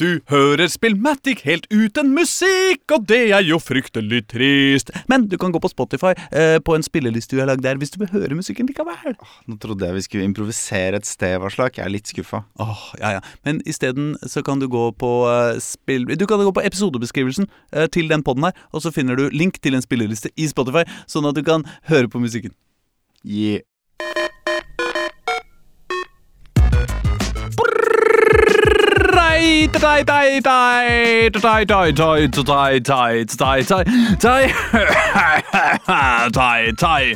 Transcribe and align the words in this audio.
Du 0.00 0.22
hører 0.32 0.70
Spillmatic 0.72 1.42
helt 1.44 1.66
uten 1.68 2.14
musikk, 2.16 2.86
og 2.94 3.02
det 3.10 3.18
er 3.36 3.42
jo 3.44 3.58
fryktelig 3.60 4.22
trist. 4.32 4.88
Men 5.12 5.26
du 5.28 5.36
kan 5.36 5.52
gå 5.52 5.60
på 5.60 5.68
Spotify 5.68 6.14
eh, 6.32 6.56
på 6.64 6.72
en 6.72 6.86
spilleliste 6.86 7.36
du 7.36 7.42
har 7.42 7.50
lagd 7.50 7.66
der, 7.66 7.76
hvis 7.76 7.92
du 7.92 7.98
vil 8.00 8.08
høre 8.14 8.38
musikken 8.38 8.70
likevel. 8.70 9.18
Nå 9.44 9.58
trodde 9.60 9.84
jeg 9.84 9.98
vi 9.98 10.06
skulle 10.06 10.30
improvisere 10.30 11.02
et 11.02 11.08
sted, 11.08 11.36
Varslak. 11.44 11.76
Jeg 11.76 11.84
er 11.84 11.92
litt 11.92 12.08
skuffa. 12.08 12.46
Åh, 12.64 12.86
ja, 13.02 13.12
ja. 13.18 13.22
Men 13.44 13.60
isteden 13.68 14.14
så 14.24 14.40
kan 14.46 14.64
du 14.64 14.70
gå 14.72 14.88
på 14.96 15.12
eh, 15.28 15.60
spill... 15.60 16.08
Du 16.16 16.24
kan 16.24 16.40
gå 16.40 16.56
på 16.56 16.64
episodebeskrivelsen 16.64 17.50
eh, 17.76 17.90
til 17.92 18.08
den 18.08 18.24
podden 18.24 18.48
her, 18.48 18.66
og 18.72 18.80
så 18.86 18.96
finner 18.96 19.20
du 19.20 19.28
link 19.36 19.60
til 19.60 19.76
en 19.76 19.84
spilleliste 19.84 20.32
i 20.40 20.48
Spotify, 20.48 20.88
sånn 21.12 21.28
at 21.28 21.36
du 21.36 21.44
kan 21.44 21.68
høre 21.92 22.08
på 22.08 22.24
musikken. 22.24 22.56
Yeah. 23.20 23.60
die, 29.30 29.68
die, 29.68 30.04
die, 30.04 30.40
die, 30.40 31.30
die, 31.30 31.30
die, 31.30 31.64
die, 31.66 31.92
die, 31.94 32.30
die, 32.30 32.80
die, 32.80 33.24
die, 33.24 33.84
die. 34.16 35.39
dei, 36.36 36.72
tai. 36.78 37.14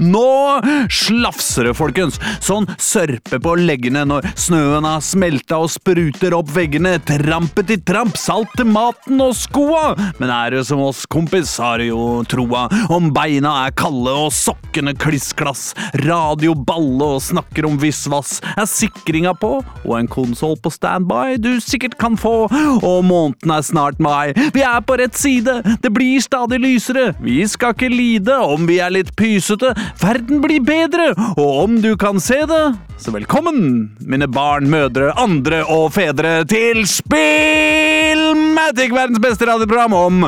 Nå 0.00 0.60
slafser 0.90 1.68
det, 1.68 1.74
folkens. 1.78 2.18
Sånn 2.44 2.66
sørpe 2.80 3.40
på 3.42 3.54
leggene 3.60 4.04
når 4.08 4.26
snøen 4.38 4.86
har 4.88 5.02
smelta 5.04 5.60
og 5.62 5.70
spruter 5.72 6.36
opp 6.36 6.50
veggene. 6.54 6.96
Trampe 7.08 7.64
til 7.68 7.82
tramp, 7.86 8.18
salt 8.18 8.52
til 8.58 8.68
maten 8.70 9.20
og 9.22 9.34
skoa. 9.38 9.94
Men 10.18 10.32
er 10.34 10.56
du 10.56 10.62
som 10.66 10.82
oss, 10.84 11.04
kompis, 11.10 11.56
har 11.62 11.82
jo 11.84 12.22
troa. 12.28 12.66
Om 12.94 13.10
beina 13.14 13.54
er 13.66 13.76
kalde 13.78 14.14
og 14.26 14.32
sokkene 14.34 14.94
klissklass. 14.98 15.70
Radio 16.04 16.54
balle 16.58 17.12
og 17.16 17.22
snakker 17.24 17.68
om 17.68 17.78
visvass. 17.80 18.38
Er 18.56 18.68
sikringa 18.68 19.34
på 19.38 19.58
og 19.58 19.94
en 19.96 20.10
konsoll 20.10 20.56
på 20.62 20.72
standby 20.72 21.38
du 21.42 21.50
sikkert 21.62 21.96
kan 22.00 22.18
få. 22.18 22.48
Og 22.82 22.98
måneden 23.06 23.54
er 23.54 23.64
snart 23.66 24.00
mai. 24.02 24.34
Vi 24.54 24.64
er 24.64 24.80
på 24.84 24.98
rett 25.00 25.16
side. 25.18 25.60
Det 25.82 25.92
blir 25.94 26.22
stadig 26.24 26.60
lysere. 26.62 27.12
Vi 27.22 27.40
skal 27.48 27.67
ikke 27.74 27.90
lide 27.92 28.36
om 28.44 28.66
vi 28.68 28.78
er 28.82 28.92
litt 28.94 29.14
pysete. 29.18 29.74
Verden 30.02 30.42
blir 30.44 30.62
bedre, 30.64 31.12
og 31.36 31.64
om 31.64 31.80
du 31.84 31.94
kan 32.00 32.20
se 32.22 32.40
det, 32.48 32.64
så 32.98 33.12
velkommen, 33.14 33.92
mine 34.10 34.26
barn, 34.26 34.66
mødre, 34.70 35.12
andre 35.22 35.60
og 35.70 35.92
fedre, 35.94 36.42
til 36.50 36.82
Spillmatic, 36.90 38.90
verdens 38.90 39.22
beste 39.22 39.46
radioprogram 39.46 39.94
om 39.94 40.24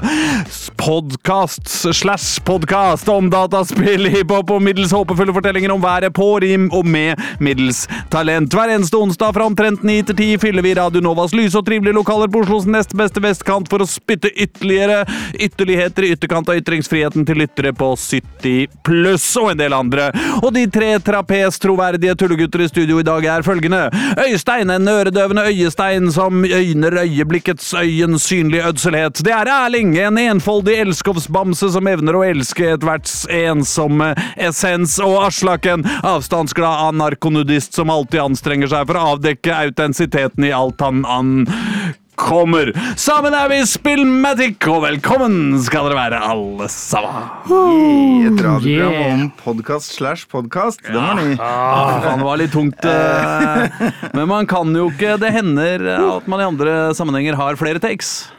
podkast 0.80 1.68
slash 1.94 2.44
podkast 2.44 3.08
om 3.08 3.26
dataspill, 3.30 4.06
hiphop 4.08 4.50
og 4.54 4.62
middels 4.64 4.92
håpefulle 4.96 5.34
fortellinger 5.36 5.72
om 5.74 5.82
været 5.82 6.14
på 6.16 6.28
rim 6.40 6.70
og 6.72 6.86
med 6.88 7.20
middels 7.38 7.82
talent. 8.12 8.54
Hver 8.56 8.72
eneste 8.72 8.96
onsdag 8.96 9.34
fra 9.36 9.44
omtrent 9.44 9.84
9 9.84 9.98
til 10.08 10.16
10 10.16 10.28
fyller 10.40 10.64
vi 10.64 10.72
Radio 10.78 11.02
Novas 11.04 11.34
lyse 11.36 11.58
og 11.58 11.66
trivelige 11.66 11.96
lokaler 11.98 12.30
på 12.32 12.40
Oslos 12.40 12.64
nest 12.64 12.94
beste 12.96 13.20
vestkant 13.20 13.68
for 13.68 13.84
å 13.84 13.88
spytte 13.88 14.30
ytterligere 14.32 15.02
ytterligheter 15.36 16.06
i 16.06 16.14
ytterkant 16.14 16.48
av 16.48 16.62
ytringsfriheten 16.62 17.28
til 17.28 17.42
lyttere 17.42 17.74
på 17.76 17.90
70 18.00 18.80
pluss 18.86 19.28
og 19.40 19.52
en 19.52 19.60
del 19.60 19.76
andre. 19.76 20.08
Og 20.40 20.48
de 20.56 20.64
tre 20.72 20.94
trapes-troverdige 21.04 22.16
tullegutter 22.24 22.64
i 22.64 22.70
studio 22.72 23.02
i 23.02 23.06
dag 23.06 23.28
er 23.36 23.44
følgende. 23.44 23.82
Øystein, 24.24 24.72
en 24.72 24.88
øredøvende 24.88 25.44
øyestein 25.52 26.08
som 26.14 26.40
øyner 26.48 27.02
øyeblikkets 27.04 27.74
øyens 27.84 28.30
synlige 28.32 28.64
ødselhet. 28.72 29.20
Det 29.24 29.36
er 29.36 29.54
Erling, 29.60 29.92
en 30.00 30.24
enfoldig 30.24 30.69
elskovsbamse 30.78 31.70
som 31.74 31.86
evner 31.90 32.16
å 32.18 32.24
elske 32.26 32.72
ethverts 32.74 33.24
ensomme 33.32 34.12
essens. 34.36 34.98
Og 35.02 35.18
Aslak, 35.26 35.66
en 35.66 35.86
avstandsglad 36.06 36.90
anarkonudist 36.90 37.76
som 37.76 37.92
alltid 37.92 38.24
anstrenger 38.28 38.70
seg 38.72 38.86
for 38.88 38.98
å 38.98 39.06
avdekke 39.14 39.56
autentisiteten 39.66 40.46
i 40.48 40.52
alt 40.54 40.80
han 40.84 41.02
ankommer. 41.08 42.72
Sammen 43.00 43.34
er 43.36 43.50
vi 43.52 43.60
Spillmatic, 43.68 44.58
og 44.70 44.82
velkommen 44.86 45.54
skal 45.64 45.88
dere 45.88 45.98
være, 45.98 46.22
alle 46.32 46.68
sammen. 46.72 47.30
Yeah, 47.50 48.30
et 48.30 48.42
radioprogram 48.44 48.96
yeah. 48.96 49.14
om 49.14 49.30
podkast 49.41 49.94
slash 49.97 50.26
podkast. 50.31 50.82
Den 50.88 51.00
var 51.00 51.20
ny. 51.20 51.38
Ah, 51.38 52.00
faen, 52.04 52.20
det 52.20 52.28
var 52.28 52.42
litt 52.42 52.52
tungt. 52.56 52.84
eh, 52.84 53.87
Men 54.16 54.28
man 54.31 54.48
kan 54.50 54.75
jo 54.76 54.91
ikke 54.91 55.16
Det 55.20 55.32
hender 55.34 55.88
at 55.97 56.28
man 56.31 56.42
i 56.42 56.50
andre 56.50 56.76
sammenhenger 56.98 57.41
har 57.41 57.58
flere 57.60 57.82
takes. 57.82 58.31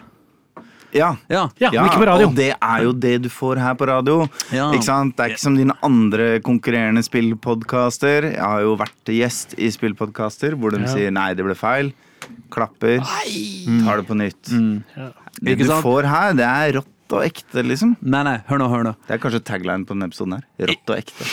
Ja. 0.93 1.15
Ja. 1.29 1.47
Ja, 1.59 1.69
men 1.71 1.85
ikke 1.89 2.01
på 2.03 2.07
radio. 2.09 2.27
og 2.27 2.35
det 2.35 2.49
er 2.57 2.83
jo 2.83 2.91
det 2.93 3.21
du 3.23 3.29
får 3.29 3.59
her 3.63 3.73
på 3.79 3.87
radio. 3.87 4.27
Ja. 4.51 4.69
Ikke 4.75 4.83
sant? 4.87 5.15
Det 5.17 5.23
er 5.25 5.33
ikke 5.35 5.43
som 5.45 5.55
dine 5.57 5.73
andre 5.83 6.39
konkurrerende 6.43 7.03
spillpodkaster. 7.05 8.31
Jeg 8.33 8.41
har 8.43 8.61
jo 8.65 8.75
vært 8.79 9.11
gjest 9.15 9.55
i 9.57 9.69
spillpodkaster 9.71 10.55
hvor 10.59 10.71
de 10.75 10.81
Ja. 10.83 10.87
sier 10.93 11.11
nei, 11.11 11.33
det 11.33 11.45
ble 11.45 11.55
feil. 11.55 11.93
Klapper. 12.51 12.99
Tar 13.01 13.97
det 14.01 14.07
på 14.07 14.15
nytt. 14.17 14.51
Det 15.41 15.57
du 15.57 15.65
får 15.81 16.03
her, 16.05 16.33
det 16.33 16.45
er 16.45 16.73
rått 16.79 16.87
og 17.15 17.25
ekte, 17.25 17.63
liksom. 17.65 17.95
Nei, 18.01 18.23
nei, 18.27 18.37
hør 18.49 18.61
nå, 18.61 18.69
hør 18.71 18.85
nå. 18.89 18.93
Det 19.07 19.15
er 19.15 19.21
kanskje 19.23 19.43
tagline 19.47 19.87
på 19.87 19.95
denne 19.95 20.09
episoden 20.09 20.37
her. 20.37 20.45
Rått 20.71 20.93
og 20.93 20.99
ekte. 20.99 21.27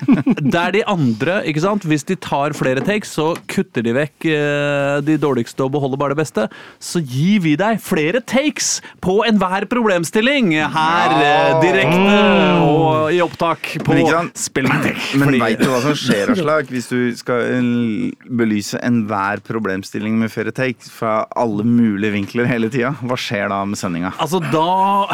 Der 0.56 0.74
de 0.76 0.84
andre, 0.90 1.40
ikke 1.48 1.64
sant, 1.64 1.86
hvis 1.88 2.06
de 2.08 2.16
tar 2.20 2.54
flere 2.56 2.84
takes, 2.84 3.14
så 3.16 3.32
kutter 3.50 3.84
de 3.86 3.94
vekk 3.96 4.28
eh, 4.30 4.98
de 5.06 5.18
dårligste 5.20 5.66
og 5.66 5.74
beholder 5.76 6.00
bare 6.00 6.14
det 6.14 6.22
beste. 6.22 6.46
Så 6.82 7.02
gir 7.02 7.42
vi 7.44 7.54
deg 7.60 7.80
flere 7.82 8.22
takes 8.24 8.78
på 9.04 9.20
enhver 9.28 9.66
problemstilling 9.70 10.52
her 10.74 11.16
eh, 11.18 11.60
direkte 11.62 12.18
og 12.64 13.12
i 13.14 13.20
opptak 13.24 13.74
på? 13.84 13.98
Spillmatic. 14.38 15.12
Men 15.20 15.38
veit 15.42 15.62
du 15.62 15.68
hva 15.70 15.80
som 15.84 15.96
skjer, 15.98 16.32
Aslak, 16.34 16.70
hvis 16.72 16.88
du 16.90 16.98
skal 17.18 17.44
eh, 17.58 18.12
belyse 18.28 18.80
enhver 18.84 19.42
problemstilling 19.44 20.18
med 20.20 20.32
flere 20.32 20.54
takes 20.54 20.90
fra 20.92 21.24
alle 21.38 21.66
mulige 21.66 22.14
vinkler 22.14 22.48
hele 22.50 22.70
tida? 22.72 22.94
Hva 23.04 23.18
skjer 23.20 23.50
da 23.52 23.62
med 23.68 23.80
sendinga? 23.80 24.14
Altså, 24.22 24.40
da, 24.52 25.08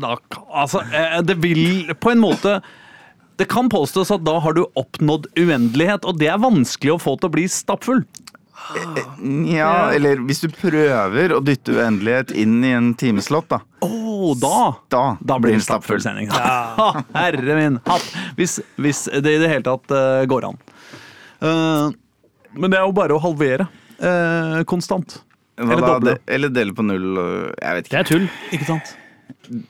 da 0.00 0.16
Altså, 0.50 0.82
eh, 0.92 1.20
det 1.22 1.36
vil 1.42 1.92
på 2.00 2.10
en 2.14 2.22
måte 2.22 2.58
Det 3.38 3.48
kan 3.50 3.68
påstås 3.70 4.12
at 4.14 4.24
da 4.26 4.38
har 4.42 4.54
du 4.54 4.64
oppnådd 4.78 5.26
uendelighet, 5.38 6.04
og 6.06 6.20
det 6.20 6.28
er 6.30 6.38
vanskelig 6.42 6.94
å 6.94 7.00
få 7.02 7.16
til 7.18 7.30
å 7.30 7.34
bli 7.34 7.48
stappfull. 7.50 8.04
Ja, 9.50 9.90
eller 9.92 10.22
hvis 10.24 10.40
du 10.44 10.46
prøver 10.54 11.34
å 11.34 11.40
dytte 11.44 11.74
uendelighet 11.74 12.30
inn 12.38 12.62
i 12.64 12.70
en 12.76 12.92
timeslott, 12.98 13.48
da. 13.50 13.58
Oh, 13.84 14.32
da 14.38 14.76
Da, 14.88 15.02
Da 15.20 15.40
blir 15.42 15.58
det 15.58 15.66
stappfull 15.66 16.00
sending. 16.00 16.30
Herre 17.18 17.58
min 17.58 17.80
hatt! 17.90 18.06
Hvis, 18.38 18.60
hvis 18.78 19.04
det 19.10 19.36
i 19.36 19.42
det 19.42 19.50
hele 19.50 19.66
tatt 19.66 19.90
uh, 19.90 20.22
går 20.30 20.48
an. 20.52 20.62
Uh, 21.42 21.90
men 22.54 22.70
det 22.70 22.78
er 22.78 22.86
jo 22.86 22.94
bare 22.96 23.18
å 23.18 23.22
halvere 23.22 23.66
uh, 23.98 24.62
konstant. 24.70 25.18
Hva 25.58 25.74
Eller 25.74 25.88
doble. 25.90 26.18
Eller 26.38 26.50
dele 26.54 26.74
på 26.74 26.86
null 26.86 27.18
Jeg 27.58 27.80
vet 27.80 27.90
Det 27.90 27.98
er 28.00 28.08
tull. 28.14 28.30
Ikke 28.54 28.70
sant? 28.70 28.94
Gud. 29.44 29.60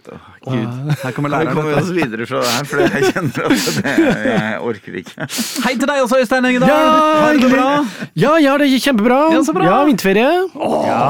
Her 1.03 1.11
kommer 1.17 1.29
Vi 1.29 1.35
læreren. 1.35 1.49
kommer 1.57 1.73
vet 1.75 1.81
oss 1.83 1.91
videre 1.91 2.27
fra 2.31 2.41
det 2.45 2.51
her, 2.55 2.67
for 2.71 2.83
jeg 2.85 3.09
kjenner 3.11 3.47
at 3.49 3.65
det, 3.75 3.95
jeg 4.29 4.59
orker 4.69 4.99
ikke. 5.01 5.27
Hei 5.65 5.73
til 5.81 5.89
deg 5.91 6.03
også, 6.05 6.21
Øystein 6.23 6.47
Engedal! 6.47 6.71
Ja, 6.71 6.77
Har 7.25 7.35
du 7.35 7.43
det 7.43 7.51
bra? 7.51 7.65
Ja, 8.15 8.35
ja, 8.39 8.53
det 8.61 8.69
gikk 8.71 8.85
kjempebra. 8.87 9.19
Ja, 9.35 9.41
så 9.47 9.55
bra. 9.57 9.67
Ja, 9.67 9.81
vinterferie. 9.89 10.29
Ja. 10.87 11.01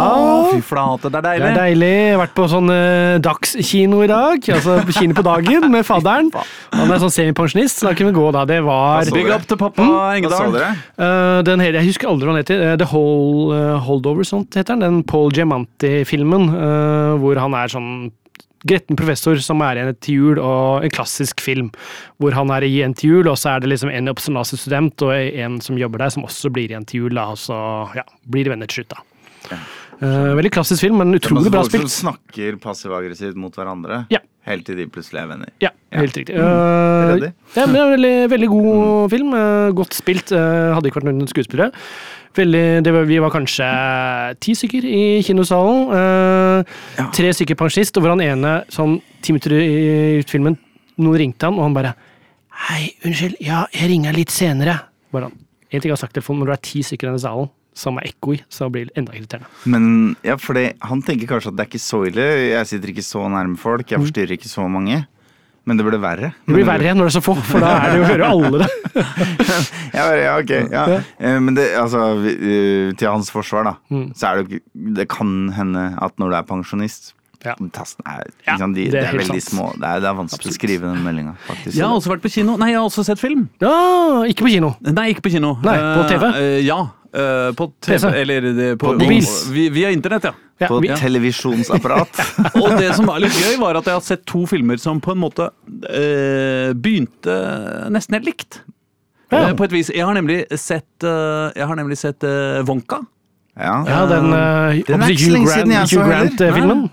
fy 0.54 0.62
flate, 0.64 1.12
det 1.12 1.20
er 1.20 1.26
deilig. 1.28 1.44
Det 1.44 1.50
er 1.50 1.60
deilig. 1.60 1.90
Jeg 1.92 2.14
har 2.14 2.22
vært 2.22 2.34
på 2.38 2.48
sånn 2.54 2.72
eh, 2.72 3.18
dagskino 3.28 4.00
i 4.06 4.10
dag. 4.14 4.48
Altså 4.56 4.78
kino 4.96 5.18
på 5.20 5.26
dagen 5.28 5.68
med 5.74 5.84
fadderen. 5.90 6.32
Han 6.72 6.94
er 6.96 7.04
sånn 7.04 7.14
semipensjonist, 7.18 7.82
så 7.82 7.90
da 7.90 7.94
kunne 7.98 8.14
vi 8.14 8.18
gå 8.22 8.26
da. 8.38 8.46
Det 8.48 8.60
var 8.64 9.12
Big 9.14 9.28
up 9.34 9.44
til 9.50 9.60
pappa 9.60 9.84
Hva 9.84 10.32
så 10.32 10.48
dere? 10.56 10.72
Uh, 10.96 11.42
den 11.46 11.60
hele, 11.62 11.82
Jeg 11.82 11.92
husker 11.92 12.08
aldri 12.10 12.30
hva 12.30 12.34
den 12.38 12.42
heter. 12.46 12.64
Uh, 12.64 12.74
The 12.80 12.88
Whole, 12.90 13.52
uh, 13.52 13.78
Holdover, 13.84 14.24
sånt 14.26 14.56
heter 14.56 14.72
den. 14.74 14.84
Den 14.88 15.02
Paul 15.06 15.30
Giamanti-filmen 15.34 16.48
eh, 16.54 17.14
hvor 17.20 17.38
han 17.40 17.54
er 17.58 17.70
sånn 17.72 17.90
gretten 18.66 18.96
professor 18.96 19.36
som 19.44 19.62
er 19.66 19.78
i 19.78 19.84
en 19.84 19.94
jul, 20.08 20.38
og 20.40 20.84
en 20.84 20.94
klassisk 20.94 21.40
film 21.44 21.70
hvor 22.22 22.36
han 22.36 22.50
er 22.54 22.66
i 22.66 22.82
en 22.86 22.94
jul, 22.96 23.28
og 23.28 23.36
så 23.40 23.54
er 23.54 23.64
det 23.64 23.72
liksom 23.74 23.92
en 23.92 24.12
student 24.44 25.02
og 25.02 25.14
en 25.14 25.60
som 25.60 25.78
jobber 25.78 25.98
der, 25.98 26.14
som 26.14 26.24
også 26.24 26.52
blir 26.52 26.70
i 26.70 26.78
en 26.78 26.86
jul, 26.88 27.12
da, 27.14 27.30
og 27.34 27.38
så 27.38 27.56
ja, 27.96 28.04
blir 28.26 28.44
de 28.44 28.54
venner 28.54 28.66
til 28.70 28.82
slutt, 28.82 28.96
da. 28.96 29.58
Uh, 30.02 30.34
veldig 30.34 30.50
klassisk 30.50 30.82
film, 30.82 30.98
men 30.98 31.14
utrolig 31.14 31.52
bra 31.52 31.62
spilt. 31.62 31.84
folk 31.84 31.92
som 31.92 32.08
snakker 32.10 32.56
passiv-aggressivt 32.62 33.36
mot 33.38 33.54
hverandre, 33.54 34.06
Ja. 34.10 34.18
helt 34.48 34.66
til 34.66 34.76
de 34.76 34.86
plutselig 34.90 35.22
er 35.22 35.28
venner. 35.28 35.48
Ja, 35.60 35.70
Ja. 35.92 36.00
helt 36.00 36.16
riktig. 36.16 36.34
Reddig. 36.34 37.30
Uh, 37.30 37.56
ja, 37.56 37.66
men 37.66 37.72
det 37.74 37.80
er 37.80 37.86
en 37.86 37.94
veldig, 37.94 38.30
veldig 38.30 38.48
god 38.48 39.10
film. 39.10 39.32
Uh, 39.34 39.70
godt 39.72 39.94
spilt. 39.94 40.30
hadde 40.30 40.90
ikke 40.90 41.00
vært 41.00 41.12
noen 41.14 41.30
skuespillere. 41.30 41.70
Veldig, 42.34 42.62
det 42.82 42.92
var, 42.92 43.04
vi 43.06 43.18
var 43.22 43.30
kanskje 43.30 43.66
ti 44.42 44.54
stykker 44.58 44.84
i 44.88 45.02
kinosalen. 45.22 45.84
eh, 45.94 46.72
Ja. 46.98 47.08
Tre 47.14 47.30
stykker 47.32 47.54
pensjonist, 47.58 47.96
og 47.96 48.02
hvor 48.02 48.10
han 48.16 48.20
ene, 48.24 48.64
sånn 48.68 49.00
ti 49.22 49.32
minutter 49.32 49.54
i 49.60 50.18
ut 50.20 50.30
filmen, 50.30 50.56
noen 50.98 51.18
ringte 51.18 51.46
han, 51.46 51.54
og 51.58 51.62
han 51.68 51.74
bare 51.74 51.94
Hei, 52.68 52.92
unnskyld, 53.04 53.36
ja, 53.42 53.64
jeg 53.74 53.88
ringer 53.90 54.14
litt 54.14 54.30
senere. 54.30 54.76
Bare 55.12 55.24
han. 55.26 55.32
En 55.72 55.80
ting 55.80 55.90
jeg 55.90 55.96
har 55.96 56.02
sagt 56.04 56.14
telefonen, 56.14 56.44
når 56.44 56.46
du 56.46 56.52
er 56.52 56.60
ti 56.62 56.82
stykker 56.86 57.08
i 57.08 57.10
denne 57.10 57.18
salen, 57.22 57.48
som 57.74 57.96
er 57.98 58.06
ekko 58.12 58.34
i, 58.36 58.40
så 58.48 58.68
blir 58.70 58.86
det 58.86 58.94
enda 59.00 59.10
irriterende. 59.12 59.48
Men 59.66 60.14
ja, 60.22 60.36
for 60.38 60.54
det, 60.54 60.76
han 60.86 61.02
tenker 61.02 61.26
kanskje 61.26 61.50
at 61.50 61.56
det 61.58 61.64
er 61.64 61.70
ikke 61.72 61.82
så 61.82 62.04
ille. 62.06 62.26
Jeg 62.52 62.66
sitter 62.70 62.92
ikke 62.94 63.02
så 63.02 63.24
nærme 63.28 63.58
folk, 63.58 63.90
jeg 63.90 63.98
forstyrrer 63.98 64.36
ikke 64.38 64.48
så 64.52 64.68
mange. 64.70 65.00
Men 65.66 65.78
det 65.80 65.84
blir 65.86 65.96
verre. 66.02 66.28
Det 66.44 66.52
blir 66.58 66.66
verre 66.68 66.92
når 66.92 67.08
det 67.08 67.12
er 67.14 67.16
så 67.16 67.22
få, 67.24 67.34
for 67.40 67.62
da 67.64 67.70
er 67.80 67.94
det 67.94 67.98
jo, 68.02 68.04
hører 68.10 68.24
alle 68.28 68.58
det. 68.60 68.68
Ja, 69.94 70.06
ja, 70.18 70.32
ok. 70.40 70.50
Ja. 70.72 70.84
Eh, 71.18 71.38
Men 71.40 71.54
det, 71.56 71.68
altså, 71.78 72.00
eh, 72.28 72.92
til 72.98 73.08
hans 73.08 73.30
forsvar, 73.32 73.64
da, 73.70 73.74
Mm. 73.90 74.08
så 74.14 74.26
er 74.32 74.42
det 74.42 74.58
jo 74.58 74.60
Det 74.98 75.08
kan 75.08 75.52
hende 75.56 75.84
at 76.02 76.12
når 76.18 76.30
du 76.30 76.36
er 76.36 76.42
pensjonist 76.48 77.12
Ja. 77.44 77.54
Er, 77.60 78.24
liksom, 78.48 78.74
de, 78.74 78.84
det 78.88 78.92
det 78.92 79.00
er 79.02 79.08
er, 79.12 79.18
veldig 79.18 79.42
sant. 79.42 79.52
små. 79.52 79.66
Det 79.76 79.84
er, 79.84 80.00
det 80.00 80.08
er 80.08 80.14
vanskelig 80.16 80.48
å 80.52 80.54
skrive 80.56 80.88
den 80.88 81.02
meldinga. 81.04 81.34
Jeg 81.68 81.84
har 81.84 81.92
også 81.92 82.08
vært 82.14 82.22
på 82.24 82.30
kino. 82.32 82.54
Nei, 82.56 82.70
jeg 82.72 82.78
har 82.80 82.86
også 82.88 83.04
sett 83.04 83.20
film. 83.20 83.48
Ja, 83.60 84.22
ikke 84.24 84.46
på 84.46 84.52
kino. 84.54 84.70
Nei, 84.80 85.10
ikke 85.12 85.26
på 85.26 85.32
kino. 85.34 85.50
Nei, 85.62 85.74
på 85.76 86.06
TV? 86.08 86.24
Uh, 86.24 86.60
ja. 86.64 86.78
Eh, 87.14 87.50
på 87.56 87.68
TV, 87.84 88.08
eller 88.20 88.76
på, 88.76 88.92
På 88.98 88.98
på, 88.98 89.20
via 89.54 89.90
internett, 89.94 90.24
ja. 90.30 90.34
Ja, 90.58 90.68
På 90.70 90.78
vi, 90.78 90.88
televisjonsapparat. 90.94 92.20
Og 92.62 92.76
det 92.78 92.92
som 92.94 93.08
var 93.10 93.18
litt 93.22 93.34
gøy, 93.34 93.56
var 93.58 93.80
at 93.80 93.88
jeg 93.90 93.98
har 93.98 94.04
sett 94.06 94.22
to 94.30 94.44
filmer 94.46 94.78
som 94.78 95.00
på 95.02 95.14
en 95.16 95.22
måte 95.22 95.48
eh, 95.90 96.70
begynte 96.78 97.34
nesten 97.90 98.20
helt 98.20 98.28
likt. 98.28 98.60
Ja. 99.32 99.48
Eh, 99.48 99.56
på 99.58 99.66
et 99.66 99.74
vis. 99.74 99.90
Jeg 99.90 100.06
har 100.06 100.14
nemlig 100.14 100.44
sett, 100.54 101.02
jeg 101.02 101.66
har 101.66 101.80
nemlig 101.80 101.98
sett 101.98 102.22
Wonka. 102.68 103.02
Ja. 103.54 103.84
ja, 103.86 104.06
den, 104.10 104.24
uh, 104.34 104.82
Den 104.86 105.02
er 105.02 105.10
ikke 105.14 105.30
lenge 105.30 105.50
siden 105.52 105.72
jeg 105.74 105.88
så 105.88 106.02
Grant- 106.02 106.10
Hugh. 106.10 106.38
Grant-filmen. 106.38 106.86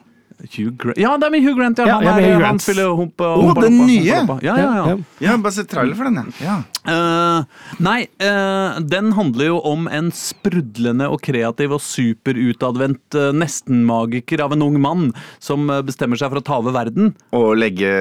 Hugh 0.50 0.74
Grant. 0.78 1.00
Ja, 1.00 1.14
det 1.20 1.28
er 1.28 1.34
med 1.34 1.46
Hugh 1.46 1.58
Grant. 1.58 1.80
Ja. 1.82 1.98
Han, 1.98 2.06
ja, 2.06 2.14
er, 2.16 2.26
Hugh 2.26 2.34
han 2.34 2.44
Grant. 2.44 2.64
spiller 2.66 2.94
humpa, 2.98 3.32
den 3.36 3.48
humpa, 3.48 3.88
nye! 3.90 4.20
humpa, 4.20 4.38
ja, 4.46 4.58
Ja, 4.58 4.70
ja, 4.76 4.98
ja. 5.26 5.38
Bare 5.42 5.56
se 5.56 5.66
trailer 5.70 5.98
for 5.98 6.10
den. 6.10 6.32
Ja. 6.42 6.58
Uh, 6.82 7.76
nei, 7.84 8.00
uh, 8.24 8.80
den 8.82 9.12
handler 9.18 9.52
jo 9.52 9.60
om 9.70 9.90
en 9.92 10.10
sprudlende 10.16 11.10
og 11.12 11.22
kreativ 11.26 11.76
og 11.78 11.84
superutadvendt 11.86 13.20
uh, 13.20 13.30
nestenmagiker 13.38 14.44
av 14.46 14.56
en 14.56 14.66
ung 14.66 14.80
mann 14.82 15.12
som 15.44 15.70
bestemmer 15.86 16.20
seg 16.20 16.34
for 16.34 16.42
å 16.42 16.48
ta 16.48 16.62
over 16.62 16.76
verden. 16.76 17.14
Og 17.38 17.54
legge 17.60 17.92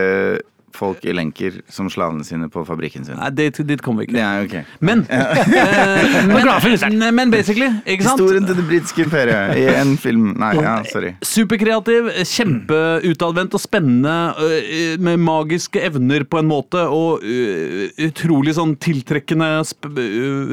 folk 0.77 1.05
i 1.05 1.13
lenker 1.15 1.61
som 1.73 1.89
slavene 1.93 2.25
sine 2.27 2.49
på 2.53 2.63
fabrikken 2.69 3.05
sin. 3.07 3.19
Nei, 3.19 3.31
dit, 3.37 3.61
dit 3.67 3.83
kommer 3.85 4.05
vi 4.05 4.11
ikke. 4.11 4.21
Ja, 4.21 4.31
okay. 4.45 4.63
Men, 4.85 5.03
eh, 5.11 6.27
men, 6.31 7.05
men 7.17 7.33
basically, 7.33 7.69
ikke 7.85 8.07
sant? 8.07 8.23
Historien 8.23 8.47
til 8.49 8.59
det 8.59 8.67
britiske 8.69 9.05
imperiet 9.07 9.59
i 9.61 9.67
en 9.73 9.97
film. 10.01 10.31
Nei, 10.41 10.53
ja, 10.61 10.77
sorry. 10.91 11.13
Superkreativ, 11.27 12.11
kjempeutadvendt 12.33 13.57
og 13.59 13.63
spennende, 13.63 14.17
øh, 14.47 14.97
med 15.03 15.21
magiske 15.25 15.83
evner 15.91 16.25
på 16.29 16.41
en 16.41 16.51
måte, 16.51 16.87
og 16.89 17.25
øh, 17.25 17.91
utrolig 18.09 18.57
sånn 18.59 18.77
tiltrekkende, 18.81 19.53
sp 19.67 19.91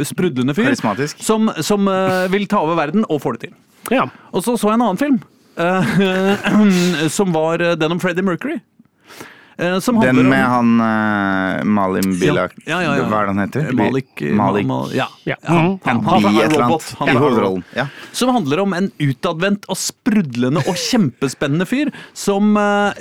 sprudlende 0.07 0.55
fyr. 0.57 0.71
Karismatisk. 0.71 1.21
Som, 1.23 1.51
som 1.63 1.87
vil 2.31 2.47
ta 2.49 2.61
over 2.63 2.79
verden, 2.79 3.05
og 3.07 3.21
får 3.23 3.37
det 3.37 3.47
til. 3.47 3.57
Ja. 3.93 4.07
Og 4.35 4.43
så 4.43 4.57
så 4.59 4.71
jeg 4.71 4.79
en 4.79 4.87
annen 4.87 4.99
film, 4.99 5.19
som 7.17 7.31
var 7.33 7.61
den 7.79 7.95
om 7.95 8.01
Freddie 8.01 8.25
Mercury. 8.25 8.59
Som 9.81 9.97
Den 9.99 10.19
med 10.29 10.43
om 10.45 10.77
han 10.77 10.81
uh, 10.81 11.63
Malim 11.65 12.11
Bilak 12.19 12.53
Ja, 12.67 12.77
ja, 12.83 12.91
ja. 12.99 13.05
Hva 13.09 13.21
er 13.23 13.25
det 13.25 13.33
han 13.33 13.39
heter? 13.41 13.71
Malik, 13.73 14.09
øh, 14.21 14.35
Malik. 14.37 14.67
Ma- 14.69 14.83
Ma- 14.85 14.93
ja. 14.93 15.07
Ja. 15.25 15.35
Han, 15.47 15.57
Mhm. 15.57 15.79
han, 15.83 16.01
han, 16.05 16.23
han 16.23 16.35
er 16.43 16.49
robot. 16.53 16.85
Han 16.99 17.09
I 17.09 17.15
hovedrollen. 17.17 17.63
Som 18.13 18.29
handler 18.35 18.61
om 18.61 18.73
en 18.77 18.91
utadvendt 19.01 19.65
og 19.69 19.77
sprudlende 19.81 20.61
og 20.67 20.75
kjempespennende 20.77 21.65
fyr 21.65 21.89
som 22.13 22.53
uh, 22.57 22.93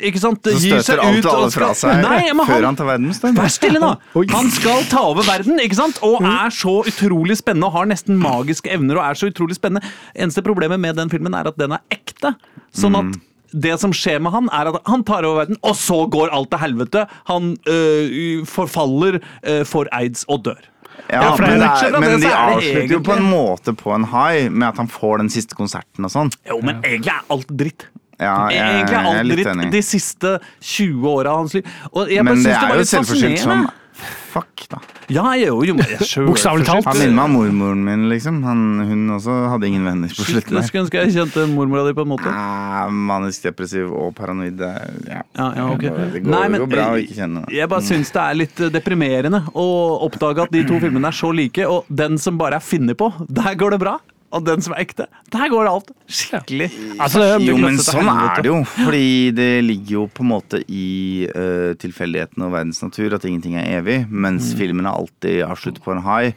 ikke 0.00 0.18
sant, 0.22 0.40
Så 0.48 0.56
gir 0.64 0.80
seg 0.82 0.98
alt 1.04 1.18
ut 1.20 1.28
og 1.28 1.34
alle 1.42 1.50
fra 1.52 1.70
seg 1.76 2.00
Nei, 2.02 2.32
men 2.32 2.46
før 2.48 2.64
han, 2.70 2.76
tar 2.80 2.88
verdensmester. 2.94 3.36
Vær 3.36 3.52
stille, 3.52 3.78
nå! 3.84 3.92
Han 4.32 4.50
skal 4.54 4.84
ta 4.88 5.04
over 5.12 5.28
verden, 5.28 5.60
ikke 5.60 5.76
sant? 5.76 6.00
og 6.02 6.22
er 6.24 6.48
så 6.54 6.78
utrolig 6.88 7.36
spennende 7.40 7.68
og 7.68 7.76
har 7.76 7.86
nesten 7.90 8.16
magiske 8.18 8.70
evner. 8.72 8.96
og 8.96 9.04
er 9.10 9.14
så 9.18 9.28
utrolig 9.28 9.56
spennende. 9.60 9.84
Eneste 10.16 10.42
problemet 10.46 10.80
med 10.80 10.96
den 10.96 11.10
filmen 11.12 11.34
er 11.36 11.48
at 11.52 11.58
den 11.60 11.72
er 11.76 11.84
ekte. 11.92 12.32
Sånn 12.72 12.96
at 12.96 13.18
det 13.52 13.78
som 13.80 13.92
skjer 13.92 14.18
med 14.20 14.32
han, 14.34 14.48
er 14.52 14.70
at 14.72 14.80
han 14.86 15.04
tar 15.04 15.24
over 15.24 15.44
verden, 15.44 15.56
og 15.62 15.76
så 15.76 16.02
går 16.10 16.32
alt 16.36 16.50
til 16.50 16.58
helvete. 16.58 17.06
Han 17.30 17.56
øh, 17.68 18.44
forfaller, 18.46 19.20
øh, 19.46 19.62
får 19.66 19.88
aids 19.92 20.24
og 20.28 20.44
dør. 20.44 20.60
Ja, 21.08 21.22
Ja, 21.22 21.36
men, 21.38 21.46
det 21.48 21.62
er- 21.62 21.94
er, 21.94 22.00
men 22.00 22.10
det 22.10 22.20
de 22.20 22.26
er 22.26 22.30
det 22.30 22.56
avslutter 22.56 22.92
jo 22.92 22.98
på 23.06 23.12
en 23.16 23.28
måte 23.30 23.72
på 23.78 23.94
en 23.94 24.04
high 24.04 24.50
med 24.52 24.66
at 24.68 24.76
han 24.76 24.88
får 24.88 25.18
den 25.22 25.30
siste 25.30 25.54
konserten 25.56 26.04
og 26.04 26.10
sånn. 26.12 26.30
Jo, 26.48 26.58
men 26.60 26.82
egentlig 26.84 27.12
er 27.14 27.22
alt 27.30 27.48
dritt. 27.48 27.86
Ja, 28.20 28.48
jeg, 28.50 28.58
Egentlig 28.58 28.96
er 28.96 28.98
er 28.98 29.06
alt 29.14 29.26
litt 29.30 29.46
dritt 29.46 29.72
de 29.72 29.82
siste 29.86 30.38
20 30.60 31.06
åra 31.08 31.30
av 31.30 31.36
hans 31.44 31.54
liv. 31.54 31.62
Men 31.94 32.26
det 32.26 32.36
synes 32.42 32.46
er 32.50 32.68
var 32.68 32.76
jo 32.82 32.88
selvforskyldt 32.90 33.38
som. 33.44 33.68
Fuck, 33.98 34.66
da. 34.70 34.78
Ja, 35.10 35.24
jeg 35.34 35.48
er 35.48 35.54
jo 35.54 35.74
selv 36.06 36.28
Bokstavelig 36.28 36.66
talt. 36.68 36.86
Han 36.86 36.98
minner 37.00 37.16
meg 37.16 37.24
om 37.24 37.32
mormoren 37.38 37.80
min, 37.84 38.02
liksom. 38.12 38.36
Han, 38.46 38.60
hun 38.86 39.06
også 39.16 39.34
hadde 39.50 39.66
ingen 39.70 39.86
venner 39.88 40.12
på 40.12 40.22
Shit, 40.22 40.36
slutten. 40.36 40.58
Der. 40.58 40.66
skulle 40.68 40.84
ønske 40.84 41.00
jeg 41.02 41.14
kjente 41.16 41.46
mormora 41.50 41.86
di 41.88 41.94
på 41.96 42.04
en 42.06 42.10
måte. 42.12 42.28
Ah, 42.30 42.86
Manisk 42.92 43.48
depressiv 43.48 43.90
og 43.90 44.12
paranoid. 44.18 44.56
det 44.60 44.68
er- 44.68 44.92
Ja. 45.08 45.22
Ja, 45.38 45.48
ja, 45.56 45.66
ok. 45.72 45.80
Det 46.12 46.22
går, 46.22 46.30
Nei, 46.30 46.48
men, 46.48 46.60
går 46.60 46.70
bra 46.76 46.86
å 46.92 47.00
ikke 47.02 47.16
kjenne 47.18 47.46
det. 47.46 47.54
Jeg 47.56 47.68
bare 47.68 47.82
syns 47.88 48.12
det 48.12 48.22
er 48.22 48.34
litt 48.34 48.60
eh, 48.60 48.68
deprimerende 48.70 49.42
å 49.54 49.66
oppdage 50.06 50.42
at 50.46 50.52
de 50.52 50.62
to 50.64 50.78
filmene 50.78 51.08
er 51.08 51.16
så 51.16 51.32
like, 51.34 51.66
og 51.66 51.84
den 51.90 52.18
som 52.18 52.38
bare 52.38 52.60
er 52.60 52.64
funnet 52.64 52.96
på, 52.96 53.10
der 53.28 53.54
går 53.58 53.70
det 53.76 53.80
bra. 53.80 53.98
Og 54.30 54.42
den 54.44 54.60
som 54.60 54.74
er 54.76 54.82
ekte, 54.84 55.06
der 55.32 55.48
går 55.48 55.68
alt 55.70 55.90
skikkelig. 56.06 56.66
Altså, 57.00 57.38
Jo, 57.40 57.54
men 57.56 57.78
sånn 57.80 58.10
er 58.12 58.42
det 58.44 58.50
jo. 58.50 58.58
Fordi 58.74 59.30
det 59.32 59.48
ligger 59.64 59.94
jo 59.94 60.02
på 60.12 60.20
en 60.20 60.28
måte 60.34 60.60
i 60.68 61.24
uh, 61.32 61.72
tilfeldighetene 61.80 62.44
og 62.44 62.52
verdens 62.52 62.82
natur 62.84 63.16
at 63.16 63.24
ingenting 63.24 63.56
er 63.56 63.78
evig. 63.80 64.02
Mens 64.10 64.50
Mm. 64.52 64.58
filmene 64.60 64.92
alltid 64.92 65.42
avslutter 65.48 65.80
på 65.80 65.94
en 65.96 66.02
high, 66.04 66.32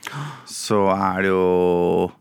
så 0.47 0.85
er 0.95 1.21
det 1.27 1.33
jo 1.33 2.11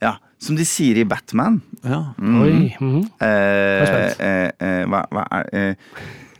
Ja, 0.00 0.12
som 0.38 0.54
de 0.54 0.62
sier 0.64 1.00
i 1.02 1.04
Batman. 1.04 1.60
Ja. 1.82 2.14
Oi. 2.22 2.76
mhm. 2.78 3.00
Eh, 3.18 3.86
spent. 3.88 4.20
eh, 4.20 4.50
eh, 4.62 4.84
hva, 4.86 5.02
hva 5.10 5.24
er 5.40 5.48
eh, 5.52 5.74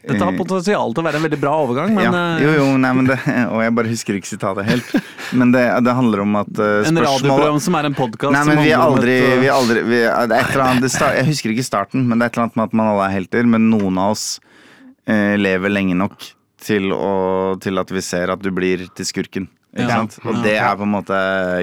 Dette 0.08 0.24
har 0.24 0.32
eh, 0.32 0.38
potensial 0.40 0.94
til 0.94 1.02
å 1.02 1.06
være 1.06 1.20
en 1.20 1.24
veldig 1.26 1.38
bra 1.42 1.52
overgang, 1.62 1.92
men 1.96 2.06
ja, 2.08 2.12
eh, 2.38 2.44
jo, 2.46 2.52
jo, 2.56 2.66
nei, 2.80 2.92
men 2.96 3.10
det, 3.10 3.18
og 3.52 3.60
jeg 3.64 3.74
bare 3.78 3.92
husker 3.92 4.18
ikke 4.18 4.30
sitatet 4.30 4.68
helt. 4.68 4.94
Men 5.36 5.52
det, 5.54 5.64
det 5.84 5.94
handler 5.98 6.24
om 6.24 6.38
at 6.40 6.50
uh, 6.56 6.88
en 6.88 7.02
radioprogram 7.04 7.60
som 7.62 7.76
er 7.78 7.90
en 7.90 7.98
podkast 7.98 8.32
Nei, 8.32 8.44
men 8.48 8.62
vi 8.64 8.72
er 8.72 8.80
aldri, 8.80 9.18
vi 9.42 9.50
er 9.50 9.54
aldri 9.54 9.84
vi 9.88 10.00
er, 10.00 10.24
et 10.24 10.32
eller 10.54 10.64
annet, 10.64 10.86
det 10.86 10.92
sta- 10.94 11.12
Jeg 11.18 11.28
husker 11.28 11.52
ikke 11.52 11.66
starten, 11.66 12.08
men 12.08 12.16
det 12.18 12.28
er 12.28 12.32
et 12.32 12.38
eller 12.38 12.48
annet 12.48 12.58
med 12.60 12.70
at 12.70 12.78
man 12.80 12.92
alle 12.94 13.06
er 13.10 13.16
helter. 13.18 13.48
Men 13.56 13.68
noen 13.72 14.00
av 14.00 14.16
oss 14.16 14.26
uh, 15.10 15.36
lever 15.36 15.72
lenge 15.74 15.96
nok 15.98 16.30
til, 16.64 16.90
å, 16.94 17.12
til 17.62 17.78
at 17.80 17.92
vi 17.94 18.02
ser 18.02 18.32
at 18.34 18.42
du 18.42 18.50
blir 18.54 18.88
til 18.96 19.06
skurken. 19.08 19.48
Ikke 19.78 19.86
Ja. 19.88 19.96
sant? 20.02 20.18
Og 20.26 20.42
det 20.42 20.56
er 20.58 20.74
på 20.76 20.82
en 20.82 20.90
måte 20.90 21.14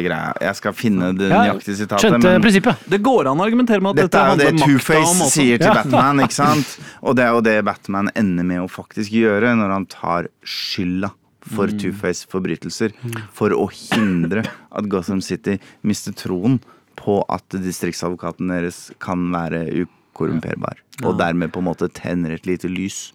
greia. 0.06 0.32
Jeg 0.40 0.56
skal 0.56 0.72
finne 0.74 1.10
det 1.18 1.28
nøyaktige 1.32 1.76
sitatet. 1.82 2.00
Skjønte 2.06 2.24
men- 2.32 2.42
prinsippet. 2.42 2.86
Det 2.90 3.02
går 3.04 3.28
an 3.32 3.38
å 3.38 3.46
argumentere 3.46 3.82
med 3.84 3.90
at 3.92 3.96
dette 3.96 4.12
dette 4.12 4.22
er 4.24 4.30
jo 4.32 4.38
det 4.38 4.62
Two-Face 4.64 5.30
sier 5.34 5.58
til 5.60 5.68
Ja. 5.68 5.74
Batman, 5.84 6.20
ikke 6.24 6.32
sant? 6.40 6.78
Og 7.04 7.16
det 7.18 7.26
er 7.26 7.32
jo 7.36 7.42
det 7.42 7.66
Batman 7.66 8.10
ender 8.16 8.44
med 8.46 8.60
å 8.64 8.70
faktisk 8.72 9.12
gjøre 9.12 9.52
når 9.58 9.70
han 9.74 9.86
tar 9.86 10.28
skylda 10.46 11.12
for 11.42 11.68
Mm. 11.68 11.78
Two-Face 11.80 12.26
forbrytelser. 12.26 12.94
For 13.34 13.50
å 13.50 13.68
hindre 13.70 14.46
at 14.72 14.88
Gotham 14.90 15.20
City 15.22 15.60
mister 15.84 16.12
troen 16.14 16.60
på 16.96 17.24
at 17.30 17.44
distriktsadvokaten 17.50 18.48
deres 18.48 18.92
kan 19.00 19.30
være 19.32 19.86
ukorrumperbar. 20.16 20.78
Og 21.04 21.18
dermed 21.20 21.52
på 21.52 21.58
en 21.60 21.66
måte 21.66 21.92
tenner 21.92 22.32
et 22.32 22.46
lite 22.48 22.70
lys 22.72 23.12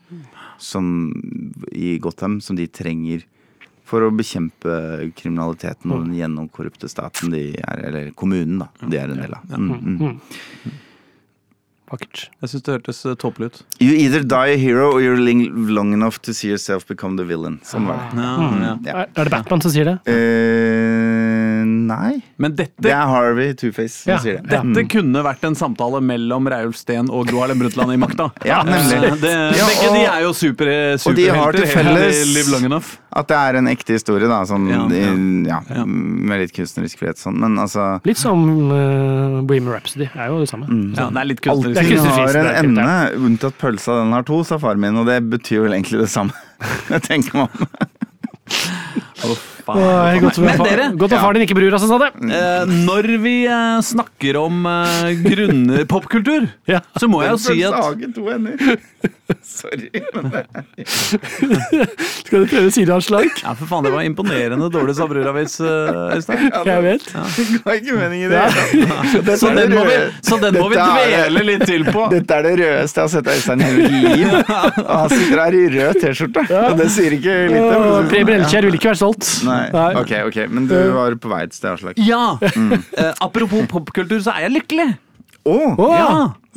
som, 0.58 1.10
i 1.72 1.98
Gotham 1.98 2.40
som 2.42 2.54
de 2.56 2.66
trenger 2.66 3.22
for 3.90 4.06
å 4.06 4.12
bekjempe 4.14 4.76
kriminaliteten 5.18 5.90
og 5.90 6.04
den 6.06 6.14
gjennomkorrupte 6.20 6.88
staten 6.90 7.32
de 7.34 7.48
er, 7.58 7.82
eller 7.90 8.12
kommunen, 8.14 8.62
da, 8.62 8.70
de 8.86 9.00
er 9.02 9.10
en 9.10 9.18
del 9.24 9.34
av. 9.34 9.50
Mm, 9.58 9.98
mm. 9.98 10.78
Vakkert. 11.90 12.28
Jeg 12.38 12.50
syns 12.52 12.62
det 12.66 12.74
hørtes 12.76 13.00
eh, 13.10 13.16
tåpelig 13.18 13.48
ut. 13.50 13.56
You 13.82 13.96
either 13.98 14.22
die 14.22 14.52
a 14.54 14.58
hero 14.62 14.92
or 14.92 15.00
you're 15.02 15.18
ling- 15.18 15.48
long 15.74 15.90
enough 15.96 16.20
to 16.22 16.30
see 16.32 16.46
yourself 16.52 16.86
become 16.86 17.16
the 17.18 17.24
villain. 17.26 17.56
Sånn 17.66 17.88
var 17.90 17.98
det. 18.12 18.22
Ja, 18.22 18.50
ja. 18.62 18.74
Ja. 18.86 19.06
Er 19.10 19.26
det 19.26 19.32
Batman 19.34 19.64
som 19.64 19.72
sier 19.74 19.90
det? 19.90 19.96
Eh, 20.06 21.29
nei. 21.90 22.22
Men 22.40 22.54
Det 22.56 22.68
er 22.90 23.04
Harvey 23.10 23.52
Two-Face 23.58 24.04
som 24.04 24.12
Ja. 24.14 24.18
sier 24.22 24.40
det. 24.40 24.48
dette 24.54 24.86
kunne 24.88 25.22
vært 25.26 25.44
en 25.44 25.54
samtale 25.58 26.00
mellom 26.00 26.46
Reiulf 26.48 26.76
Steen 26.80 27.10
og 27.10 27.26
Gro 27.28 27.42
Harlem 27.42 27.58
Brundtland 27.60 27.92
i 27.92 27.98
makta. 28.00 28.30
Ja, 28.46 28.62
nemlig. 28.64 29.02
Eh, 29.10 29.16
Det, 29.20 29.34
Ja, 29.58 29.66
begge 29.66 29.88
og- 29.90 29.94
de 29.98 30.04
er 30.06 30.20
jo 30.24 30.32
super, 30.32 30.70
og 30.70 31.14
de 31.16 31.26
har 31.28 31.52
til 31.52 31.66
superhelter. 31.66 32.10
felles-. 32.70 32.96
At 33.12 33.26
det 33.26 33.36
er 33.36 33.56
en 33.58 33.66
ekte 33.66 33.92
historie, 33.98 34.28
da. 34.30 34.42
Sånn, 34.46 34.68
Ja, 34.70 34.86
i- 34.86 35.48
ja, 35.48 35.60
Ja. 35.74 35.84
med 35.84 36.40
litt 36.40 36.52
kunstnerisk 36.54 36.98
frihet 36.98 37.18
sånn. 37.18 37.36
Men 37.40 37.56
altså 37.58 38.00
Litt 38.06 38.16
som 38.16 38.70
uh, 38.70 39.42
Bohemian 39.42 39.72
Rhapsody. 39.74 40.08
Er 40.14 40.28
jo 40.28 40.38
det 40.40 40.48
samme. 40.48 40.66
Ja, 40.96 41.10
det 41.10 41.16
er 41.18 41.24
litt 41.26 41.40
kunstnerisk. 41.42 41.74
Det 41.74 42.06
er 42.06 42.10
har 42.10 42.32
det 42.32 42.64
en 42.64 42.78
ende, 42.78 43.14
unntatt 43.18 43.58
pølsa. 43.58 43.98
Den 44.04 44.12
har 44.12 44.22
to, 44.22 44.42
sa 44.44 44.58
faren 44.58 44.78
min, 44.78 44.96
og 44.96 45.06
det 45.06 45.18
betyr 45.28 45.62
vel 45.66 45.72
egentlig 45.74 45.98
det 46.00 46.08
samme. 46.08 46.32
Jeg 46.90 47.02
tenker 47.02 47.34
meg 47.34 47.48
om. 49.24 49.36
Uff 49.70 49.80
faen. 49.80 50.16
Åh, 50.16 50.20
godt 50.24 50.38
Men 50.44 50.62
dere, 50.66 50.88
godt 51.00 51.12
at 51.16 51.20
faren 51.24 51.38
din 51.40 51.46
ikke 51.48 51.58
bryr 51.58 51.76
seg, 51.78 51.88
sa 51.90 51.98
det. 52.02 52.10
eh, 52.40 52.74
når 52.88 53.10
vi 53.24 53.34
eh, 53.46 53.80
snakker 53.90 54.38
om 54.42 54.64
uh, 54.66 55.10
grunne 55.24 55.84
popkultur, 55.94 56.48
Ja. 56.70 56.80
så 56.98 57.08
må 57.10 57.22
jeg 57.24 57.30
jo 57.36 57.40
si 57.44 57.58
at 57.66 57.76
Sagen 57.80 58.12
to 58.16 58.28
ender. 58.30 58.56
Sorry. 59.46 59.86
Men 60.12 60.26
det, 60.32 60.40
Skal 62.26 62.42
du 62.42 62.46
prøve 62.50 62.70
sideanslag? 62.74 63.28
Ja, 63.44 63.52
for 63.56 63.68
faen, 63.70 63.84
det 63.86 63.92
var 63.94 64.02
imponerende 64.06 64.66
dårlig 64.74 64.96
sabruravis, 64.98 65.54
eh, 65.62 66.16
Øystein. 66.16 66.48
Jeg 66.66 66.82
vet. 66.84 67.06
det 67.14 67.60
var 67.64 67.78
ikke 67.78 67.96
meningen, 67.96 68.26
i 68.26 68.32
det. 68.32 68.40
Ja. 68.80 69.36
Så 69.38 69.52
det 69.54 69.68
den 69.68 69.74
må 69.78 69.84
vi, 69.86 69.98
så 70.26 70.38
den 70.42 70.58
må 70.58 70.66
vi 70.72 70.78
Dette 70.80 71.06
dvele 71.14 71.44
litt 71.46 71.64
til 71.68 71.86
på. 71.86 72.08
Dette 72.12 72.38
er 72.40 72.48
det 72.48 72.54
rødeste 72.60 73.00
jeg 73.00 73.06
har 73.06 73.12
sett 73.14 73.30
Øystein 73.36 73.62
i 73.62 73.68
hele 73.68 73.88
liv. 74.16 74.34
Og 74.34 74.92
han 74.96 75.14
sitter 75.14 75.42
her 75.44 75.56
i 75.60 75.62
rød 75.76 76.00
T-skjorte, 76.02 76.44
og 76.60 76.76
det 76.82 76.88
sier 76.96 77.16
ikke 77.20 77.36
litt. 77.54 77.78
Om- 77.80 78.10
Preben 78.10 78.40
Elkjær 78.40 78.66
vil 78.68 78.78
ikke 78.80 78.90
være 78.92 79.00
stolt. 79.04 79.30
Nei. 79.46 79.59
Ok, 80.00 80.12
ok, 80.28 80.38
men 80.50 80.66
du 80.70 80.74
var 80.96 81.14
på 81.20 81.28
vei 81.32 81.42
et 81.46 81.54
sted, 81.56 81.70
Aslak. 81.74 81.98
Ja! 82.02 82.36
Eh, 82.42 83.12
apropos 83.20 83.66
popkultur, 83.70 84.20
så 84.24 84.34
er 84.36 84.48
jeg 84.48 84.54
lykkelig. 84.60 84.88
Å! 85.48 85.58
Åh, 85.78 85.94
Ja. 85.96 86.08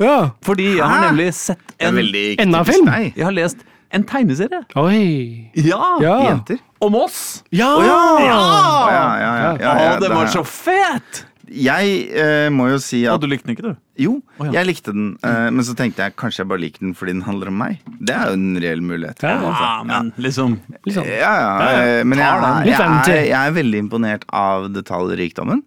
ja. 0.04 0.16
Fordi 0.44 0.66
jeg 0.76 0.82
har 0.84 1.00
Hæ? 1.02 1.10
nemlig 1.10 1.28
sett 1.34 1.62
Det 1.78 1.86
er 1.86 1.88
en 1.88 1.96
veldig 2.00 2.24
Enda 2.44 2.58
typisk 2.64 2.74
film? 2.78 2.90
deg. 2.92 3.12
Jeg 3.16 3.24
har 3.24 3.32
lest 3.36 3.62
en 3.94 4.04
tegneserie. 4.04 4.62
Oi. 4.76 5.50
Ja! 5.56 5.82
Ja. 6.02 6.16
Jenter. 6.28 6.58
Om 6.84 6.94
oss. 7.00 7.20
Ja! 7.54 7.70
Å 7.78 7.84
ja! 7.86 8.00
Ja! 8.26 8.40
Å, 8.40 8.90
ja, 8.90 8.90
ja, 8.90 9.06
ja, 9.20 9.34
ja, 9.38 9.54
ja, 9.62 9.74
Å, 9.74 10.00
den 10.00 10.08
det 10.08 10.10
var 10.18 10.26
så 10.34 10.42
fet! 10.44 11.24
Jeg 11.52 11.96
eh, 12.16 12.48
må 12.54 12.70
jo 12.72 12.78
si 12.80 13.02
Ja, 13.04 13.14
Og 13.16 13.20
du 13.24 13.26
likte 13.28 13.46
den 13.48 13.56
ikke, 13.56 13.72
du? 13.72 13.80
Jo, 14.00 14.16
oh, 14.40 14.46
ja. 14.48 14.56
jeg 14.56 14.66
likte 14.72 14.90
den, 14.90 15.12
eh, 15.22 15.50
men 15.54 15.62
så 15.62 15.74
tenkte 15.78 16.02
jeg 16.02 16.16
kanskje 16.18 16.40
jeg 16.42 16.48
bare 16.50 16.62
liker 16.64 16.82
den 16.82 16.94
fordi 16.98 17.12
den 17.14 17.22
handler 17.22 17.52
om 17.52 17.60
meg. 17.60 17.76
Det 18.02 18.10
er 18.16 18.32
jo 18.32 18.38
en 18.40 18.56
reell 18.64 18.80
mulighet. 18.82 19.22
Ja, 19.22 19.36
Ja, 19.38 19.68
men 19.86 20.08
liksom 20.18 20.56
Liksom. 20.86 21.04
Ja, 21.06 21.14
ja, 21.14 21.52
Ja, 21.60 21.68
ja. 21.70 21.84
eh, 22.00 22.04
men 22.04 22.18
jeg, 22.18 22.26
jeg, 22.26 22.48
er- 22.48 22.66
jeg, 22.66 23.14
er, 23.14 23.28
jeg 23.28 23.38
er 23.38 23.54
veldig 23.60 23.82
imponert 23.84 24.24
av 24.34 24.66
detaljrikdommen. 24.74 25.62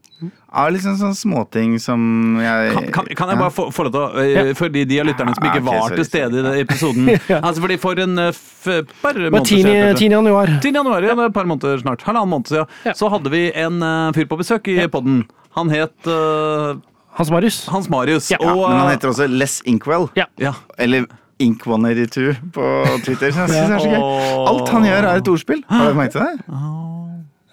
Av 0.58 0.72
liksom 0.74 0.96
sånne 0.98 1.16
småting 1.16 1.76
som 1.80 2.02
jeg 2.42 2.72
kan, 2.74 2.86
kan, 2.96 3.10
kan 3.20 3.32
jeg 3.32 3.38
bare 3.38 3.54
få, 3.54 3.68
få 3.76 3.84
lov 3.86 3.94
til 3.94 4.02
å 4.02 4.54
Fordi 4.58 4.82
de 4.90 4.98
av 5.04 5.06
lytterne 5.06 5.36
som 5.36 5.46
ikke 5.46 5.60
Ja, 5.60 5.62
ok, 5.62 5.68
var 5.68 5.82
sorry, 5.84 5.98
til 6.00 6.08
stede 6.08 6.40
i 6.40 6.46
den 6.48 6.62
episoden 6.64 7.12
Altså 7.46 7.62
fordi 7.62 7.78
For 7.84 8.02
en 8.02 8.18
eh, 8.24 8.32
f, 8.34 8.66
par 9.04 9.20
måneder 9.20 9.44
10. 9.46 9.62
siden 9.62 10.00
10. 10.00 10.16
januar. 10.18 10.54
10. 10.64 10.72
januar, 10.80 11.06
ja, 11.06 11.14
et 11.28 11.36
par 11.36 11.46
måneder 11.52 11.84
snart. 11.84 12.02
Halvannen 12.08 12.32
måned 12.34 12.50
siden. 12.50 12.66
Ja. 12.88 12.96
Så 12.98 13.12
hadde 13.14 13.30
vi 13.32 13.46
en 13.54 13.78
eh, 13.86 14.10
fyr 14.18 14.26
på 14.32 14.40
besøk 14.42 14.72
i 14.74 14.80
podden. 14.92 15.22
Han 15.58 15.70
het 15.74 16.08
uh, 16.08 16.76
Hans 17.18 17.32
Marius. 17.34 17.64
Hans 17.74 17.88
Marius. 17.90 18.28
Ja. 18.30 18.38
og, 18.46 18.68
Men 18.70 18.78
han 18.84 18.92
heter 18.94 19.10
også 19.10 19.26
Les 19.28 19.58
Inkwell. 19.66 20.08
Ja. 20.20 20.28
ja. 20.40 20.54
Eller 20.78 21.08
Ink182 21.42 22.36
på 22.54 22.66
Twitter. 23.06 23.32
Så 23.34 23.40
jeg 23.42 23.50
synes 23.50 23.68
det 23.68 23.76
er 23.76 23.80
så 23.80 23.90
gøy. 23.90 24.04
Alt 24.52 24.70
han 24.74 24.86
gjør, 24.86 25.08
er 25.12 25.22
et 25.22 25.28
ordspill. 25.34 25.64
Har 25.70 25.90
du 25.92 25.98
merket 25.98 26.22
det? 26.22 26.58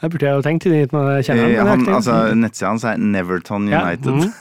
Det 0.04 0.10
burde 0.12 0.26
jeg 0.28 0.36
jo 0.36 0.42
tenkt 0.44 0.66
uten 0.68 0.98
når 0.98 1.10
jeg 1.16 1.24
kjenner 1.30 1.48
Eh, 1.48 1.58
ham. 1.64 1.68
Han, 1.72 1.94
altså. 1.96 2.16
Nettsida 2.36 2.68
hans 2.74 2.84
er 2.84 2.96
Neverton 3.00 3.68
Ja, 3.72 3.80
United. 3.88 4.12
mm. 4.12 4.32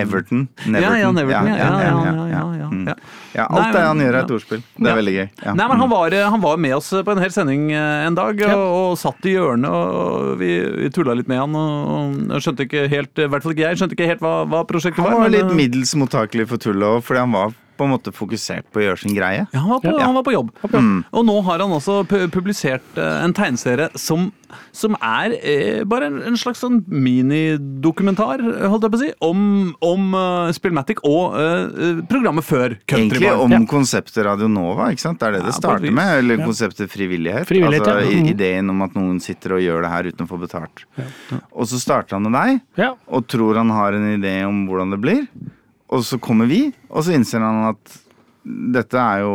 Everton. 0.00 0.48
Ja, 0.66 0.96
ja, 0.96 1.10
Neverton. 1.12 1.48
Ja, 1.50 1.56
ja, 1.56 1.80
ja, 1.80 1.90
ja, 1.90 2.26
ja, 2.30 2.42
ja. 2.60 2.68
Mm. 2.70 2.86
ja. 2.88 2.94
Ja, 3.36 3.46
Nei, 3.52 3.60
alt 3.66 3.74
det 3.76 3.82
han 3.84 4.00
gjør, 4.00 4.08
er 4.14 4.18
ja. 4.18 4.24
et 4.24 4.30
ordspill. 4.36 4.62
Det 4.76 4.86
er 4.86 4.90
Ja. 4.90 4.96
veldig 4.96 5.14
gøy. 5.16 5.26
Ja. 5.44 5.54
Nei, 5.54 5.66
men 5.68 5.82
han 5.82 5.90
var, 5.90 6.16
han 6.34 6.40
var 6.40 6.56
med 6.56 6.74
oss 6.78 6.88
på 6.90 7.12
en 7.12 7.20
hel 7.22 7.34
sending 7.34 7.66
eh, 7.72 8.06
en 8.06 8.16
dag, 8.16 8.40
og, 8.56 8.96
satt 8.98 9.28
i 9.28 9.34
hjørnet, 9.36 9.68
og 9.68 10.38
vi, 10.40 10.50
vi 10.86 10.90
tulla 10.94 11.14
litt 11.18 11.28
med 11.28 11.42
han, 11.42 11.54
og, 11.60 12.40
skjønte 12.40 12.64
ikke 12.66 12.86
helt, 12.92 13.12
i 13.18 13.28
hvert 13.28 13.44
fall 13.44 13.52
ikke 13.52 13.66
jeg, 13.68 13.80
skjønte 13.82 13.98
ikke 13.98 14.10
helt 14.14 14.24
hva, 14.24 14.64
prosjektet 14.68 15.02
Han 15.04 15.12
var. 15.12 15.20
var 15.20 15.28
men, 15.28 15.36
litt 15.36 15.52
eh, 15.52 15.56
middels 15.62 15.94
mottakelig 16.00 16.48
for 16.48 16.62
tullet 16.62 16.88
òg, 16.96 17.04
fordi 17.04 17.24
han 17.26 17.36
var 17.36 17.54
på 17.76 17.84
en 17.86 17.92
måte 17.94 18.12
fokusert 18.14 18.66
på 18.72 18.80
å 18.80 18.84
gjøre 18.86 18.98
sin 19.02 19.14
greie. 19.16 19.46
Ja, 19.52 19.60
han 19.60 19.70
var 19.70 19.80
på, 19.84 19.92
Ja. 19.98 20.04
han 20.06 20.14
var 20.14 20.22
på 20.26 20.32
jobb. 20.34 20.50
Mm. 20.72 21.04
Og 21.12 21.24
nå 21.26 21.36
har 21.44 21.58
han 21.64 21.70
også 21.76 22.04
publisert 22.32 22.96
eh, 22.98 23.24
en 23.24 23.32
tegneserie 23.36 23.90
som, 23.98 24.30
som 24.72 24.96
er 25.00 25.34
eh, 25.42 25.84
bare 25.84 26.06
en, 26.10 26.20
en 26.22 26.36
slags 26.40 26.60
sånn 26.64 26.82
minidokumentar, 26.88 28.42
holdt 28.70 28.86
jeg 28.86 28.92
på 28.94 28.98
å 28.98 29.02
si, 29.02 29.10
om, 29.26 29.40
om 29.84 30.14
uh, 30.16 30.50
Spillmatic 30.56 31.00
og 31.06 31.36
uh, 31.36 32.02
programmet 32.10 32.46
før 32.46 32.76
Country 32.88 33.20
Egentlig 33.26 33.32
om 33.44 33.54
Ja. 33.56 33.60
konseptet 33.70 34.24
Radio 34.26 34.48
Nova, 34.52 34.90
ikke 34.92 35.04
sant? 35.06 35.20
Det 35.20 35.28
er 35.28 35.36
det 35.38 35.44
det 35.46 35.54
starter 35.56 35.92
med. 35.94 36.12
Eller 36.20 36.42
konseptet 36.42 36.90
frivillighet. 36.92 37.46
Frivillighet, 37.48 37.86
altså, 37.86 38.14
Mhm. 38.16 38.30
Ideen 38.32 38.70
om 38.70 38.82
at 38.82 38.94
noen 38.96 39.20
sitter 39.22 39.56
og 39.56 39.60
gjør 39.62 39.82
det 39.82 39.90
her 39.92 40.04
uten 40.10 40.26
å 40.26 40.30
få 40.30 40.38
betalt. 40.40 40.84
Og 41.52 41.66
så 41.68 41.78
starter 41.80 42.16
han 42.16 42.22
med 42.26 42.32
deg, 42.36 42.60
Ja. 42.76 42.94
og 43.08 43.26
tror 43.28 43.56
han 43.56 43.70
har 43.70 43.92
en 43.92 44.08
idé 44.20 44.44
om 44.46 44.66
hvordan 44.68 44.90
det 44.90 45.00
blir. 45.00 45.26
Og 45.94 46.02
så 46.06 46.18
kommer 46.22 46.48
vi, 46.50 46.72
og 46.90 47.06
så 47.06 47.14
innser 47.14 47.44
han 47.44 47.70
at 47.70 47.98
dette 48.46 48.98
er 48.98 49.24
jo 49.24 49.34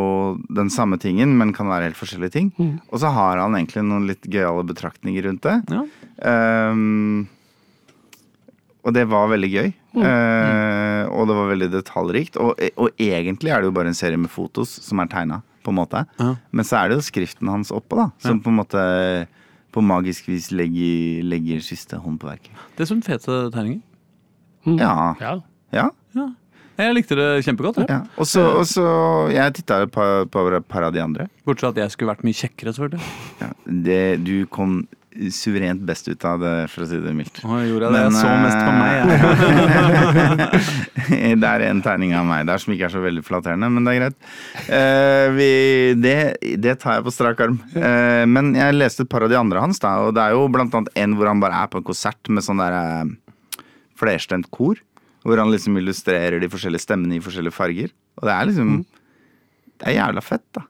den 0.52 0.70
samme 0.72 0.96
tingen, 1.00 1.34
men 1.36 1.52
kan 1.52 1.68
være 1.68 1.90
helt 1.90 1.98
forskjellige 1.98 2.32
ting. 2.32 2.48
Mm. 2.56 2.74
Og 2.88 3.00
så 3.02 3.10
har 3.12 3.40
han 3.42 3.56
egentlig 3.58 3.84
noen 3.84 4.08
litt 4.08 4.24
gøyale 4.24 4.64
betraktninger 4.68 5.28
rundt 5.28 5.44
det. 5.44 5.58
Ja. 5.72 5.82
Um, 6.72 7.26
og 8.82 8.96
det 8.96 9.04
var 9.12 9.28
veldig 9.30 9.50
gøy. 9.52 9.68
Mm. 9.92 10.02
Uh, 10.06 11.04
og 11.12 11.28
det 11.28 11.36
var 11.38 11.52
veldig 11.52 11.70
detaljrikt. 11.76 12.40
Og, 12.40 12.56
og 12.80 13.04
egentlig 13.04 13.52
er 13.52 13.60
det 13.60 13.68
jo 13.68 13.76
bare 13.76 13.92
en 13.92 14.00
serie 14.00 14.20
med 14.20 14.32
fotos 14.32 14.72
som 14.80 15.02
er 15.04 15.12
tegna, 15.12 15.42
på 15.62 15.74
en 15.74 15.80
måte. 15.82 16.04
Ja. 16.18 16.32
Men 16.50 16.68
så 16.68 16.80
er 16.80 16.90
det 16.90 16.98
jo 16.98 17.06
skriften 17.12 17.52
hans 17.52 17.72
oppå, 17.74 18.00
da. 18.00 18.10
Som 18.24 18.40
på 18.44 18.52
en 18.52 18.60
måte 18.62 18.82
på 19.72 19.84
magisk 19.84 20.28
vis 20.28 20.50
legger, 20.52 21.24
legger 21.24 21.64
siste 21.64 22.00
hånd 22.00 22.20
på 22.20 22.28
verket. 22.32 22.52
Det 22.76 22.84
er 22.84 22.92
som 22.92 23.04
fete 23.04 23.44
tegninger. 23.52 23.84
Mm. 24.64 24.78
Ja. 24.80 24.94
ja. 25.20 25.40
Ja. 25.72 25.88
Jeg 26.78 26.96
likte 26.96 27.18
det 27.18 27.28
kjempegodt. 27.46 27.84
ja. 27.88 28.00
Og 28.16 28.26
så, 28.28 28.42
og 28.62 28.66
så 28.68 28.86
Jeg 29.32 29.58
titta 29.58 29.84
på, 29.92 30.08
på 30.32 30.48
et 30.56 30.66
par 30.68 30.88
av 30.88 30.94
de 30.94 31.02
andre. 31.02 31.28
Bortsett 31.46 31.66
fra 31.66 31.74
at 31.74 31.84
jeg 31.84 31.94
skulle 31.94 32.14
vært 32.14 32.26
mye 32.26 32.38
kjekkere, 32.38 32.74
selvfølgelig. 32.74 33.12
Ja, 33.42 33.52
det, 33.88 34.02
du 34.24 34.36
kom 34.50 34.82
suverent 35.32 35.82
best 35.84 36.08
ut 36.08 36.24
av 36.24 36.40
det, 36.40 36.52
for 36.72 36.84
å 36.84 36.86
si 36.88 36.98
det 37.02 37.12
mildt. 37.14 37.42
Å, 37.44 37.58
jeg 37.60 37.68
gjorde 37.72 37.90
det. 37.92 37.92
Men, 37.92 38.02
jeg 38.06 38.12
så 38.16 38.28
mest 38.40 38.60
på 38.62 38.72
meg, 38.78 38.92
jeg. 41.12 41.36
det 41.42 41.50
er 41.50 41.64
en 41.66 41.82
tegning 41.84 42.14
av 42.16 42.24
meg 42.28 42.46
der 42.48 42.62
som 42.62 42.72
ikke 42.74 42.86
er 42.88 42.94
så 42.94 43.02
veldig 43.04 43.24
flatterende, 43.26 43.68
men 43.72 43.84
det 43.84 43.92
er 43.92 44.00
greit. 44.00 44.18
Uh, 44.68 45.26
vi, 45.36 45.50
det, 46.00 46.16
det 46.64 46.78
tar 46.82 46.98
jeg 46.98 47.06
på 47.08 47.14
strak 47.14 47.42
arm. 47.44 47.58
Uh, 47.76 48.24
men 48.30 48.54
jeg 48.56 48.78
leste 48.78 49.04
et 49.04 49.12
par 49.12 49.26
av 49.26 49.32
de 49.32 49.38
andre 49.38 49.64
hans, 49.64 49.82
da, 49.82 49.90
og 50.06 50.16
det 50.16 50.24
er 50.24 50.38
jo 50.38 50.48
blant 50.52 50.74
annet 50.78 51.02
en 51.04 51.18
hvor 51.18 51.26
han 51.30 51.42
bare 51.44 51.60
er 51.60 51.72
på 51.72 51.82
en 51.82 51.88
konsert 51.92 52.32
med 52.32 52.46
sånn 52.46 52.62
der 52.62 52.78
eh, 52.78 53.04
flerstemt 54.00 54.48
kor. 54.54 54.80
Hvor 55.22 55.38
han 55.38 55.52
liksom 55.52 55.78
illustrerer 55.78 56.42
de 56.42 56.50
forskjellige 56.50 56.82
stemmene 56.82 57.18
i 57.18 57.22
forskjellige 57.22 57.54
farger. 57.54 57.92
Og 58.18 58.26
det 58.26 58.34
er 58.34 58.48
liksom 58.50 58.74
Det 59.78 59.88
er 59.90 59.98
jævla 59.98 60.22
fett, 60.22 60.46
da. 60.54 60.62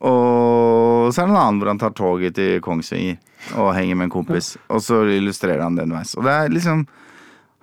Og 0.00 1.12
så 1.12 1.20
er 1.20 1.28
det 1.28 1.34
en 1.34 1.40
annen 1.42 1.58
hvor 1.60 1.68
han 1.68 1.80
tar 1.80 1.92
toget 1.92 2.34
til 2.38 2.62
Kongsvinger 2.64 3.18
og 3.60 3.74
henger 3.76 3.98
med 3.98 4.08
en 4.08 4.14
kompis. 4.14 4.54
Og 4.72 4.80
så 4.84 5.02
illustrerer 5.12 5.62
han 5.62 5.76
det 5.76 5.84
underveis. 5.84 6.14
Og 6.16 6.24
det 6.24 6.32
er 6.32 6.54
liksom 6.54 6.86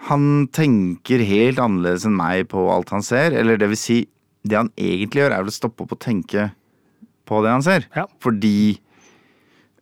Han 0.07 0.47
tenker 0.53 1.23
helt 1.25 1.57
annerledes 1.57 2.05
enn 2.05 2.13
meg 2.13 2.45
på 2.51 2.67
alt 2.69 2.91
han 2.93 3.01
ser. 3.01 3.33
Eller 3.33 3.57
det 3.57 3.71
vil 3.71 3.79
si, 3.81 3.97
det 4.45 4.59
han 4.59 4.69
egentlig 4.77 5.23
gjør, 5.23 5.33
er 5.33 5.41
vel 5.41 5.49
å 5.49 5.55
stoppe 5.55 5.83
opp 5.83 5.95
og 5.95 5.99
tenke 6.03 6.51
på 7.27 7.39
det 7.41 7.49
han 7.55 7.65
ser. 7.65 7.87
Ja. 7.97 8.05
Fordi 8.21 8.77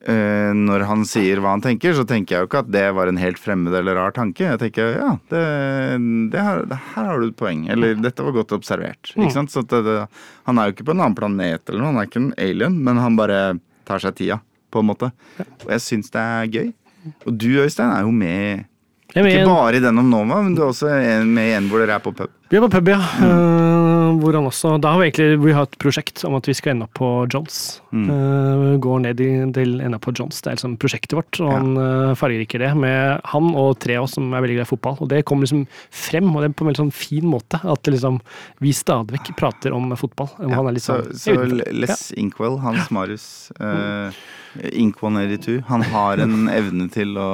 når 0.05 0.83
han 0.85 1.01
sier 1.09 1.39
hva 1.41 1.55
han 1.55 1.63
tenker, 1.63 1.95
så 1.97 2.03
tenker 2.05 2.35
jeg 2.35 2.43
jo 2.43 2.49
ikke 2.49 2.61
at 2.61 2.67
det 2.69 2.83
var 2.93 3.09
en 3.09 3.17
helt 3.17 3.39
fremmed 3.41 3.73
eller 3.73 3.97
rar 3.97 4.13
tanke. 4.13 4.43
Jeg 4.45 4.61
tenker 4.61 4.99
ja, 4.99 5.11
det, 5.31 5.41
det 6.33 6.43
her, 6.45 6.61
her 6.69 7.09
har 7.09 7.21
du 7.21 7.31
et 7.31 7.39
poeng. 7.39 7.63
Eller 7.73 7.97
dette 7.97 8.25
var 8.25 8.35
godt 8.35 8.53
observert. 8.57 9.13
Mm. 9.15 9.23
Ikke 9.25 9.37
sant? 9.39 9.53
Så 9.53 9.65
det, 9.65 9.97
han 10.45 10.61
er 10.61 10.69
jo 10.69 10.75
ikke 10.75 10.85
på 10.91 10.93
en 10.93 11.01
annen 11.01 11.17
planet 11.17 11.71
eller 11.71 11.81
noe, 11.81 11.93
han 11.93 12.03
er 12.03 12.09
ikke 12.11 12.21
en 12.21 12.31
alien, 12.37 12.77
men 12.85 13.01
han 13.01 13.17
bare 13.17 13.41
tar 13.89 14.03
seg 14.03 14.17
tida, 14.21 14.39
på 14.73 14.83
en 14.83 14.91
måte. 14.91 15.11
Og 15.65 15.69
jeg 15.73 15.85
syns 15.85 16.13
det 16.13 16.21
er 16.21 16.53
gøy. 16.53 16.71
Og 17.25 17.33
du, 17.33 17.49
Øystein, 17.61 17.93
er 17.93 18.05
jo 18.05 18.13
med 18.13 18.65
ikke 19.15 19.45
bare 19.47 19.77
i 19.77 19.83
den 19.83 20.01
om 20.01 20.09
Nova, 20.11 20.41
men 20.43 20.55
du 20.57 20.63
er 20.63 20.71
også 20.73 20.91
med 21.23 21.51
i 21.51 21.55
en 21.55 21.69
hvor 21.71 21.79
dere 21.79 21.95
er 21.99 22.03
på 22.03 22.11
pub. 22.11 22.31
Vi 22.51 22.57
er 22.57 22.65
på 22.65 22.71
pub, 22.73 22.89
ja. 22.91 22.99
Mm. 23.21 23.74
Hvor 24.25 24.33
han 24.39 24.47
også, 24.49 24.71
da 24.81 24.91
har 24.95 25.01
vi 25.01 25.05
egentlig 25.11 25.37
vi 25.43 25.53
har 25.53 25.67
et 25.67 25.75
prosjekt 25.81 26.23
om 26.25 26.33
at 26.37 26.47
vi 26.49 26.55
skal 26.57 26.71
ende 26.73 26.87
opp 26.87 26.95
på 26.97 27.09
Johns. 27.29 27.59
Mm. 27.93 28.07
Uh, 28.09 28.71
går 28.81 29.03
ned 29.03 29.21
i, 29.21 29.27
til 29.53 29.75
enda 29.85 29.99
på 30.01 30.13
Johns. 30.17 30.39
Det 30.41 30.49
er 30.49 30.57
liksom 30.57 30.77
prosjektet 30.81 31.13
vårt, 31.19 31.37
og 31.43 31.51
Ja. 31.51 31.59
han 31.59 31.77
uh, 31.77 32.15
fargeriker 32.17 32.63
det 32.63 32.71
med 32.81 33.21
han 33.31 33.51
og 33.53 33.77
tre 33.85 33.99
av 33.99 34.07
oss 34.07 34.15
som 34.17 34.33
er 34.33 34.41
veldig 34.41 34.57
glad 34.57 34.65
i 34.65 34.71
fotball. 34.71 34.97
Og 35.05 35.11
det 35.13 35.21
kommer 35.29 35.45
liksom 35.45 35.67
frem, 35.93 36.31
og 36.33 36.41
det 36.41 36.49
er 36.49 36.55
på 36.57 36.65
en 36.65 36.71
veldig 36.71 36.83
sånn 36.87 36.95
fin 36.95 37.27
måte. 37.29 37.61
At 37.61 37.91
liksom, 37.91 38.17
vi 38.65 38.73
stadig 38.73 39.19
vekk 39.19 39.35
prater 39.37 39.75
om 39.77 39.93
fotball. 39.99 40.31
Om 40.41 40.57
han 40.57 40.71
er 40.71 40.77
litt 40.79 40.87
så 40.87 40.97
sånn 41.03 41.21
så. 41.21 41.69
Les 41.75 42.07
Inkwell, 42.17 42.57
Hans 42.65 42.89
Marius, 42.89 43.27
uh, 43.61 44.09
Ink182, 44.73 45.61
han 45.69 45.85
har 45.93 46.23
en 46.25 46.49
evne 46.59 46.89
til 46.89 47.13
å 47.21 47.29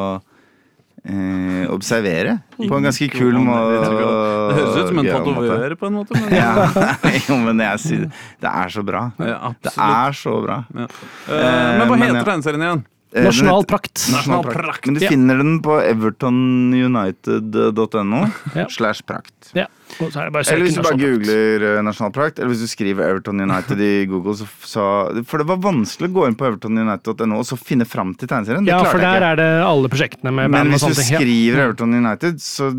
eh, 1.05 1.65
observere 1.71 2.37
på 2.57 2.69
en 2.77 2.87
ganske 2.87 3.09
kul 3.13 3.39
måte. 3.41 3.81
Det 3.81 4.59
høres 4.59 4.77
ut 4.77 4.87
som 4.91 5.01
en 5.01 5.09
tatovør 5.09 5.75
på 5.79 5.89
en 5.89 5.99
måte. 5.99 6.19
Men, 6.19 6.35
Ja, 6.35 6.69
jo, 7.27 7.37
men 7.47 7.63
jeg 7.65 7.83
sier 7.85 8.07
det 8.41 8.53
er 8.53 8.73
så 8.73 8.85
bra. 8.85 9.07
Ja, 9.19 9.53
Det 9.63 9.75
er 9.75 10.17
så 10.17 10.37
bra. 10.45 10.63
Ja. 10.75 10.87
Eh, 11.27 11.77
men 11.79 11.87
hva 11.87 11.97
men 11.97 12.07
heter 12.07 12.33
igjen? 12.33 12.55
Eh, 12.55 12.61
den 12.71 12.85
Nasjonal 13.11 13.65
prakt. 13.67 14.05
Nasjonal 14.11 14.43
prakt. 14.47 14.85
Men 14.87 14.95
du 14.95 15.01
Ja. 15.03 15.09
finner 15.11 15.37
den 15.41 15.57
på 15.61 15.75
evertonunited.no 15.83 18.21
Ja. 18.55 18.67
slash 18.69 19.01
prakt. 19.05 19.51
Ja. 19.53 19.65
Så 19.99 20.07
er 20.21 20.25
det 20.29 20.31
bare 20.31 20.43
Eller 20.47 20.63
hvis 20.65 20.75
du 20.77 20.81
bare 20.85 20.95
googler 20.97 21.81
nasjonal 21.83 22.11
prakt. 22.15 22.39
eh, 22.39 22.43
eller 22.45 22.53
hvis 22.55 22.61
du 22.63 22.67
skriver 22.71 23.03
Everton 23.09 23.41
United 23.43 23.81
i 23.83 24.05
Google, 24.07 24.33
så, 24.39 24.47
så 24.63 24.85
For 25.27 25.37
det 25.43 25.47
var 25.49 25.57
vanskelig 25.59 26.07
å 26.09 26.13
gå 26.15 26.27
inn 26.29 26.35
på 26.39 26.45
evertonunited.no 26.47 27.37
og 27.41 27.45
så 27.49 27.57
finne 27.59 27.83
fram 27.85 28.13
til 28.15 28.27
tegneserien. 28.31 28.65
Ja, 28.69 28.79
for 28.87 28.99
der 29.03 29.21
er 29.21 29.35
det 29.35 29.49
alle 29.67 29.89
prosjektene 29.91 30.31
med 30.31 30.49
Men 30.53 30.71
hvis 30.71 30.87
du 30.87 30.93
skriver 30.95 31.59
Everton 31.67 31.93
United, 31.99 32.39
så 32.39 32.71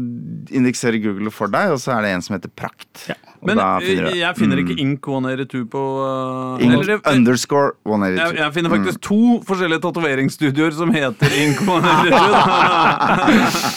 indekserer 0.51 0.97
Google 1.05 1.31
for 1.35 1.49
deg, 1.53 1.71
og 1.77 1.81
så 1.85 1.93
er 1.99 2.03
det 2.09 2.15
en 2.17 2.23
som 2.25 2.33
heter 2.39 2.49
Prakt. 2.57 3.05
Ja. 3.11 3.15
Men 3.43 3.59
eh, 3.59 3.79
finner 3.83 4.07
jeg. 4.09 4.19
jeg 4.21 4.39
finner 4.39 4.61
ikke 4.63 4.77
Ink 4.79 5.07
182 5.09 5.63
på 5.73 5.81
uh, 5.99 6.63
Ink 6.63 6.77
eller 6.77 7.01
underscore 7.11 7.73
182. 7.83 8.37
jeg 8.39 8.55
finner 8.55 8.71
faktisk 8.71 9.01
to 9.03 9.41
forskjellige 9.49 9.83
tatoveringsstudioer 9.83 10.77
som 10.77 10.93
heter 10.95 11.35
Ink 11.43 11.63
182. 11.65 12.21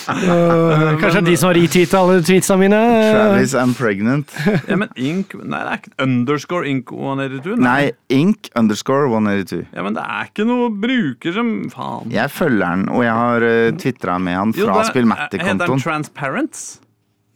uh, 0.06 0.94
kanskje 1.02 1.16
det 1.16 1.24
er 1.24 1.30
de 1.32 1.36
som 1.42 1.50
har 1.50 1.58
retweeta 1.58 2.04
alle 2.04 2.20
tweetsa 2.30 2.60
mine. 2.62 2.84
Travis 3.10 3.58
and 3.58 3.78
pregnant. 3.80 4.38
ja, 4.70 4.78
men 4.78 4.94
Ink 4.96 5.34
Nei, 5.42 5.64
det 5.66 5.74
er 5.74 5.82
ikke 5.82 5.96
underscore 6.06 6.70
Ink 6.70 6.94
182. 6.94 7.58
Nei, 7.66 7.90
Ink 8.14 8.54
underscore 8.56 9.10
182. 9.10 9.66
Ja, 9.74 9.82
men 9.86 9.98
det 9.98 10.06
er 10.06 10.30
ikke 10.30 10.46
noe 10.48 10.70
bruker 10.70 11.36
som 11.36 11.54
Faen. 11.74 12.14
Jeg 12.14 12.30
følger 12.34 12.66
den, 12.70 12.90
og 12.94 13.06
jeg 13.06 13.18
har 13.18 13.50
uh, 13.50 13.74
tvitra 13.82 14.22
med 14.22 14.42
han 14.44 14.54
fra 14.54 14.82
Spillmatic-kontoen. 14.92 15.58
Heter 15.58 15.74
den 15.74 15.88
Transparents? 15.90 16.66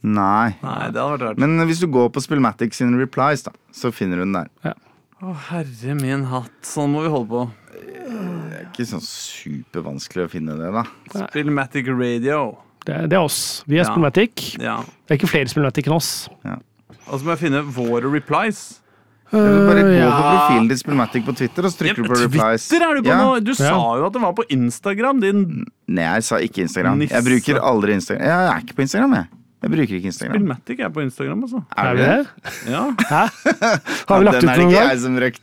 Nei. 0.02 0.54
Nei, 0.62 0.90
det 0.90 0.96
hadde 1.00 1.10
vært 1.18 1.24
rart. 1.28 1.38
Men 1.42 1.58
hvis 1.68 1.80
du 1.82 1.86
går 1.92 2.08
på 2.14 2.22
Spillmatic 2.24 2.74
sin 2.78 2.94
replies, 2.98 3.42
da, 3.44 3.52
så 3.72 3.90
finner 3.92 4.16
du 4.16 4.24
den 4.24 4.32
der. 4.38 4.74
Å, 5.20 5.34
herre 5.50 5.94
min 6.00 6.24
hatt. 6.30 6.50
Sånn 6.64 6.94
må 6.94 7.02
vi 7.04 7.10
holde 7.12 7.28
på. 7.28 7.42
Det 7.70 8.56
er 8.56 8.64
ikke 8.70 8.86
sånn 8.88 9.04
supervanskelig 9.04 10.24
å 10.26 10.30
finne 10.32 10.56
det, 10.56 10.70
da. 10.72 10.84
Spillmatic 11.28 11.90
Radio. 11.92 12.56
Det, 12.86 12.96
det 13.12 13.16
er 13.18 13.20
oss. 13.26 13.62
Vi 13.68 13.76
er 13.76 13.84
Ja. 13.84 13.90
Spillmatic. 13.92 14.54
Ja. 14.58 14.78
Det 15.06 15.12
er 15.14 15.18
ikke 15.20 15.28
flere 15.34 15.48
Spillmatic 15.52 15.86
enn 15.90 15.96
oss. 15.98 16.28
Og 17.10 17.18
så 17.20 17.24
må 17.26 17.34
jeg 17.36 17.42
finne 17.44 17.60
våre 17.76 18.08
replies. 18.08 18.78
Eller 19.30 19.66
bare 19.68 19.82
gå 19.84 19.90
Øh, 19.94 20.10
på 20.10 20.22
profilen 20.26 20.68
til 20.72 20.78
Spillmatic 20.80 21.22
på 21.26 21.32
Twitter, 21.38 21.62
og 21.62 21.70
så 21.70 21.84
Ja, 21.86 21.92
trykker 21.92 22.02
du 22.02 22.08
på 22.10 22.18
replies. 22.24 22.64
Twitter 22.68 22.86
er 22.90 22.94
du 22.96 23.02
på 23.02 23.12
Ja. 23.12 23.18
nå! 23.20 23.44
Du 23.44 23.52
sa 23.54 23.64
Ja. 23.68 23.76
jo 24.00 24.06
at 24.06 24.12
det 24.12 24.22
var 24.22 24.32
på 24.32 24.44
Instagram, 24.50 25.20
din 25.20 25.66
Nei, 25.86 26.02
jeg 26.02 26.24
sa 26.24 26.36
ikke 26.38 26.62
Instagram. 26.64 26.98
Nisse. 26.98 27.12
Jeg 27.14 27.24
bruker 27.24 27.60
aldri 27.62 27.92
Instagram. 27.94 28.22
Jeg 28.26 28.48
er 28.48 28.58
ikke 28.64 28.74
på 28.74 28.82
Instagram, 28.82 29.12
jeg. 29.14 29.26
Jeg 29.60 29.70
bruker 29.74 29.92
ikke 29.98 30.08
Instagram. 30.08 30.36
Spillmatic 30.38 30.78
er 30.80 30.88
på 30.88 31.02
Instagram, 31.04 31.40
altså. 31.44 31.58
Er 31.76 31.94
vi 31.94 32.00
der? 32.00 32.28
Ja. 32.70 32.82
Hæ? 33.10 33.22
Har 34.08 34.18
vi 34.18 34.24
lagt 34.24 34.36
ut 34.36 34.40
Den 34.40 34.48
er 34.48 34.56
det 34.56 34.64
ikke 34.64 34.76
jeg 34.80 35.00
som 35.00 35.16
jeg- 35.20 35.34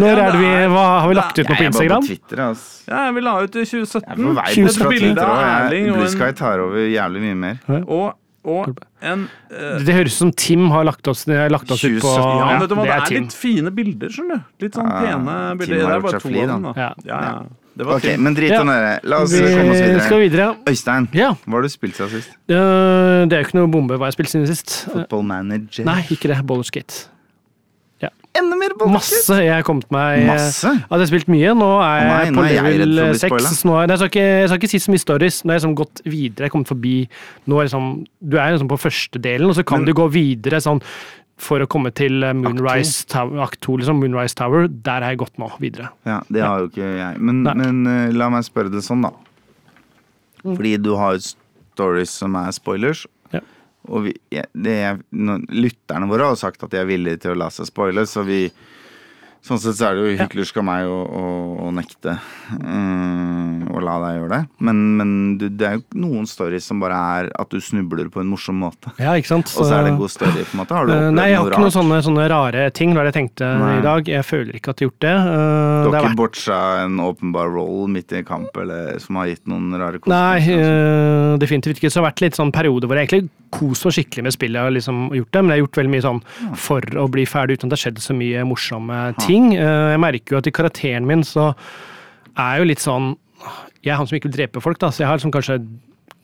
Når 0.00 0.12
er 0.12 0.32
det 0.32 0.40
vi 0.40 0.52
hva, 0.72 0.84
Har 1.02 1.08
vi 1.10 1.14
lagt 1.18 1.38
ut 1.38 1.48
noe 1.50 1.56
på 1.58 1.66
Instagram? 1.66 1.76
Jeg 1.76 1.84
er 1.84 1.88
bare 1.92 2.00
på 2.00 2.06
Twitter, 2.06 2.42
altså. 2.46 2.88
Ja, 2.88 3.10
vi 3.12 3.20
la 3.26 3.34
ut 3.42 3.56
i 3.56 3.64
2017. 3.64 4.00
Jeg 4.00 4.12
er 4.12 4.16
på 4.16 4.32
vei 4.38 4.54
bort 4.64 4.78
fra 4.80 4.88
Twitter, 4.94 5.26
og 5.26 5.72
jeg, 5.74 5.92
Blue 5.92 6.08
Sky 6.14 6.30
tar 6.40 6.64
over 6.64 6.86
jævlig 6.88 7.20
mye 7.26 7.36
mer. 7.42 7.60
Og, 7.84 8.16
og 8.46 8.72
en 9.02 9.26
uh, 9.28 9.84
Det 9.84 9.94
høres 9.98 10.16
ut 10.16 10.20
som 10.22 10.32
Tim 10.32 10.70
har 10.70 10.84
lagt 10.88 11.06
oss, 11.12 11.26
lagt 11.28 11.70
oss 11.70 11.84
ut 11.84 12.00
på 12.00 12.14
2017, 12.16 12.16
Ja, 12.16 12.48
ja, 12.48 12.58
vet 12.62 12.68
du 12.70 12.74
hva, 12.76 12.82
Det 12.86 12.88
det 12.88 12.96
er 12.96 13.04
er 13.04 13.20
litt 13.20 13.36
fine 13.36 13.70
bilder, 13.76 14.08
skjønner 14.16 14.40
du. 14.40 14.64
Litt 14.64 14.80
sånn 14.80 14.88
Ja, 14.88 15.04
pene 15.04 15.36
bilder. 15.60 15.76
Det 15.76 15.84
har 15.84 16.00
gjort 16.00 16.16
seg 16.16 16.22
flid, 16.30 16.48
da. 16.48 16.72
Ja. 16.80 16.90
Ja, 17.04 17.20
ja. 17.28 17.38
Det 17.76 17.84
var 17.84 17.96
Ok, 17.96 18.02
fint. 18.06 18.22
men 18.22 18.34
drit 18.34 18.50
Ja. 18.50 18.62
i 18.62 18.66
det. 18.66 19.00
La 19.04 19.16
oss 19.22 19.32
Vi 19.32 19.40
komme 19.40 19.70
oss 19.70 19.80
videre. 19.80 20.00
skal 20.06 20.18
videre. 20.20 20.56
Øystein, 20.66 21.08
Ja. 21.12 21.34
hva 21.46 21.52
har 21.58 21.62
du 21.62 21.68
spilt 21.68 21.94
siden 21.94 22.10
sist? 22.10 22.30
Øh, 22.48 23.28
Det 23.28 23.32
er 23.32 23.42
jo 23.42 23.44
ikke 23.44 23.54
noe 23.58 23.68
bombe 23.68 23.98
hva 23.98 24.06
jeg 24.06 24.14
spilte 24.16 24.30
siden 24.32 24.46
sist. 24.46 24.86
Football 24.90 25.22
Manager? 25.24 25.84
Nei, 25.84 26.00
ikke 26.10 26.28
det. 26.32 26.46
Boulderskate. 26.46 27.08
Enda 28.36 28.52
mer! 28.60 28.68
Masse. 28.92 29.32
Jeg 29.32 29.48
har 29.54 29.62
kommet 29.64 29.86
meg 29.90 30.26
Masse? 30.28 30.68
Ja, 30.68 30.74
jeg 30.90 31.00
har 31.00 31.06
spilt 31.08 31.28
mye. 31.32 31.54
Nå 31.56 31.68
er 31.80 32.02
Å 32.04 32.08
nei, 32.10 32.24
jeg 32.26 32.32
nå 32.34 32.36
på 32.36 32.44
er 32.44 32.52
jeg 32.52 32.64
redd 32.66 32.82
level 32.92 32.92
for 32.92 33.06
å 33.06 33.08
bli 33.08 33.18
6. 33.18 33.30
spoilet. 33.56 33.64
Nå 33.64 33.72
er, 33.80 33.86
jeg, 33.88 33.96
skal 33.96 34.10
ikke, 34.10 34.26
jeg 34.26 34.48
skal 34.50 34.58
ikke 34.60 34.68
si 34.74 34.78
så 34.84 34.92
mye 34.92 35.00
stories. 35.06 35.38
Nå 35.42 35.48
har 35.48 35.56
jeg 35.56 35.62
liksom 35.62 35.76
gått 35.78 36.02
videre. 36.04 36.36
Jeg 36.44 36.50
har 36.50 36.52
kommet 36.52 36.68
forbi 36.68 37.08
Nå 37.48 37.56
er 37.60 37.64
liksom, 37.64 37.86
Du 38.28 38.36
er 38.36 38.52
liksom 38.52 38.68
på 38.68 38.78
første 38.82 39.18
delen, 39.24 39.48
og 39.48 39.54
så 39.56 39.64
kan 39.64 39.78
Men- 39.80 39.86
du 39.86 39.94
gå 39.94 40.06
videre 40.12 40.60
sånn 40.60 40.82
for 41.40 41.60
å 41.60 41.68
komme 41.68 41.92
til 41.96 42.24
eh, 42.24 42.34
Moonrise 42.36 43.04
Tower, 43.12 43.42
Akt 43.44 43.60
2, 43.66 43.80
liksom. 43.82 44.00
Moonrise 44.00 44.36
Tower. 44.38 44.68
Der 44.68 45.04
har 45.04 45.14
jeg 45.14 45.20
gått 45.24 45.36
nå, 45.40 45.50
videre. 45.62 45.90
Ja, 46.08 46.20
det 46.32 46.44
har 46.44 46.62
jo 46.62 46.70
ikke 46.70 46.86
jeg. 46.88 47.20
Men, 47.20 47.42
men 47.44 47.82
uh, 47.88 48.14
la 48.16 48.30
meg 48.32 48.46
spørre 48.46 48.72
det 48.72 48.84
sånn, 48.86 49.04
da. 49.04 49.12
Mm. 50.46 50.54
Fordi 50.54 50.72
du 50.80 50.94
har 50.96 51.16
jo 51.16 51.26
stories 51.26 52.14
som 52.22 52.38
er 52.40 52.54
spoilers. 52.56 53.04
Ja. 53.34 53.42
Og 53.90 54.08
vi, 54.08 54.14
det 54.32 54.78
er, 54.88 55.02
lytterne 55.12 56.08
våre 56.10 56.32
har 56.32 56.40
sagt 56.40 56.64
at 56.64 56.72
de 56.72 56.80
er 56.80 56.88
villige 56.88 57.26
til 57.26 57.34
å 57.34 57.40
la 57.44 57.50
seg 57.52 57.68
spoile, 57.68 58.06
så 58.08 58.24
vi 58.26 58.46
Sånn 59.46 59.60
sett 59.62 59.76
så 59.78 59.88
er 59.90 59.94
det 59.94 60.02
jo 60.02 60.14
hyklersk 60.24 60.56
av 60.58 60.64
meg 60.66 60.88
å, 60.90 60.96
å, 61.06 61.24
å 61.66 61.70
nekte 61.70 62.16
mm, 62.58 63.68
å 63.76 63.82
la 63.84 63.94
deg 64.02 64.16
gjøre 64.18 64.30
det. 64.32 64.40
Men, 64.66 64.80
men 64.98 65.10
det 65.38 65.66
er 65.68 65.76
jo 65.78 65.84
noen 66.02 66.26
stories 66.28 66.66
som 66.66 66.80
bare 66.82 66.96
er 67.20 67.28
at 67.38 67.52
du 67.54 67.60
snubler 67.62 68.08
på 68.12 68.22
en 68.22 68.30
morsom 68.32 68.58
måte. 68.62 68.90
Ja, 69.02 69.14
ikke 69.18 69.30
sant? 69.34 69.52
Og 69.54 69.68
så 69.68 69.76
er 69.78 69.86
det 69.86 69.92
en 69.94 70.00
god 70.00 70.12
story, 70.12 70.42
på 70.48 70.56
en 70.56 70.62
måte. 70.62 70.74
Har 70.76 70.88
du 70.88 70.92
Eh, 70.96 70.98
opplevd 70.98 71.16
Nei, 71.20 71.26
jeg 71.30 71.38
har 71.40 71.50
ikke 71.52 71.62
noen 71.66 71.74
sånne, 71.76 72.00
sånne 72.06 72.26
rare 72.32 72.66
ting. 72.74 72.94
Hva 72.96 73.02
er 73.04 73.08
det 73.08 73.12
jeg 73.14 73.18
tenkte 73.20 73.50
Nei. 73.62 73.70
i 73.78 73.84
dag. 73.86 74.10
Jeg 74.16 74.26
føler 74.26 74.58
ikke 74.58 74.74
at 74.74 74.82
jeg 74.82 74.88
har 74.88 74.92
gjort 74.92 75.06
det. 75.06 75.14
Uh, 75.16 75.30
Du 75.30 75.88
har 75.90 75.96
ikke 76.00 76.04
vært 76.08 76.20
botcha 76.22 76.60
en 76.84 77.00
åpenbar 77.06 77.52
roll 77.54 77.86
midt 77.92 78.14
i 78.16 78.20
en 78.22 78.28
kamp 78.28 78.60
eller, 78.62 78.98
som 79.02 79.20
har 79.20 79.30
gitt 79.30 79.44
noen 79.50 79.70
rare 79.78 80.00
Nei, 80.06 80.40
konsekvenser? 80.40 81.32
eh, 81.34 81.38
definitivt 81.42 81.78
ikke. 81.80 81.90
Så 81.92 82.00
det 82.00 82.02
har 82.04 82.08
vært 82.10 82.24
litt 82.26 82.38
sånn 82.40 82.54
periode 82.54 82.88
hvor 82.90 82.98
jeg 82.98 83.06
egentlig 83.10 83.30
koser 83.56 83.88
meg 83.90 83.94
skikkelig 84.00 84.24
med 84.26 84.34
spillet. 84.34 84.62
og 84.66 84.74
liksom 84.74 85.02
gjort 85.14 85.30
det, 85.32 85.42
Men 85.44 85.52
jeg 85.54 85.56
har 85.60 85.64
gjort 85.66 85.78
veldig 85.80 85.94
mye 85.94 86.06
sånn 86.08 86.20
for 86.66 86.80
å 87.04 87.06
bli 87.12 87.24
ferdig 87.28 87.56
uten 87.60 87.68
at 87.68 87.74
det 87.74 87.78
har 87.78 87.84
skjedd 87.86 88.02
så 88.02 88.16
mye 88.16 88.42
morsomme 88.48 89.00
ting. 89.22 89.35
Eh, 89.56 89.90
Jeg 89.94 90.00
merker 90.02 90.36
jo 90.36 90.38
at 90.42 90.46
i 90.50 90.54
karakteren 90.54 91.06
min 91.08 91.22
så 91.26 91.50
er 92.36 92.56
jeg 92.56 92.62
jo 92.64 92.70
litt 92.72 92.82
sånn 92.84 93.12
Jeg 93.84 93.92
er 93.94 93.96
han 94.00 94.06
som 94.08 94.16
ikke 94.18 94.30
vil 94.30 94.38
drepe 94.40 94.60
folk, 94.64 94.78
da, 94.82 94.88
så 94.90 95.04
jeg 95.04 95.08
har 95.10 95.18
liksom 95.20 95.34
kanskje 95.34 95.60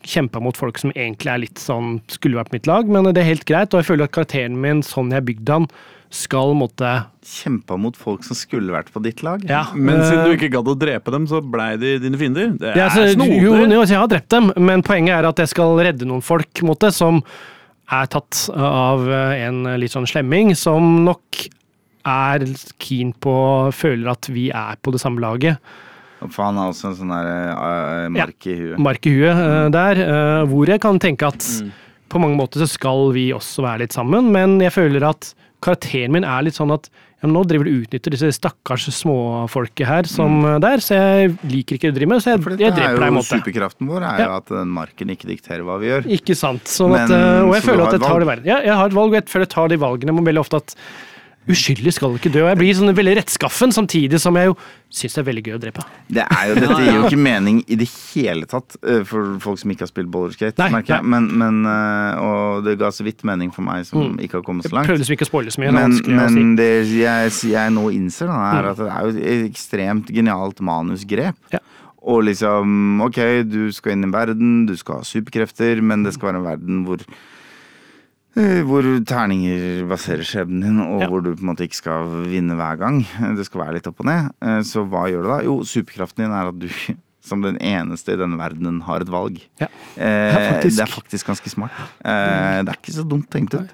kjempa 0.03 0.41
mot 0.43 0.57
folk 0.59 0.81
som 0.83 0.91
egentlig 0.97 1.31
er 1.31 1.39
litt 1.45 1.61
sånn 1.63 2.01
skulle 2.11 2.35
vært 2.41 2.51
på 2.51 2.57
mitt 2.57 2.67
lag, 2.67 2.89
men 2.91 3.07
det 3.15 3.21
er 3.23 3.29
helt 3.29 3.45
greit. 3.47 3.71
Og 3.71 3.79
jeg 3.79 3.87
føler 3.87 4.09
at 4.09 4.15
karakteren 4.17 4.57
min, 4.59 4.81
sånn 4.83 5.13
jeg 5.15 5.23
bygde 5.29 5.53
han, 5.61 5.69
skal 6.13 6.53
måtte 6.59 6.89
Kjempa 7.23 7.77
mot 7.79 7.95
folk 7.97 8.25
som 8.27 8.35
skulle 8.37 8.75
vært 8.75 8.91
på 8.93 9.01
ditt 9.05 9.23
lag? 9.23 9.45
Ja. 9.49 9.63
Men 9.79 10.03
siden 10.03 10.25
du 10.27 10.33
eh, 10.33 10.37
ikke 10.41 10.51
gadd 10.57 10.67
å 10.69 10.75
drepe 10.77 11.15
dem, 11.15 11.29
så 11.31 11.39
blei 11.41 11.77
de 11.79 11.95
dine 12.03 12.19
fiender. 12.19 12.51
Det 12.59 12.73
er 12.73 12.81
Ja, 12.83 12.89
snodig. 12.91 13.39
jo, 13.45 13.55
jo, 13.63 13.85
jeg 13.87 13.97
har 14.01 14.11
drept 14.11 14.29
dem, 14.35 14.51
men 14.59 14.83
poenget 14.83 15.15
er 15.21 15.29
at 15.31 15.39
jeg 15.39 15.53
skal 15.55 15.79
redde 15.79 16.05
noen 16.11 16.21
folk 16.27 16.65
måtte, 16.67 16.91
som 16.93 17.23
er 17.93 18.11
tatt 18.11 18.49
av 18.59 19.07
eh, 19.07 19.47
en 19.47 19.63
litt 19.79 19.95
sånn 19.95 20.11
slemming, 20.11 20.51
som 20.59 21.05
nok 21.07 21.45
er 22.05 22.45
keen 22.83 23.13
på 23.23 23.35
Føler 23.75 24.13
at 24.15 24.29
vi 24.33 24.49
er 24.51 24.77
på 24.83 24.93
det 24.95 25.01
samme 25.03 25.21
laget. 25.23 25.59
For 26.23 26.45
han 26.47 26.59
har 26.61 26.71
også 26.71 26.93
en 26.93 26.99
sånn 27.01 27.11
der 27.11 27.29
uh, 27.59 28.09
mark 28.15 28.47
i 28.47 28.55
huet. 28.55 28.79
Mark 28.79 29.07
i 29.11 29.15
huet 29.17 29.33
eh, 29.35 29.69
der, 29.75 29.99
eh, 30.07 30.43
hvor 30.47 30.71
jeg 30.71 30.79
kan 30.85 31.01
tenke 31.03 31.27
at 31.27 31.43
Mm. 31.63 31.73
på 32.09 32.21
mange 32.23 32.37
måter 32.39 32.63
så 32.63 32.69
skal 32.71 33.09
vi 33.17 33.33
også 33.35 33.65
være 33.65 33.81
litt 33.87 33.93
sammen, 33.97 34.31
men 34.31 34.61
jeg 34.63 34.71
føler 34.71 35.03
at 35.09 35.33
karakteren 35.63 36.13
min 36.13 36.25
er 36.25 36.43
litt 36.47 36.55
sånn 36.55 36.71
at 36.75 36.87
ja, 37.23 37.29
nå 37.31 37.43
driver 37.47 37.65
du 37.67 37.71
og 37.73 37.85
utnytter 37.87 38.11
disse 38.15 38.31
stakkars 38.35 38.87
småfolket 38.95 39.87
her 39.87 40.09
som 40.11 40.41
mm. 40.43 40.61
der, 40.63 40.83
så 40.83 40.95
jeg 40.99 41.37
liker 41.47 41.79
ikke 41.79 41.91
det 41.91 41.95
du 41.95 41.99
driver 42.01 42.11
med, 42.15 42.23
så 42.25 42.33
jeg, 42.35 42.43
jeg 42.59 42.71
er 42.71 42.77
dreper 42.79 42.99
deg 42.99 43.03
i 43.03 43.07
en 43.07 43.15
jo 43.15 43.19
måte. 43.19 43.39
superkraften 43.39 43.91
vår, 43.93 44.03
er 44.07 44.19
jo 44.23 44.27
Ja. 44.29 44.37
at 44.43 44.51
den 44.55 44.73
marken 44.79 45.15
ikke 45.15 45.31
dikterer 45.31 45.63
hva 45.67 45.79
vi 45.83 45.91
gjør. 45.91 46.09
Ikke 46.19 46.35
sant. 46.39 46.67
Sånn 46.71 46.95
at, 46.99 47.09
Men, 47.09 47.19
eh, 47.19 47.47
og 47.47 47.55
jeg 47.55 47.63
så 47.63 47.71
føler 47.71 47.87
at 47.87 47.97
jeg 47.99 48.03
tar 48.07 48.19
det 48.23 48.29
verre. 48.31 48.45
Ja, 48.47 48.59
jeg 48.67 48.75
har 48.75 48.91
et 48.91 48.99
valg, 48.99 49.15
og 49.15 49.19
jeg 49.19 49.31
føler 49.31 49.47
jeg 49.47 49.55
tar 49.55 49.69
de 49.75 49.79
valgene 49.83 50.15
men 50.15 50.27
veldig 50.27 50.43
ofte 50.43 50.63
at 50.63 50.77
uskyldig 51.51 51.93
skal 51.95 52.15
ikke 52.17 52.31
dø. 52.33 52.45
og 52.45 52.53
Jeg 52.53 52.59
blir 52.61 52.77
sånn 52.79 52.95
veldig 52.95 53.17
rettskaffen, 53.19 53.73
samtidig 53.75 54.21
som 54.23 54.37
jeg 54.39 54.51
jo 54.51 54.57
syns 54.93 55.17
det 55.17 55.23
er 55.23 55.27
veldig 55.27 55.43
gøy 55.47 55.55
å 55.57 55.61
drepe. 55.63 55.85
Det 56.13 56.23
er 56.23 56.51
jo, 56.51 56.57
dette 56.61 56.77
gir 56.79 56.99
jo 56.99 57.09
ikke 57.09 57.21
mening 57.25 57.63
i 57.67 57.79
det 57.81 57.89
hele 57.89 58.47
tatt 58.49 58.77
uh, 58.85 59.01
for 59.09 59.35
folk 59.43 59.61
som 59.63 59.73
ikke 59.73 59.87
har 59.87 59.91
spilt 59.91 60.13
bollerskate, 60.13 60.61
Nei, 60.61 60.69
merker 60.77 60.99
jeg. 60.99 61.09
Men, 61.15 61.29
men, 61.41 61.61
uh, 61.67 62.23
og 62.23 62.69
det 62.69 62.77
ga 62.81 62.93
så 62.95 63.07
vidt 63.07 63.25
mening 63.29 63.51
for 63.55 63.67
meg 63.67 63.89
som 63.89 64.21
ikke 64.23 64.41
har 64.41 64.47
kommet 64.47 64.69
så 64.69 64.77
langt. 64.77 64.91
prøvde 64.91 65.03
liksom 65.03 65.17
ikke 65.17 65.29
å 65.29 65.33
spoile 65.33 65.55
så 65.55 65.65
mye. 65.65 65.73
er 65.73 65.79
Men, 66.13 66.37
si. 66.37 66.47
det 66.61 66.71
jeg, 66.93 67.35
jeg 67.57 67.75
nå 67.75 67.89
innser, 67.97 68.31
da, 68.31 68.41
er 68.53 68.73
at 68.73 68.83
det 68.83 68.91
er 68.93 69.09
jo 69.09 69.27
et 69.35 69.47
ekstremt 69.51 70.13
genialt 70.15 70.63
manusgrep. 70.63 71.39
Ja. 71.55 71.63
Og 72.03 72.25
liksom, 72.27 73.01
ok, 73.05 73.19
du 73.47 73.69
skal 73.75 73.95
inn 73.95 74.09
i 74.09 74.13
verden, 74.13 74.65
du 74.67 74.75
skal 74.79 75.01
ha 75.01 75.07
superkrefter, 75.07 75.79
men 75.87 76.03
det 76.03 76.17
skal 76.17 76.33
være 76.33 76.41
en 76.41 76.49
verden 76.49 76.81
hvor 76.89 77.03
eh, 77.03 77.32
hvor 78.35 78.87
terninger 79.05 79.87
baserer 79.91 80.25
skjebnen 80.25 80.63
din, 80.65 80.81
og 80.81 81.01
Ja. 81.03 81.09
hvor 81.09 81.23
du 81.23 81.35
på 81.35 81.41
en 81.43 81.51
måte 81.55 81.67
ikke 81.67 81.77
skal 81.83 82.07
vinne 82.27 82.57
hver 82.57 82.79
gang. 82.79 83.03
Det 83.37 83.45
skal 83.47 83.61
være 83.67 83.75
litt 83.75 83.87
opp 83.87 84.01
og 84.01 84.07
ned. 84.07 84.31
Eh, 84.41 84.61
Så 84.63 84.87
hva 84.89 85.05
gjør 85.11 85.23
du 85.23 85.29
da? 85.29 85.39
Jo, 85.45 85.59
superkraften 85.63 86.25
din 86.25 86.33
er 86.33 86.49
at 86.49 86.59
du 86.59 86.69
som 87.23 87.41
den 87.43 87.57
eneste 87.59 88.15
i 88.15 88.17
denne 88.19 88.37
verdenen 88.41 88.81
har 88.83 89.01
et 89.01 89.09
valg. 89.13 89.39
Ja. 89.61 89.69
Eh, 89.97 90.33
Ja. 90.33 90.61
Det 90.63 90.79
er 90.81 90.87
faktisk 90.91 91.27
ganske 91.27 91.49
smart. 91.53 91.71
Eh, 92.05 92.63
det 92.65 92.69
er 92.73 92.79
ikke 92.81 92.97
så 92.97 93.05
dumt 93.07 93.29
tenkt 93.31 93.55
ut. 93.55 93.69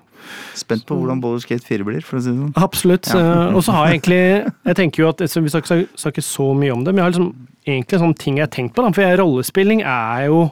Spent 0.54 0.84
på 0.84 0.96
hvordan 0.98 1.20
Boller 1.22 1.38
Skate 1.40 1.64
4 1.64 1.84
blir, 1.86 2.02
for 2.04 2.18
å 2.18 2.20
si 2.20 2.28
det 2.28 2.36
sånn. 2.36 2.52
Absolutt. 2.60 3.06
Ja. 3.14 3.48
eh, 3.48 3.54
Og 3.54 3.62
så 3.62 3.72
har 3.72 3.86
jeg 3.88 4.02
egentlig 4.02 4.52
Jeg 4.66 4.76
tenker 4.76 4.96
jo 5.04 5.08
at 5.08 5.18
Vi 5.22 5.48
skal 5.48 5.62
ikke 5.62 5.88
snakke 5.96 6.20
så 6.26 6.52
mye 6.58 6.72
om 6.74 6.82
det, 6.84 6.92
men 6.94 7.04
jeg 7.04 7.06
har 7.06 7.12
liksom 7.14 7.46
egentlig 7.64 8.00
sånne 8.02 8.18
ting 8.18 8.36
jeg 8.36 8.48
har 8.48 8.52
tenkt 8.52 8.74
på. 8.74 8.82
Da, 8.82 8.90
for 8.92 9.02
jeg, 9.06 9.18
rollespilling 9.20 9.80
er 9.86 10.20
jeg 10.20 10.28
jo 10.28 10.50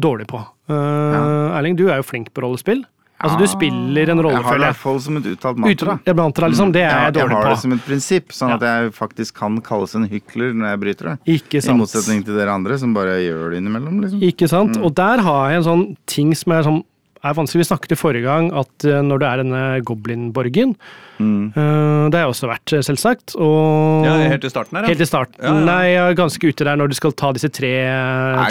dårlig 0.00 0.26
på. 0.26 0.42
Eh, 0.68 1.56
Erling, 1.56 1.76
du 1.78 1.86
er 1.88 1.96
jo 2.02 2.02
flink 2.02 2.32
på 2.34 2.42
rollespill. 2.42 2.84
Altså, 3.22 3.38
du 3.38 3.46
spiller 3.46 4.10
en 4.10 4.18
rolle, 4.22 4.34
Jeg 4.34 4.44
har 4.44 4.58
det 4.58 4.62
i 4.62 4.66
hvert 4.66 4.80
fall 4.82 5.00
som 5.00 5.16
et 5.20 5.26
uttalt 5.30 5.58
mantra. 5.62 5.94
Ut, 5.94 6.12
mantra, 6.18 6.48
liksom, 6.50 6.72
det 6.74 6.82
er 6.82 6.90
jeg 6.90 7.04
jeg 7.04 7.14
dårlig 7.20 7.36
har 7.36 7.42
på. 7.44 7.50
det 7.54 7.58
som 7.62 7.72
et 7.76 7.84
prinsipp, 7.86 8.32
sånn 8.34 8.54
at 8.56 8.64
jeg 8.66 8.92
faktisk 8.96 9.36
kan 9.38 9.60
kalles 9.62 9.94
en 9.94 10.08
hykler 10.10 10.52
når 10.58 10.72
jeg 10.72 10.80
bryter 10.84 11.10
det. 11.12 11.16
Ikke 11.38 11.62
sant. 11.62 11.76
I 11.76 11.80
motsetning 11.82 12.24
til 12.26 12.34
dere 12.40 12.50
andre 12.58 12.78
som 12.82 12.94
bare 12.96 13.20
gjør 13.22 13.50
det 13.54 13.62
innimellom. 13.62 14.00
liksom. 14.02 14.22
Ikke 14.26 14.48
sant? 14.50 14.76
Mm. 14.76 14.84
Og 14.88 14.94
der 14.98 15.22
har 15.22 15.50
jeg 15.50 15.62
en 15.62 15.68
sånn 15.70 15.84
ting 16.06 16.34
som 16.34 16.52
er, 16.52 16.66
sånn, 16.66 16.82
er 17.24 17.34
vanskelig. 17.38 17.62
Vi 17.62 17.68
snakket 17.70 17.92
i 17.94 17.98
forrige 18.00 18.22
gang 18.26 18.50
at 18.52 18.84
eh, 18.88 19.00
når 19.06 19.18
du 19.22 19.26
er 19.28 19.42
denne 19.44 19.62
goblinborgen 19.86 20.76
Mm. 21.22 21.52
eh, 21.54 22.08
Det 22.10 22.18
har 22.18 22.24
jeg 22.24 22.30
også 22.32 22.48
vært, 22.50 22.72
eh, 22.74 22.80
selvsagt. 22.82 23.36
Og 23.38 24.04
Ja, 24.04 24.14
helt 24.32 24.42
i 24.44 24.48
starten 24.50 24.74
her, 24.74 24.82
ja. 24.82 24.88
Helt 24.88 25.00
i 25.04 25.06
starten. 25.06 25.38
Ja, 25.38 25.52
ja. 25.54 25.64
Nei, 25.68 25.84
jeg 25.92 26.02
er 26.10 26.14
ganske 26.18 26.48
ute 26.48 26.64
der 26.66 26.76
når 26.80 26.88
du 26.88 26.94
skal 26.98 27.12
ta 27.12 27.30
disse 27.32 27.48
tre 27.52 27.70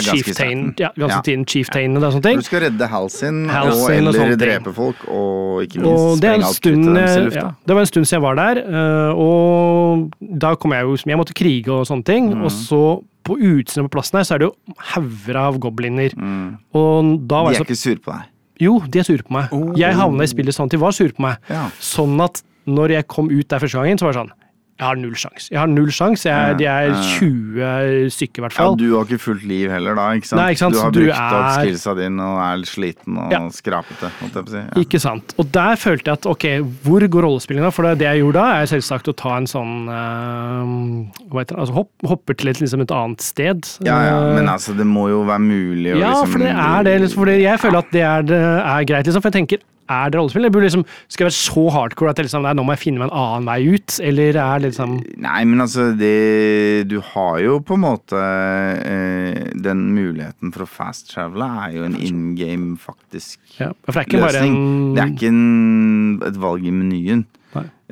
ganske 0.00 0.16
chieftain, 0.16 0.74
ja, 0.78 0.90
Ja. 0.96 1.20
tiden 1.20 1.96
og 1.98 2.12
sånne 2.14 2.22
ting. 2.22 2.36
Du 2.38 2.42
skal 2.48 2.60
redde 2.60 2.88
Halsin, 2.88 3.50
og 3.50 3.66
og 3.72 3.90
eller 3.90 4.36
drepe 4.36 4.72
folk, 4.72 4.96
og 5.08 5.66
ikke 5.68 5.84
Og 5.84 6.16
minst 6.16 6.20
det, 6.22 6.30
er 6.30 6.32
sprenge 6.32 6.38
en 6.38 6.42
alt 6.42 6.56
stund, 6.56 6.84
kruttet 6.84 6.94
deres 6.96 7.16
i 7.16 7.18
eh, 7.20 7.24
lufta. 7.26 7.36
ja, 7.42 7.50
det 7.66 7.74
var 7.74 7.80
en 7.80 7.86
stund 7.92 8.06
siden 8.06 8.22
jeg 8.22 8.22
var 8.22 8.34
der, 8.40 8.56
eh, 8.72 9.12
og 9.12 10.10
da 10.38 10.54
kom 10.56 10.70
jeg 10.72 10.82
jo 10.82 10.96
Jeg 11.12 11.18
måtte 11.18 11.34
krige 11.34 11.68
og 11.68 11.86
sånne 11.86 12.04
ting. 12.04 12.32
Mm. 12.34 12.44
Og 12.44 12.50
så 12.50 13.02
på 13.22 13.36
utsiden 13.38 13.86
på 13.88 13.90
plassen 14.00 14.16
her 14.18 14.24
så 14.24 14.34
er 14.34 14.38
det 14.38 14.48
jo 14.48 14.54
hauger 14.78 15.36
av 15.36 15.58
gobliner. 15.58 16.10
Mm. 16.16 16.56
Og 16.74 17.28
da 17.28 17.42
var 17.42 17.52
De 17.52 17.58
er 17.58 17.64
så 17.64 17.68
ikke 17.68 17.76
sure 17.76 18.00
på 18.00 18.12
deg. 18.16 18.22
Jo, 18.62 18.78
de 18.86 19.02
er 19.02 19.08
sure 19.08 19.26
på 19.26 19.34
meg. 19.34 19.52
Jeg 19.80 19.98
havna 19.98 20.26
i 20.26 20.30
spillet 20.30 20.56
sånn 20.56 20.70
at 20.70 20.76
de 20.76 20.80
var 20.82 20.94
sure 20.96 21.14
på 21.16 21.24
meg. 21.24 21.40
Ja. 21.50 21.66
Sånn 21.82 22.14
at 22.22 22.42
når 22.70 22.96
jeg 22.98 23.08
kom 23.10 23.30
ut 23.32 23.48
der 23.50 23.62
første 23.62 23.80
gangen, 23.80 23.98
så 23.98 24.06
var 24.06 24.14
det 24.14 24.22
sånn 24.22 24.34
Jeg 24.82 24.88
har 24.90 24.98
null 24.98 25.14
sjans. 25.14 25.44
Jeg 25.52 25.60
har 25.62 25.68
null 25.70 25.90
sjans. 25.94 26.24
Jeg, 26.26 26.56
de 26.58 26.66
er 26.66 26.90
20 27.20 28.10
stykker, 28.10 28.40
i 28.40 28.44
hvert 28.46 28.56
fall. 28.56 28.72
Ja, 28.74 28.78
du 28.80 28.96
har 28.96 29.06
ikke 29.06 29.20
fullt 29.22 29.44
liv 29.46 29.70
heller 29.70 29.94
da, 29.98 30.08
ikke 30.18 30.26
sant? 30.32 30.40
Nei, 30.42 30.48
ikke 30.56 30.62
sant, 30.64 30.74
Du 30.74 30.80
har 30.82 30.90
så 30.90 30.94
du 30.96 31.00
brukt 31.04 31.20
opp 31.22 31.36
er- 31.38 31.66
skillsa 31.68 31.94
dine 32.00 32.26
og 32.26 32.40
er 32.42 32.56
litt 32.62 32.70
sliten 32.72 33.18
og 33.22 33.30
Ja. 33.36 33.40
skrapete. 33.54 34.10
si. 34.50 34.56
Ja. 34.58 34.82
Ikke 34.82 35.00
sant. 35.00 35.34
Og 35.38 35.52
der 35.54 35.76
følte 35.78 36.10
jeg 36.10 36.18
at 36.18 36.26
ok, 36.26 36.46
hvor 36.82 37.06
går 37.06 37.22
rollespillinga? 37.28 37.70
For 37.72 37.82
det, 37.86 37.98
det 38.02 38.08
jeg 38.10 38.22
gjorde 38.24 38.40
da, 38.42 38.46
er 38.62 38.66
selvsagt 38.66 39.08
å 39.12 39.16
ta 39.16 39.36
en 39.38 39.46
sånn 39.46 39.86
eh, 39.88 41.22
Hva 41.30 41.42
heter 41.44 41.54
det? 41.56 41.60
Altså 41.62 41.74
hopp, 41.78 41.90
hopper 42.08 42.34
til 42.42 42.48
et, 42.52 42.60
liksom 42.62 42.82
et 42.84 42.90
annet 42.90 43.20
sted. 43.24 43.68
Ja, 43.86 43.98
ja, 44.02 44.18
Eh, 44.22 44.34
men 44.36 44.48
altså, 44.48 44.74
det 44.76 44.86
må 44.86 45.08
jo 45.08 45.22
være 45.24 45.40
mulig 45.40 45.94
å 45.94 45.98
ja, 45.98 46.10
liksom 46.12 46.32
for 46.32 46.38
det 46.38 46.52
er 46.52 46.82
det. 46.84 47.00
Liksom, 47.02 47.14
for 47.22 47.26
jeg 47.32 47.58
føler 47.62 47.78
at 47.78 47.90
det 47.94 48.02
er, 48.02 48.22
det 48.22 48.40
er 48.42 48.84
greit, 48.84 49.06
liksom. 49.06 49.22
For 49.22 49.30
jeg 49.30 49.38
tenker, 49.48 49.62
er 49.92 50.10
det 50.12 50.18
rollespill? 50.20 50.46
Eller 50.48 50.64
liksom, 50.66 50.84
skal 51.08 51.24
jeg 51.24 51.30
være 51.30 51.38
så 51.38 51.64
hardcore 51.76 52.10
at 52.14 52.22
liksom, 52.24 52.42
nei, 52.46 52.52
nå 52.58 52.64
må 52.66 52.74
jeg 52.76 52.82
finne 52.84 53.02
meg 53.02 53.10
en 53.10 53.18
annen 53.22 53.48
vei 53.50 53.58
ut? 53.76 53.98
Eller 54.08 54.38
er 54.42 54.62
det 54.62 54.70
liksom 54.70 54.96
Nei, 55.26 55.42
men 55.50 55.64
altså, 55.64 55.90
det 55.98 56.88
Du 56.90 56.98
har 57.12 57.38
jo 57.44 57.58
på 57.64 57.76
en 57.76 57.84
måte 57.84 58.22
eh, 58.22 59.50
Den 59.66 59.84
muligheten 59.96 60.52
for 60.54 60.64
å 60.66 60.70
fast-travele 60.70 61.48
er 61.66 61.76
jo 61.76 61.84
en 61.88 61.96
in 62.00 62.24
game, 62.38 62.74
faktisk, 62.80 63.38
ja, 63.58 63.70
For 63.86 63.92
det 63.92 64.02
er 64.04 64.08
ikke 64.10 64.24
bare 64.24 64.40
løsning. 64.40 64.56
en 64.58 64.96
Det 64.96 65.04
er 65.04 65.12
ikke 65.16 65.30
en, 65.32 66.18
et 66.32 66.40
valg 66.42 66.66
i 66.68 66.72
menyen, 66.74 67.24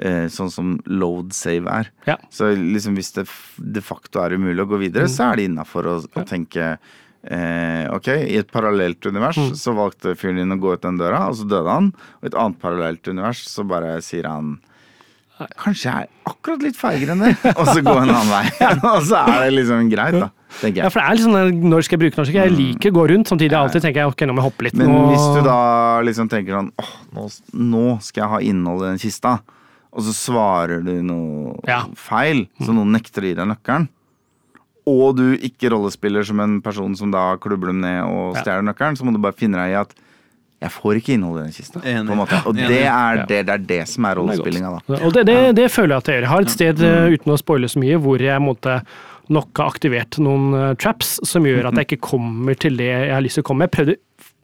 eh, 0.00 0.26
sånn 0.32 0.50
som 0.52 0.74
load 0.88 1.34
save 1.36 1.68
er. 1.68 1.90
Ja. 2.08 2.16
Så 2.32 2.50
liksom 2.56 2.94
hvis 2.96 3.12
det 3.18 3.26
de 3.60 3.82
facto 3.84 4.22
er 4.24 4.36
umulig 4.38 4.64
å 4.64 4.68
gå 4.70 4.78
videre, 4.80 5.04
Mm. 5.08 5.12
så 5.12 5.26
er 5.32 5.36
det 5.36 5.48
innafor 5.50 5.84
å, 5.90 5.96
å 6.16 6.24
tenke 6.26 6.78
eh, 7.28 7.84
ok, 7.92 8.08
i 8.30 8.38
et 8.40 8.50
parallelt 8.50 9.04
univers 9.06 9.36
Mm. 9.36 9.52
så 9.54 9.74
valgte 9.76 10.16
fyren 10.16 10.36
din 10.40 10.52
å 10.52 10.60
gå 10.60 10.72
ut 10.74 10.82
den 10.82 10.96
døra, 10.98 11.26
og 11.28 11.34
så 11.36 11.44
døde 11.48 11.68
han. 11.70 11.92
Og 12.20 12.24
i 12.24 12.26
et 12.32 12.34
annet 12.38 12.58
parallelt 12.60 13.08
univers 13.08 13.44
så 13.48 13.66
bare 13.66 13.98
sier 14.02 14.26
han 14.30 14.58
Kanskje 15.56 15.88
jeg 15.88 16.04
er 16.04 16.08
akkurat 16.28 16.60
litt 16.66 16.76
feigere 16.76 17.14
enn 17.14 17.22
det, 17.24 17.30
og 17.56 17.64
så 17.64 17.80
gå 17.80 17.92
en 17.96 18.10
annen 18.12 18.28
vei. 18.28 18.42
og 18.92 18.98
så 19.08 19.22
er 19.24 19.46
det 19.46 19.54
liksom 19.54 19.86
greit, 19.88 20.18
da. 20.20 20.26
Tenker 20.60 20.82
Ja, 20.84 20.90
for 20.92 21.00
det 21.00 21.06
er 21.08 21.16
liksom 21.16 21.32
sånn 21.32 21.62
når 21.70 21.84
skal 21.86 21.96
jeg 21.96 22.02
bruke 22.02 22.18
norsk? 22.20 22.34
Jeg 22.36 22.52
liker 22.58 22.90
å 22.92 22.96
gå 22.98 23.04
rundt, 23.08 23.30
samtidig 23.30 23.56
alltid 23.56 23.86
tenker 23.86 24.02
jeg 24.02 24.10
ok, 24.12 24.24
nå 24.28 24.34
må 24.36 24.42
jeg 24.42 24.48
hoppe 24.50 24.66
litt. 24.66 24.76
Men 24.76 24.92
nå... 24.92 24.98
hvis 25.14 25.24
du 25.38 25.40
da 25.46 25.56
liksom 26.04 26.28
tenker 26.28 26.58
sånn 26.58 26.68
åh, 26.76 26.90
nå, 27.16 27.24
nå 27.72 27.84
skal 28.04 28.20
jeg 28.26 28.30
ha 28.34 28.40
innhold 28.50 28.84
i 28.84 28.90
den 28.90 29.00
kista, 29.00 29.32
og 29.96 30.04
så 30.04 30.12
svarer 30.18 30.84
du 30.84 30.92
noe 31.08 31.56
Ja. 31.70 31.80
feil, 31.96 32.44
så 32.60 32.76
noen 32.76 32.92
nekter 32.98 33.24
å 33.24 33.30
gi 33.32 33.38
deg 33.40 33.48
nøkkelen, 33.54 33.88
og 34.88 35.16
du 35.18 35.26
ikke 35.36 35.70
rollespiller 35.72 36.24
som 36.26 36.40
en 36.40 36.60
person 36.64 36.94
som 36.96 37.10
da 37.12 37.34
klubber 37.42 37.72
dem 37.72 37.80
ned 37.84 38.00
og 38.04 38.38
stjeler 38.40 38.62
nøkkelen, 38.70 38.96
så 38.96 39.04
må 39.04 39.12
du 39.12 39.20
bare 39.22 39.36
finne 39.36 39.58
deg 39.60 39.74
i 39.74 39.80
at 39.80 39.92
jeg 40.60 40.72
får 40.74 40.98
ikke 41.00 41.14
innhold 41.16 41.38
i 41.40 41.44
den 41.46 41.52
kista. 41.56 41.80
Og 42.50 42.56
det 42.58 42.82
er 42.84 43.22
det, 43.28 43.38
det 43.48 43.54
er 43.54 43.62
det 43.64 43.78
som 43.88 44.04
er 44.04 44.18
rollespillinga, 44.20 44.72
da. 44.76 44.98
Og 45.06 45.14
det, 45.16 45.22
det, 45.30 45.36
det 45.56 45.70
føler 45.72 45.94
jeg 45.94 46.02
at 46.04 46.08
jeg 46.10 46.18
gjør. 46.18 46.26
Jeg 46.26 46.32
har 46.34 46.42
et 46.44 46.52
sted, 46.52 46.82
eh, 46.84 47.14
uten 47.16 47.32
å 47.32 47.38
spoile 47.40 47.70
så 47.72 47.80
mye, 47.80 47.96
hvor 48.04 48.20
jeg 48.20 48.44
måtte 48.44 48.74
nok 49.32 49.56
har 49.62 49.70
aktivert 49.72 50.18
noen 50.20 50.52
eh, 50.58 50.74
traps 50.82 51.14
som 51.24 51.46
gjør 51.48 51.70
at 51.70 51.80
jeg 51.80 51.88
ikke 51.88 52.02
kommer 52.10 52.58
til 52.60 52.76
det 52.76 52.90
jeg 52.90 53.14
har 53.14 53.24
lyst 53.24 53.40
til 53.40 53.46
å 53.46 53.48
komme. 53.48 53.64
med. 53.64 53.70
Jeg 53.70 53.76
prøvde 53.78 53.96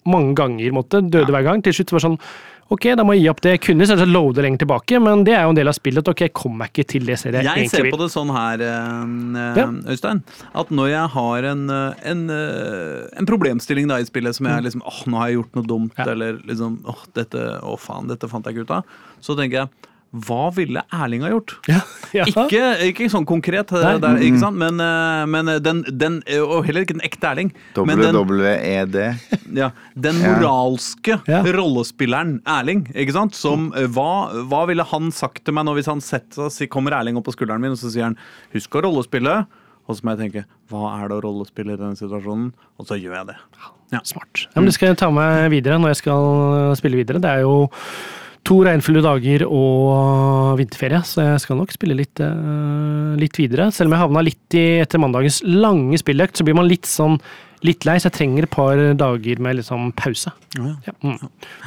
mange 0.06 0.34
ganger, 0.38 0.72
måtte, 0.72 1.02
døde 1.04 1.32
hver 1.34 1.44
gang. 1.44 1.62
Til 1.66 1.72
slutt 1.76 1.92
var 1.92 2.00
det 2.02 2.08
sånn 2.10 2.20
Ok, 2.66 2.82
da 2.98 3.04
må 3.06 3.14
jeg 3.14 3.22
gi 3.22 3.28
opp 3.30 3.40
det. 3.44 3.50
Jeg 3.54 3.60
kunne 3.62 3.86
selvsagt 3.86 4.10
loade 4.10 4.42
lenger 4.42 4.58
tilbake, 4.64 4.98
men 4.98 5.20
det 5.22 5.36
er 5.36 5.44
jo 5.46 5.52
en 5.52 5.58
del 5.60 5.68
av 5.70 5.74
spillet. 5.76 6.08
Ok, 6.10 6.24
jeg 6.24 6.32
kommer 6.34 6.66
ikke 6.66 6.82
til 6.90 7.04
det 7.06 7.14
stedet 7.20 7.44
jeg, 7.46 7.60
Jeg 7.62 7.70
ser 7.70 7.86
på 7.94 8.00
det 8.00 8.08
sånn 8.10 8.32
her, 8.34 8.58
øh, 8.58 9.54
Ja. 9.54 9.66
Øystein, 9.94 10.24
at 10.52 10.72
når 10.74 10.88
jeg 10.90 11.08
har 11.14 11.44
en, 11.52 11.70
eh, 11.70 11.94
en, 12.10 12.28
eh, 12.28 13.06
en 13.20 13.26
problemstilling 13.30 13.86
da 13.86 14.00
i 14.02 14.08
spillet 14.08 14.34
som 14.34 14.46
jeg 14.50 14.64
liksom 14.64 14.82
åh, 14.82 14.98
nå 15.06 15.16
har 15.16 15.28
jeg 15.28 15.36
gjort 15.38 15.54
noe 15.54 15.66
dumt, 15.70 15.94
Mm. 15.94 16.06
Ja. 16.06 16.10
eller 16.12 16.32
liksom 16.42 16.80
åh, 16.84 17.04
dette, 17.14 17.38
å 17.62 17.78
faen, 17.78 18.08
dette 18.08 18.28
fant 18.28 18.44
jeg 18.44 18.56
ikke 18.56 18.66
ut 18.66 18.70
av, 18.70 18.84
så 19.22 19.36
tenker 19.38 19.52
jeg 19.62 19.68
hva 20.26 20.48
ville 20.56 20.82
Erling 20.94 21.24
ha 21.26 21.30
gjort? 21.32 21.56
Ja, 21.68 21.80
ja. 22.16 22.26
Ikke, 22.30 22.62
ikke 22.88 23.08
sånn 23.12 23.26
konkret, 23.28 23.72
eh, 23.76 23.98
der, 24.00 24.20
ikke 24.24 24.40
sant? 24.42 24.58
Men, 24.60 24.80
eh, 24.82 25.24
men 25.30 25.50
den, 25.64 25.82
den 25.92 26.18
Og 26.40 26.64
heller 26.66 26.86
ikke 26.86 26.96
den 26.96 27.04
ekte 27.06 27.30
Erling. 27.30 27.52
Men 27.76 28.00
den, 28.00 28.16
WWED. 28.16 28.98
ja, 29.62 29.70
den 29.94 30.22
moralske 30.22 31.18
Ja. 31.28 31.42
rollespilleren 31.56 32.38
Erling, 32.48 32.86
ikke 32.94 33.16
sant? 33.16 33.36
Som, 33.38 33.70
eh, 33.76 33.88
hva, 33.92 34.32
hva 34.48 34.64
ville 34.70 34.86
han 34.86 35.12
sagt 35.14 35.44
til 35.46 35.56
meg 35.56 35.68
nå 35.68 35.76
hvis 35.78 35.90
han 35.90 36.02
setter 36.04 36.50
kommer 36.72 36.96
Erling 36.96 37.18
opp 37.20 37.28
på 37.28 37.36
skulderen 37.36 37.62
min 37.62 37.74
og 37.76 37.80
så 37.80 37.92
sier 37.92 38.08
han 38.08 38.18
'husk 38.54 38.76
å 38.78 38.82
rollespille', 38.86 39.46
og 39.86 39.96
så 39.96 40.02
må 40.02 40.16
jeg 40.16 40.24
tenke 40.24 40.44
'hva 40.70 40.92
er 40.98 41.08
det 41.08 41.16
å 41.18 41.24
rollespille 41.24 41.74
i 41.74 41.80
denne 41.80 41.98
situasjonen', 41.98 42.52
og 42.78 42.86
så 42.86 42.98
gjør 42.98 43.14
jeg 43.20 43.26
det. 43.32 43.36
Ja. 43.92 44.00
Smart. 44.02 44.46
Ja, 44.50 44.60
men 44.60 44.66
det 44.66 44.74
skal 44.74 44.88
jeg 44.88 44.98
ta 44.98 45.10
med 45.10 45.50
videre 45.52 45.78
når 45.78 45.94
jeg 45.94 46.00
skal 46.02 46.74
spille 46.78 46.98
videre. 46.98 47.20
Det 47.22 47.30
er 47.30 47.44
jo 47.46 47.68
to 48.46 48.60
regnfulle 48.66 49.02
dager 49.04 49.42
og 49.48 50.56
vinterferie, 50.60 51.00
så 51.06 51.24
jeg 51.32 51.42
skal 51.42 51.58
nok 51.58 51.72
spille 51.74 51.96
litt, 51.98 52.20
eh, 52.22 53.16
litt 53.18 53.36
videre. 53.40 53.72
Selv 53.74 53.90
om 53.90 53.96
jeg 53.96 54.04
havna 54.04 54.22
litt 54.22 54.54
i 54.54 54.66
etter 54.84 55.02
mandagens 55.02 55.42
lange 55.46 55.98
spilløkt, 55.98 56.38
så 56.38 56.46
blir 56.46 56.54
man 56.54 56.68
litt 56.70 56.86
sånn 56.86 57.18
litt 57.64 57.86
lei, 57.88 57.96
så 57.98 58.06
jeg 58.10 58.12
trenger 58.18 58.44
et 58.44 58.50
par 58.52 58.76
dager 58.94 59.40
med 59.42 59.56
liksom 59.58 59.88
pause. 59.96 60.30
Ja, 60.54 60.92
mm, 61.02 61.16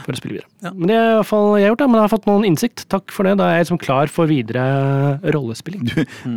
for 0.06 0.14
å 0.14 0.16
spille 0.16 0.36
videre. 0.38 0.48
Ja. 0.64 0.72
Men 0.72 0.88
det 0.88 0.96
er 0.96 1.08
i 1.10 1.16
hvert 1.18 1.28
fall 1.28 1.48
jeg 1.58 1.66
har 1.66 1.72
gjort, 1.74 1.82
da, 1.82 1.88
men 1.90 1.98
jeg 2.00 2.06
har 2.06 2.14
fått 2.14 2.28
noen 2.30 2.46
innsikt. 2.48 2.84
Takk 2.94 3.12
for 3.12 3.24
det. 3.28 3.34
Da 3.42 3.48
er 3.50 3.58
jeg 3.58 3.66
liksom 3.66 3.82
klar 3.82 4.08
for 4.14 4.30
videre 4.30 4.64
rollespilling. 5.34 5.90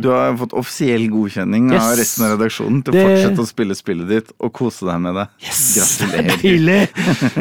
Du 0.03 0.09
har 0.11 0.35
fått 0.41 0.57
offisiell 0.57 1.05
godkjenning 1.13 1.69
av 1.77 1.93
resten 2.01 2.25
av 2.27 2.35
redaksjonen 2.35 2.83
til 2.83 2.91
å 2.91 2.97
Det- 2.97 3.05
fortsette 3.07 3.45
å 3.45 3.47
spille 3.53 3.77
spillet 3.77 4.09
ditt 4.09 4.33
og 4.41 4.51
kose 4.57 4.89
deg 4.89 4.99
med 5.05 5.15
det. 5.21 5.27
Gratulerer. 5.77 6.37
Deilig! 6.43 6.83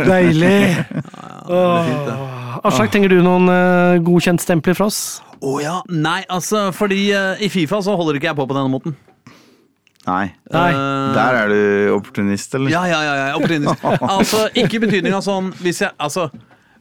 Deilig! 0.07 0.63
Åh. 1.49 2.42
Aslak, 2.63 2.93
trenger 2.95 3.11
du 3.11 3.21
noen 3.25 3.49
uh, 3.51 3.99
godkjentstempler 4.07 4.77
fra 4.79 4.87
oss? 4.91 5.01
Å 5.43 5.57
ja. 5.63 5.79
Nei, 5.91 6.21
altså, 6.31 6.69
fordi 6.77 7.09
uh, 7.11 7.41
i 7.43 7.49
Fifa 7.51 7.81
så 7.83 7.97
holder 7.99 8.21
ikke 8.21 8.31
jeg 8.31 8.39
på 8.39 8.47
på 8.47 8.57
denne 8.59 8.71
måten. 8.71 8.95
Nei. 10.07 10.29
Nei. 10.51 10.71
Uh, 10.75 11.11
Der 11.15 11.41
er 11.41 11.51
du 11.51 11.61
opportunist, 11.97 12.55
eller? 12.59 12.71
Ja, 12.75 12.85
ja, 12.91 13.03
ja. 13.07 13.15
ja 13.21 13.35
opportunist. 13.39 13.85
altså, 14.17 14.47
ikke 14.55 14.79
i 14.79 14.85
betydning 14.87 15.15
av 15.15 15.23
sånn 15.27 15.53
Hvis 15.63 15.83
jeg, 15.85 15.95
altså, 16.03 16.29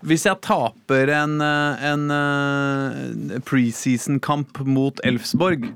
hvis 0.02 0.26
jeg 0.26 0.42
taper 0.42 1.12
en, 1.14 1.36
eh, 1.46 1.84
en 1.92 2.06
eh, 2.16 3.36
preseason-kamp 3.46 4.64
mot 4.66 4.98
Elfsborg, 5.06 5.68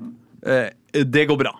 eh, 0.42 0.72
det 0.90 1.26
går 1.30 1.38
bra. 1.38 1.52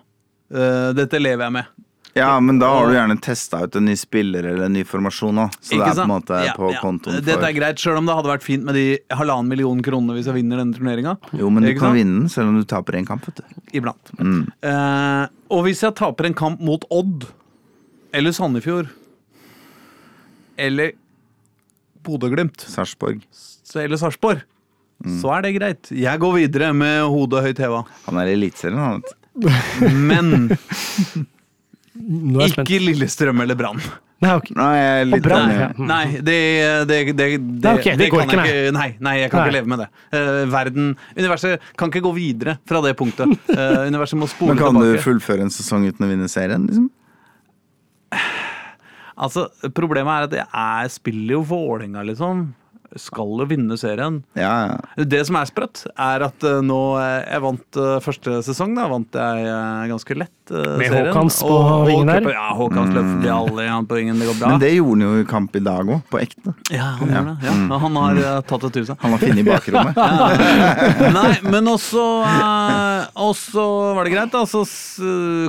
Eh, 0.51 0.89
Dette 0.97 1.21
lever 1.21 1.47
jeg 1.47 1.55
med. 1.55 1.76
Ja, 2.17 2.31
men 2.43 2.57
da 2.59 2.69
har 2.73 2.89
du 2.89 2.95
gjerne 2.97 3.15
testa 3.23 3.59
ut 3.63 3.75
en 3.79 3.85
ny 3.87 3.93
spiller 3.99 4.45
eller 4.49 4.65
en 4.67 4.73
ny 4.75 4.83
formasjon 4.87 5.39
òg. 5.45 5.55
Så 5.61 5.77
det 5.77 5.85
er 5.87 5.95
på 5.99 6.03
en 6.05 6.11
måte 6.11 6.39
Ja, 6.47 6.53
på 6.57 6.71
ja. 6.73 6.81
kontoen 6.83 7.19
for 7.19 7.27
Dette 7.29 7.47
er 7.51 7.55
greit, 7.55 7.79
sjøl 7.81 7.99
om 8.01 8.09
det 8.09 8.15
hadde 8.17 8.31
vært 8.33 8.45
fint 8.45 8.65
med 8.67 8.75
de 8.79 8.85
halvannen 9.19 9.51
million 9.51 9.81
kronene 9.85 10.17
hvis 10.17 10.27
jeg 10.31 10.39
vinner 10.39 10.61
denne 10.63 10.75
turneringa. 10.77 11.15
Jo, 11.37 11.49
men 11.53 11.63
du 11.67 11.71
kan 11.75 11.91
sant? 11.91 11.99
vinne 12.01 12.19
den 12.23 12.29
selv 12.33 12.51
om 12.51 12.57
du 12.59 12.65
taper 12.67 12.97
en 12.99 13.07
kamp, 13.07 13.27
vet 13.29 13.41
du. 13.43 13.61
Iblant. 13.77 14.13
Eh, 14.17 15.23
og 15.53 15.63
hvis 15.67 15.83
jeg 15.85 15.95
taper 15.99 16.29
en 16.31 16.37
kamp 16.37 16.59
mot 16.65 16.83
Odd 16.91 17.27
eller 18.17 18.33
Sandefjord 18.35 18.89
eller 20.57 20.91
Bodø-Glimt 22.07 22.63
Sarpsborg. 22.65 23.21
eller 23.75 23.97
Sarpsborg, 23.99 24.41
så 25.21 25.29
er 25.35 25.43
det 25.45 25.51
greit. 25.59 25.89
Jeg 25.93 26.17
går 26.23 26.31
videre 26.39 26.71
med 26.73 27.03
hodet 27.13 27.43
høyt 27.45 27.59
heva. 27.61 27.83
Han 28.07 28.17
er 28.17 28.31
i 28.31 28.33
Eliteserien, 28.33 28.79
han. 28.81 29.03
Men 29.93 30.31
Nå 30.37 30.47
er 30.47 30.55
jeg 30.57 31.07
spent. 31.11 31.27
Ikke 32.47 32.81
Lillestrøm 32.83 33.41
eller 33.43 33.57
Brann. 33.59 33.81
Nei, 34.17 34.31
okay. 34.33 34.55
Nei, 34.57 34.69
jeg 34.73 34.93
er 34.97 35.09
litt 35.11 35.25
bra, 35.27 35.39
enig. 35.45 35.57
ja. 35.61 35.67
Nei, 35.91 36.05
det, 36.25 36.37
det, 36.89 36.95
det, 37.11 37.13
det, 37.13 37.27
Nei, 37.61 37.73
okay, 37.77 37.97
det 37.99 38.07
går 38.09 38.23
kan 38.23 38.31
ikke, 38.31 38.45
jeg 38.47 38.63
ikke. 38.63 38.73
Nei, 38.73 38.87
nei, 39.05 39.13
jeg 39.19 39.29
kan 39.29 39.37
Nei. 39.37 39.45
ikke 39.45 39.57
leve 39.59 39.71
med 39.73 39.83
det. 39.83 39.87
Uh, 40.09 40.39
verden, 40.49 40.87
universet 41.19 41.67
kan 41.77 41.91
ikke 41.93 42.01
gå 42.07 42.13
videre 42.15 42.55
fra 42.65 42.81
det 42.85 42.95
punktet. 42.97 43.35
Uh, 43.51 43.83
universet 43.91 44.17
må 44.17 44.29
spole 44.31 44.55
Men 44.55 44.63
kan 44.63 44.79
du 44.81 44.95
fullføre 45.05 45.45
en 45.45 45.53
sesong 45.53 45.85
uten 45.85 46.07
å 46.07 46.09
vinne 46.09 46.29
serien? 46.33 46.65
liksom? 46.65 46.89
Altså, 49.17 49.47
Problemet 49.77 50.13
er 50.13 50.25
at 50.27 50.37
jeg 50.39 50.47
er, 50.47 50.89
spiller 50.93 51.37
jo 51.37 51.43
Vålerenga, 51.49 52.03
liksom. 52.09 52.47
skal 52.97 53.33
jo 53.41 53.47
vinne 53.49 53.77
serien. 53.77 54.21
Ja, 54.37 54.53
ja. 54.71 55.05
Det 55.05 55.23
som 55.27 55.37
er 55.39 55.49
sprøtt, 55.49 55.85
er 55.93 56.25
at 56.29 56.45
eh, 56.47 56.61
nå 56.65 56.79
eh, 57.01 57.25
Jeg 57.33 57.43
vant 57.43 57.79
eh, 57.81 57.97
første 58.05 58.39
sesong, 58.47 58.73
da 58.77 58.85
vant 58.91 59.17
jeg 59.17 59.45
eh, 59.45 59.87
ganske 59.91 60.17
lett 60.23 60.36
eh, 60.51 60.77
Med. 60.79 60.91
Håkans 60.93 61.39
på 61.43 61.57
vingen 61.87 62.07
der? 62.11 62.27
Ja, 62.33 62.47
Håkans 62.57 62.93
løp 62.95 63.09
de 63.23 63.29
alle 63.33 63.67
han 63.69 63.85
på 63.89 63.95
vingen. 63.99 64.19
Det 64.19 64.27
går 64.29 64.37
bra. 64.39 64.51
Men 64.53 64.61
det 64.63 64.71
gjorde 64.75 64.97
han 64.97 65.05
jo 65.07 65.21
i 65.21 65.27
kamp 65.29 65.55
i 65.55 65.63
dag 65.63 65.91
òg, 65.95 66.01
på 66.11 66.21
ekte. 66.21 66.53
ja, 66.73 66.91
han 66.99 67.11
gjorde 67.11 67.35
det. 67.35 67.47
Ja, 67.49 67.55
og 67.75 67.81
Han 67.87 67.99
har 68.01 68.21
eh, 68.23 68.39
tatt 68.49 68.65
det 68.67 68.71
til 68.77 68.87
seg. 68.89 68.97
Han 69.03 69.15
var 69.15 69.23
finne 69.23 69.43
i 69.43 69.47
bakrommet. 69.47 69.97
Nei, 71.17 71.31
men 71.51 71.67
også 71.71 72.03
Og 73.17 73.33
også 73.33 73.63
var 73.97 74.07
det 74.07 74.13
greit, 74.15 74.31
da. 74.33 74.43
Så 74.49 74.63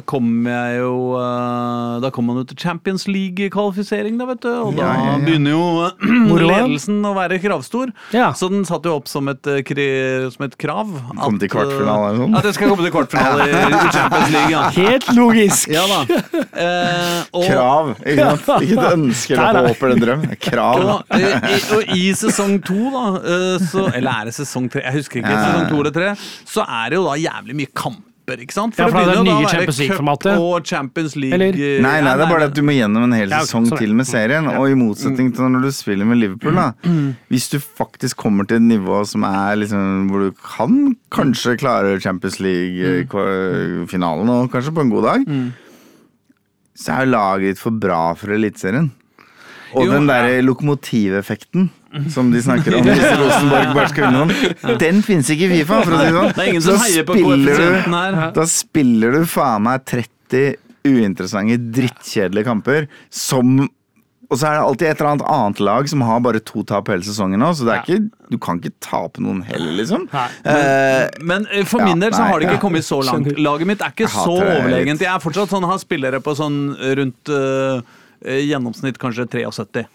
kom 0.09 0.47
jeg 0.49 0.79
jo 0.81 0.93
eh, 1.19 1.99
Da 2.05 2.11
kom 2.15 2.29
man 2.29 2.41
jo 2.43 2.47
til 2.51 2.59
Champions 2.61 3.07
League-kvalifisering, 3.09 4.19
da, 4.21 4.27
vet 4.31 4.43
du. 4.45 4.51
Og 4.53 4.77
da 4.77 4.83
Ja, 4.83 4.93
ja, 4.99 5.13
ja. 5.13 5.19
begynner 5.25 5.55
jo 5.55 5.65
eh, 5.87 6.45
ledelsen 6.53 7.01
å 7.09 7.15
være 7.17 7.39
kravstor. 7.43 7.93
Ja. 8.15 8.31
Så 8.39 8.51
den 8.53 8.65
satte 8.69 8.91
jo 8.91 8.99
opp 9.01 9.09
som 9.11 9.29
et, 9.33 9.47
eh, 9.49 10.29
som 10.35 10.47
et 10.49 10.57
krav. 10.61 10.91
Kom 11.23 11.39
til 11.41 11.51
kvartfinale 11.53 12.13
eller 12.13 12.25
noe? 12.27 12.39
At 12.41 12.49
jeg 12.49 12.59
skal 12.59 12.73
komme 12.73 12.87
til 12.87 12.95
kvartfinale 12.95 13.49
i, 13.49 13.55
i 13.69 13.93
Champions 13.95 14.31
League, 14.35 14.53
ja. 14.55 14.67
Helt 14.89 15.09
logisk! 15.17 15.71
Ja 15.73 15.87
da. 15.91 16.03
Eh, 16.59 17.19
og, 17.37 17.45
Krav. 17.47 17.91
Ikke 18.03 18.25
sant? 18.43 18.63
Ikke 18.67 18.79
et 18.81 18.97
ønske 18.97 19.37
eller 19.37 19.55
nei. 19.55 19.69
håp 19.69 19.83
eller 19.87 19.95
en 19.95 20.03
drøm. 20.03 20.25
Krav. 20.43 20.81
Og, 20.83 21.13
i, 21.15 21.59
og 21.77 21.93
i 21.95 22.01
sesong 22.19 22.57
to, 22.67 22.79
da, 22.95 23.05
eh, 23.21 23.63
så, 23.63 23.85
eller 23.95 24.11
er 24.11 24.31
det 24.31 24.35
sesong 24.41 24.67
tre, 24.73 24.83
jeg 24.89 24.99
husker 24.99 25.21
ikke, 25.21 25.37
sesong 25.37 25.69
to 25.71 25.79
eller 25.85 25.95
tre, 25.95 26.11
så 26.49 26.67
er 26.67 26.91
det 26.91 26.99
jo 26.99 27.07
da 27.07 27.15
jævlig 27.21 27.61
mye 27.61 27.75
kamper, 28.29 28.43
ikke 28.45 28.53
sant? 28.55 28.77
Ja, 28.79 28.87
for 28.89 28.99
det 28.99 29.01
er 29.01 29.09
det 29.09 29.15
begynner 29.17 29.25
jo 29.25 29.25
da 29.25 29.33
å 29.33 29.43
være 29.43 29.53
Champions 29.57 29.79
cup. 29.97 30.27
Og 30.39 30.65
Champions 30.69 31.17
League 31.17 31.35
Eller? 31.39 31.53
eh, 31.57 31.81
Nei, 31.83 32.01
nei, 32.05 32.13
det 32.17 32.25
er 32.27 32.33
bare 32.33 32.49
at 32.51 32.55
du 32.55 32.63
må 32.63 32.73
gjennom 32.77 33.03
en 33.09 33.13
hel 33.17 33.29
Ja, 33.33 33.41
sesong 33.47 33.67
til 33.79 33.95
med 33.97 34.07
serien. 34.09 34.47
Og 34.53 34.69
i 34.69 34.75
motsetning 34.79 35.33
til 35.35 35.49
når 35.49 35.63
du 35.65 35.71
spiller 35.73 36.05
med 36.09 36.21
Liverpool, 36.21 36.55
da. 36.59 36.73
Hvis 37.33 37.49
du 37.53 37.59
faktisk 37.59 38.17
kommer 38.21 38.47
til 38.49 38.57
et 38.61 38.67
nivå 38.69 39.01
som 39.09 39.25
er 39.29 39.57
liksom 39.63 40.09
hvor 40.11 40.29
du 40.29 40.33
kan 40.45 40.97
kanskje 41.15 41.57
klare 41.61 41.97
Champions 42.01 42.39
League-finalen, 42.41 44.29
og 44.29 44.51
kanskje 44.53 44.75
på 44.75 44.85
en 44.85 44.91
god 44.93 45.05
dag, 45.09 45.25
så 46.79 46.93
er 46.95 47.05
jo 47.07 47.11
laget 47.17 47.49
ditt 47.55 47.59
for 47.63 47.71
bra 47.75 48.13
for 48.15 48.31
Eliteserien. 48.37 48.93
Og 49.75 49.85
Jo, 49.85 49.93
den 49.93 50.07
ja. 50.09 50.15
derre 50.23 50.43
lokomotiveffekten 50.47 51.69
som 52.13 52.31
de 52.33 52.43
snakker 52.45 52.77
om 52.79 52.85
hvis 52.89 53.19
Rosenborg 53.21 53.75
bare 53.75 53.89
skal 53.93 54.05
vinne 54.09 54.27
noen, 54.27 54.79
den 54.83 55.03
finnes 55.07 55.31
ikke 55.35 55.49
i 55.49 55.59
Fifa, 55.61 55.81
for 55.87 55.97
å 55.97 56.03
si 56.03 56.13
sånn. 56.13 56.33
Det 56.37 56.63
sånn. 56.67 56.79
Da 57.07 57.17
spiller 57.17 57.65
du- 57.89 58.33
da 58.41 58.47
spiller 58.47 59.13
du 59.19 59.25
faen 59.27 59.63
meg 59.69 59.85
30 59.89 60.57
uinteressante, 60.89 61.59
drittkjedelige 61.75 62.45
kamper 62.49 62.87
som 63.11 63.69
Og 64.31 64.37
så 64.37 64.45
er 64.45 64.59
det 64.59 64.65
alltid 64.69 64.89
et 64.91 64.99
eller 65.01 65.11
annet 65.15 65.23
annet 65.33 65.61
lag 65.65 65.87
som 65.89 66.03
har 66.05 66.19
bare 66.21 66.41
to 66.45 66.61
tap 66.69 66.91
hele 66.93 67.01
sesongen 67.01 67.41
nå, 67.41 67.49
så 67.57 67.65
det 67.65 67.73
er 67.73 67.79
Ja. 67.79 67.85
ikke, 67.97 68.11
du 68.29 68.37
kan 68.45 68.59
ikke 68.61 68.75
tape 68.85 69.23
noen 69.25 69.39
heller, 69.43 69.73
liksom. 69.73 70.05
Nei. 70.13 70.27
Eh, 70.45 71.09
Men 71.25 71.47
for 71.65 71.65
for 71.65 71.81
Ja, 71.81 71.87
min 71.87 71.99
del 72.05 72.13
så 72.13 72.19
nei, 72.21 72.29
har 72.29 72.39
det 72.39 72.49
ikke 72.51 72.59
ja. 72.59 72.61
kommet 72.61 72.85
så 72.85 72.99
langt. 73.09 73.39
Laget 73.41 73.67
mitt 73.67 73.81
er 73.81 73.89
ikke 73.89 74.05
Jeg 74.05 74.11
så 74.11 74.37
overlegent. 74.37 75.01
Jeg 75.01 75.09
er 75.15 75.19
fortsatt 75.25 75.49
sånn, 75.49 75.65
har 75.65 75.79
spillere 75.81 76.21
på 76.21 76.37
sånn 76.37 76.77
rundt 76.77 77.29
eh, 77.33 77.81
eh, 78.29 78.41
gjennomsnitt 78.51 78.99
kanskje 79.01 79.25
73. 79.33 79.87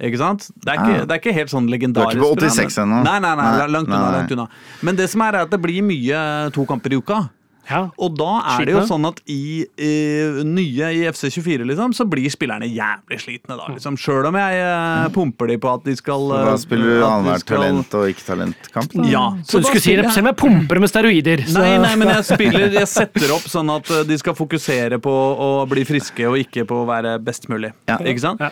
Ikke 0.00 0.18
sant? 0.18 0.50
Det 0.64 0.72
er 0.72 0.80
ikke, 0.80 0.96
Ja. 0.98 1.04
det 1.04 1.10
er 1.10 1.20
ikke 1.22 1.34
helt 1.34 1.50
sånn 1.50 1.68
legendarisk. 1.70 2.18
Du 2.18 2.24
er 2.24 2.34
ikke 2.34 2.40
på 2.40 2.50
86 2.50 2.76
men- 2.78 2.88
ennå? 2.88 3.04
Nei, 3.04 3.18
nei, 3.20 3.34
nei, 3.36 3.50
Nei, 3.58 3.66
langt 3.66 3.88
unna. 3.88 4.10
langt 4.18 4.30
unna. 4.32 4.48
Men 4.82 4.96
det 4.96 5.08
som 5.10 5.20
er, 5.22 5.34
er 5.34 5.40
at 5.46 5.50
det 5.50 5.60
blir 5.62 5.82
mye 5.82 6.50
to 6.52 6.64
kamper 6.66 6.92
i 6.92 6.96
uka. 6.96 7.30
Ja. 7.70 7.88
Og 7.98 8.14
da 8.14 8.42
er 8.60 8.66
det 8.66 8.74
jo 8.74 8.80
sånn 8.84 9.06
at 9.08 9.22
i, 9.26 9.64
i 9.80 10.42
nye 10.44 10.84
i 10.92 10.98
FC24, 11.08 11.64
liksom, 11.64 11.94
så 11.96 12.04
blir 12.04 12.28
spillerne 12.28 12.68
jævlig 12.68 13.16
slitne 13.22 13.56
da, 13.56 13.68
liksom. 13.72 13.96
Sjøl 13.96 14.26
om 14.28 14.34
jeg 14.36 14.58
eh, 14.60 15.08
pumper 15.14 15.48
de 15.48 15.56
på 15.56 15.72
at 15.72 15.82
de 15.82 15.94
skal 15.96 16.28
da 16.28 16.42
eh, 16.52 16.56
spiller 16.60 16.84
du 17.00 17.04
annenhver 17.06 17.38
skal- 17.40 17.56
talent 17.64 17.94
og 17.94 18.04
ikke-talentkamp. 18.12 18.98
Ja. 19.08 19.30
Så 19.48 19.62
du 19.62 19.64
skulle 19.70 19.80
si 19.80 19.96
det 19.96 20.12
selv 20.12 20.26
om 20.26 20.32
jeg 20.34 20.36
pumper 20.36 20.78
med 20.78 20.90
steroider. 20.92 21.46
Så. 21.48 21.56
Nei, 21.64 21.78
nei, 21.78 21.94
men 21.96 22.08
jeg 22.08 22.24
spiller 22.36 22.68
Jeg 22.68 22.86
setter 22.86 23.32
opp 23.32 23.48
sånn 23.48 23.70
at 23.78 23.88
uh, 23.90 24.02
de 24.04 24.18
skal 24.18 24.34
fokusere 24.34 25.00
på 25.00 25.10
å 25.48 25.66
bli 25.66 25.84
friske 25.88 26.28
og 26.28 26.36
ikke 26.36 26.66
på 26.68 26.84
å 26.84 26.86
være 26.86 27.16
best 27.24 27.48
mulig. 27.48 27.72
Ja. 27.88 27.96
Ikke 27.96 28.20
sant? 28.20 28.40
Ja. 28.44 28.50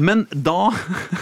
Men 0.00 0.24
da 0.32 0.70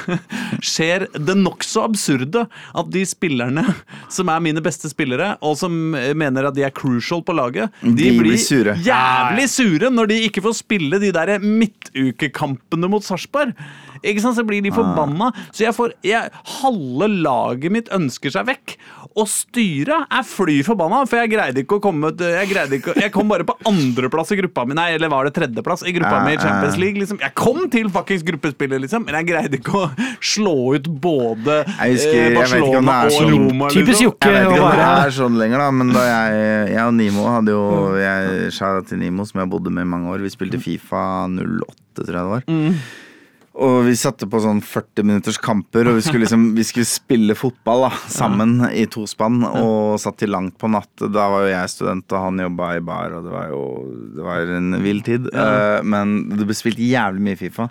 skjer 0.71 1.07
det 1.17 1.37
nokså 1.41 1.83
absurde 1.89 2.45
at 2.51 2.91
de 2.93 3.03
spillerne 3.09 3.65
som 4.13 4.31
er 4.33 4.43
mine 4.45 4.63
beste 4.65 4.91
spillere, 4.93 5.33
og 5.43 5.57
som 5.61 5.95
eh, 5.99 6.13
mener 6.19 6.49
at 6.51 6.57
de 6.57 6.65
er 6.67 6.75
crucial 6.75 7.25
på 7.27 7.35
laget, 7.37 7.73
de, 7.83 7.95
De 7.99 8.11
blir 8.15 8.31
blir 8.31 8.41
sure. 8.41 8.77
jævlig 8.87 9.49
sure 9.51 9.91
når 9.91 10.11
de 10.13 10.21
ikke 10.29 10.45
får 10.45 10.59
spille 10.63 11.01
de 11.03 11.13
der 11.15 11.39
midtukekampene 11.43 12.91
mot 12.91 13.05
Sarpsborg. 13.07 13.55
Ikke 14.03 14.21
sant, 14.23 14.37
Så 14.37 14.45
blir 14.47 14.63
de 14.63 14.71
forbanna. 14.71 15.33
Så 15.53 15.65
jeg 15.67 15.75
får 15.77 15.93
jeg, 16.03 16.31
Halve 16.61 17.09
laget 17.23 17.71
mitt 17.73 17.89
ønsker 17.93 18.31
seg 18.33 18.47
vekk. 18.47 18.77
Og 19.19 19.27
styret 19.27 20.07
er 20.15 20.23
fly 20.23 20.61
forbanna, 20.63 21.01
for 21.11 21.19
jeg 21.19 21.33
greide 21.33 21.65
ikke 21.65 21.81
å 21.81 21.83
komme 21.83 22.13
Jeg 22.15 22.47
greide 22.53 22.77
ikke, 22.79 22.95
jeg 23.01 23.11
kom 23.13 23.27
bare 23.29 23.43
på 23.45 23.57
andreplass 23.67 24.31
i 24.31 24.37
gruppa 24.39 24.63
mi, 24.69 24.75
nei, 24.79 24.93
eller 24.95 25.11
var 25.11 25.27
det 25.27 25.35
tredjeplass 25.35 25.83
i 25.83 25.93
gruppa 25.97 26.21
Ja, 26.21 26.25
mi 26.25 26.35
i 26.37 26.39
Champions. 26.39 26.79
League. 26.79 27.01
liksom 27.03 27.19
Jeg 27.21 27.35
kom 27.35 27.69
til 27.73 27.89
fuckings 27.91 28.23
gruppespillet, 28.23 28.81
liksom, 28.85 29.05
men 29.05 29.19
jeg 29.19 29.27
greide 29.33 29.59
ikke 29.59 29.75
å 29.75 29.91
slå 30.23 30.55
ut 30.77 30.87
både 31.03 31.59
Jeg 31.67 31.97
husker- 31.97 32.15
eh, 32.15 32.31
jeg 32.31 32.37
vet 32.39 32.55
ikke 32.55 32.79
om 32.79 32.87
det 32.87 32.95
Barcelona 32.95 33.05
og 33.05 33.11
sånn- 33.11 33.35
Roma. 33.51 33.69
Typisk 33.75 33.89
liksom. 33.91 34.07
Jokke 34.07 34.31
Jeg 34.31 34.35
vet 34.35 34.47
å 34.47 34.55
ikke 34.55 34.63
om 34.63 34.71
det 34.71 34.79
være 34.79 35.07
er 35.07 35.11
sånn 35.19 35.39
lenger, 35.43 35.59
da, 35.59 35.71
men 35.71 35.93
da 35.93 36.07
jeg, 36.07 36.73
jeg 36.77 36.87
og 36.87 36.95
Nimo 36.95 37.27
hadde 37.35 37.49
jo 37.59 37.65
Jeg 38.01 38.53
sa 38.53 38.81
til 38.83 38.99
Nimo, 38.99 39.25
som 39.27 39.41
jeg 39.41 39.51
bodde 39.51 39.71
med 39.75 39.83
i 39.83 39.91
mange 39.91 40.07
år. 40.15 40.23
Vi 40.23 40.31
spilte 40.31 40.61
Fifa 40.63 41.27
08, 41.27 42.07
tror 42.07 42.07
jeg 42.07 42.15
det 42.15 42.31
var. 42.31 42.43
Og 43.59 43.81
vi 43.83 43.97
satte 43.99 44.29
på 44.31 44.39
sånn 44.39 44.61
40 44.63 45.07
minutters 45.09 45.39
kamper, 45.43 45.89
og 45.91 45.97
vi 45.99 46.05
skulle 46.05 46.23
liksom 46.23 46.45
Vi 46.55 46.65
skulle 46.69 46.87
spille 46.87 47.35
fotball 47.35 47.89
da, 47.89 47.91
sammen 48.13 48.61
i 48.71 48.85
tospann, 48.87 49.43
og 49.49 49.99
satt 49.99 50.21
til 50.23 50.31
langt 50.31 50.55
på 50.61 50.71
natt. 50.71 50.93
Da 51.03 51.27
var 51.33 51.45
jo 51.45 51.51
jeg 51.51 51.73
student, 51.73 52.07
og 52.15 52.29
han 52.29 52.45
jobba 52.45 52.71
i 52.79 52.85
bar, 52.93 53.17
og 53.19 53.27
det 53.27 53.35
var 53.35 53.51
jo 53.51 53.65
Det 54.15 54.29
var 54.29 54.55
en 54.55 54.79
vill 54.85 55.03
tid. 55.07 55.27
Eh, 55.35 55.83
men 55.83 56.15
det 56.31 56.47
ble 56.47 56.57
spilt 56.57 56.79
jævlig 56.79 57.27
mye 57.27 57.41
Fifa. 57.41 57.67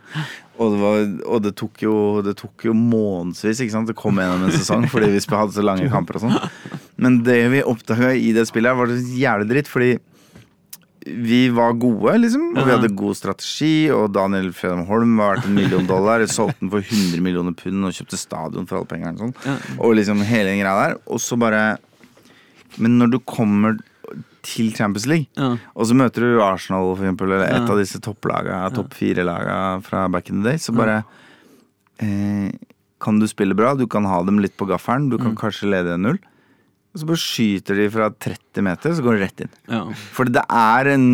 Og 0.59 0.73
det, 0.73 0.79
var, 0.83 0.99
og 1.31 1.43
det 1.45 1.53
tok 1.55 1.83
jo 1.85 1.93
Det 2.25 2.33
tok 2.35 2.65
jo 2.67 2.73
månedsvis 2.75 3.61
ikke 3.63 3.71
sant? 3.77 3.87
Det 3.87 3.95
kom 3.95 4.19
gjennom 4.19 4.49
en 4.49 4.51
sesong 4.51 4.89
fordi 4.91 5.13
vi 5.13 5.21
hadde 5.23 5.55
så 5.55 5.63
lange 5.63 5.87
kamper 5.95 6.19
og 6.19 6.27
sånn. 6.27 6.79
Men 6.99 7.21
det 7.23 7.39
vi 7.53 7.63
oppdaga 7.63 8.11
i 8.19 8.33
det 8.35 8.49
spillet, 8.49 8.75
var 8.75 8.91
det 8.91 8.99
jævlig 9.15 9.47
dritt, 9.53 9.71
fordi 9.71 9.93
vi 11.09 11.49
var 11.49 11.73
gode, 11.79 12.13
liksom. 12.21 12.43
Og 12.57 12.65
vi 12.67 12.71
hadde 12.73 12.89
god 12.95 13.15
strategi, 13.17 13.89
og 13.93 14.11
Daniel 14.15 14.51
Fredheim 14.55 14.85
Holm 14.89 15.17
var 15.17 15.35
verdt 15.35 15.45
en 15.49 15.55
million 15.57 15.85
dollar. 15.89 16.21
Solgte 16.29 16.59
den 16.61 16.69
for 16.73 16.79
100 16.85 17.21
millioner 17.25 17.55
pund 17.57 17.85
og 17.89 17.93
kjøpte 17.97 18.19
stadion 18.19 18.67
for 18.69 18.79
alle 18.79 18.89
pengene. 18.91 19.17
Sånn. 19.17 19.59
Og 19.79 19.95
liksom 19.97 20.21
hele 20.27 20.51
den 20.53 20.61
greia 20.63 20.87
der. 20.89 20.97
Og 21.07 21.19
så 21.23 21.37
bare 21.39 21.77
Men 22.77 22.99
når 22.99 23.11
du 23.11 23.19
kommer 23.25 23.79
til 24.45 24.69
Champions 24.71 25.05
League, 25.09 25.27
Ja. 25.35 25.57
og 25.75 25.85
så 25.89 25.95
møter 25.97 26.21
du 26.21 26.41
Arsenal 26.41 26.95
for 26.95 27.03
eksempel, 27.03 27.25
eller 27.33 27.43
et 27.49 27.55
Ja. 27.67 27.71
av 27.73 27.77
disse 27.77 27.99
topplaga, 27.99 28.71
topp 28.73 28.93
fire-laga 28.93 29.81
fra 29.83 30.07
back 30.07 30.29
in 30.29 30.43
the 30.43 30.51
day, 30.51 30.57
så 30.57 30.71
bare 30.73 31.03
eh, 31.99 32.51
Kan 33.01 33.19
du 33.19 33.25
spille 33.27 33.55
bra, 33.55 33.73
du 33.75 33.87
kan 33.87 34.03
ha 34.05 34.21
dem 34.23 34.39
litt 34.39 34.55
på 34.57 34.67
gaffelen, 34.67 35.09
du 35.09 35.17
kan 35.17 35.35
kanskje 35.35 35.69
lede 35.71 35.95
1-0. 35.97 36.19
Så 36.97 37.05
bare 37.05 37.21
skyter 37.21 37.77
de 37.77 37.89
fra 37.93 38.07
30 38.09 38.65
meter, 38.65 38.93
så 38.97 39.03
går 39.05 39.17
det 39.17 39.25
rett 39.27 39.43
inn. 39.45 39.51
Ja. 39.69 39.83
For 40.15 40.29
det 40.29 40.45
er 40.49 40.93
en 40.95 41.09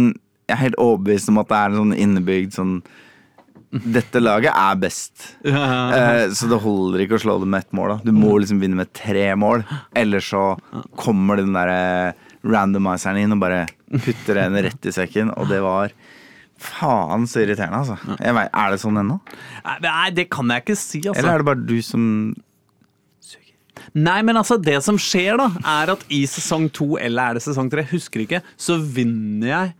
Jeg 0.46 0.54
er 0.54 0.62
helt 0.62 0.78
overbevist 0.78 1.32
om 1.32 1.40
at 1.42 1.50
det 1.50 1.58
er 1.58 1.72
en 1.72 1.80
sånn 1.82 1.96
innebygd 1.98 2.54
sånn 2.54 2.76
Dette 3.76 4.22
laget 4.22 4.54
er 4.56 4.76
best. 4.80 5.24
Ja. 5.44 5.64
Eh, 5.92 6.26
så 6.38 6.48
det 6.48 6.62
holder 6.64 7.02
ikke 7.04 7.18
å 7.18 7.24
slå 7.26 7.34
det 7.42 7.50
med 7.52 7.66
ett 7.66 7.74
mål. 7.76 7.96
Da. 7.96 8.08
Du 8.08 8.14
må 8.16 8.38
liksom 8.40 8.62
vinne 8.62 8.78
med 8.80 8.94
tre 8.96 9.26
mål. 9.36 9.66
Ellers 9.98 10.30
så 10.32 10.44
kommer 10.96 11.42
den 11.42 11.52
derre 11.58 12.14
randomizeren 12.46 13.20
inn 13.20 13.36
og 13.36 13.42
bare 13.42 13.66
putter 13.90 14.40
en 14.46 14.56
rett 14.64 14.88
i 14.88 14.94
sekken. 14.96 15.34
Og 15.36 15.50
det 15.52 15.60
var 15.66 15.92
faen 16.62 17.28
så 17.28 17.42
irriterende, 17.44 17.82
altså. 17.82 18.16
Vet, 18.16 18.50
er 18.54 18.72
det 18.72 18.80
sånn 18.80 19.02
ennå? 19.02 19.20
Nei, 19.84 20.08
det 20.16 20.30
kan 20.32 20.54
jeg 20.54 20.64
ikke 20.64 20.80
si, 20.80 21.02
altså. 21.04 21.20
Eller 21.20 21.34
er 21.34 21.44
det 21.44 21.50
bare 21.50 21.68
du 21.68 21.76
som 21.84 22.06
Nei, 23.96 24.20
men 24.28 24.36
altså, 24.36 24.58
det 24.60 24.82
som 24.84 24.98
skjer 25.00 25.40
da, 25.40 25.50
er 25.80 25.94
at 25.96 26.04
i 26.12 26.26
sesong 26.28 26.68
to, 26.76 26.96
eller 27.00 27.32
er 27.32 27.38
det 27.40 27.46
sesong 27.46 27.70
tre, 27.72 27.86
husker 27.94 28.26
ikke, 28.26 28.42
så 28.60 28.76
vinner 28.78 29.52
jeg 29.54 29.74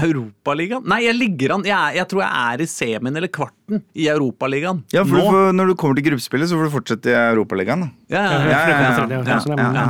Europaligaen. 0.00 0.84
Nei, 0.88 1.00
jeg 1.04 1.16
ligger 1.18 1.56
an 1.56 1.64
jeg, 1.66 1.74
er, 1.74 1.96
jeg 1.98 2.08
tror 2.10 2.22
jeg 2.22 2.30
er 2.30 2.62
i 2.62 2.68
semien 2.70 3.20
eller 3.20 3.30
kvarten 3.32 3.82
i 3.98 4.06
Europaligaen. 4.10 4.84
Ja, 4.94 5.02
for 5.04 5.18
Nå. 5.18 5.22
du 5.22 5.34
får, 5.34 5.52
når 5.58 5.70
du 5.70 5.76
kommer 5.82 5.98
til 5.98 6.06
gruppespillet, 6.10 6.50
så 6.50 6.58
får 6.58 6.68
du 6.68 6.74
fortsette 6.78 7.12
i 7.12 7.18
Europaligaen. 7.18 7.86
da. 7.86 7.90
Ja, 8.14 8.24
ja, 8.24 8.30
Ja, 8.30 8.40
ja. 8.40 8.48
ja, 8.50 8.58
ja, 8.70 8.80
ja, 8.80 9.22
ja, 9.26 9.40
ja, 9.46 9.70
ja. 9.74 9.86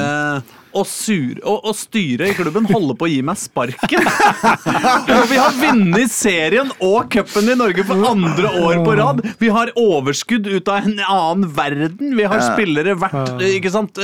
ja. 0.00 0.60
Og, 0.74 0.86
sur, 0.90 1.38
og, 1.46 1.64
og 1.70 1.76
styret 1.78 2.32
i 2.32 2.36
klubben 2.36 2.66
holder 2.70 2.96
på 2.98 3.06
å 3.06 3.10
gi 3.10 3.20
meg 3.26 3.38
sparken. 3.40 4.08
og 5.16 5.24
vi 5.30 5.38
har 5.40 5.54
vunnet 5.58 6.12
serien 6.12 6.70
og 6.82 7.08
cupen 7.14 7.50
i 7.52 7.56
Norge 7.58 7.84
for 7.88 8.04
andre 8.10 8.50
år 8.64 8.80
på 8.86 8.96
rad. 8.98 9.22
Vi 9.40 9.50
har 9.54 9.72
overskudd 9.78 10.48
ut 10.50 10.70
av 10.72 10.88
en 10.88 10.98
annen 11.04 11.46
verden. 11.56 12.14
Vi 12.18 12.26
har 12.28 12.42
spillere 12.44 12.96
verdt 13.00 13.42
ikke 13.54 13.72
sant? 13.74 13.98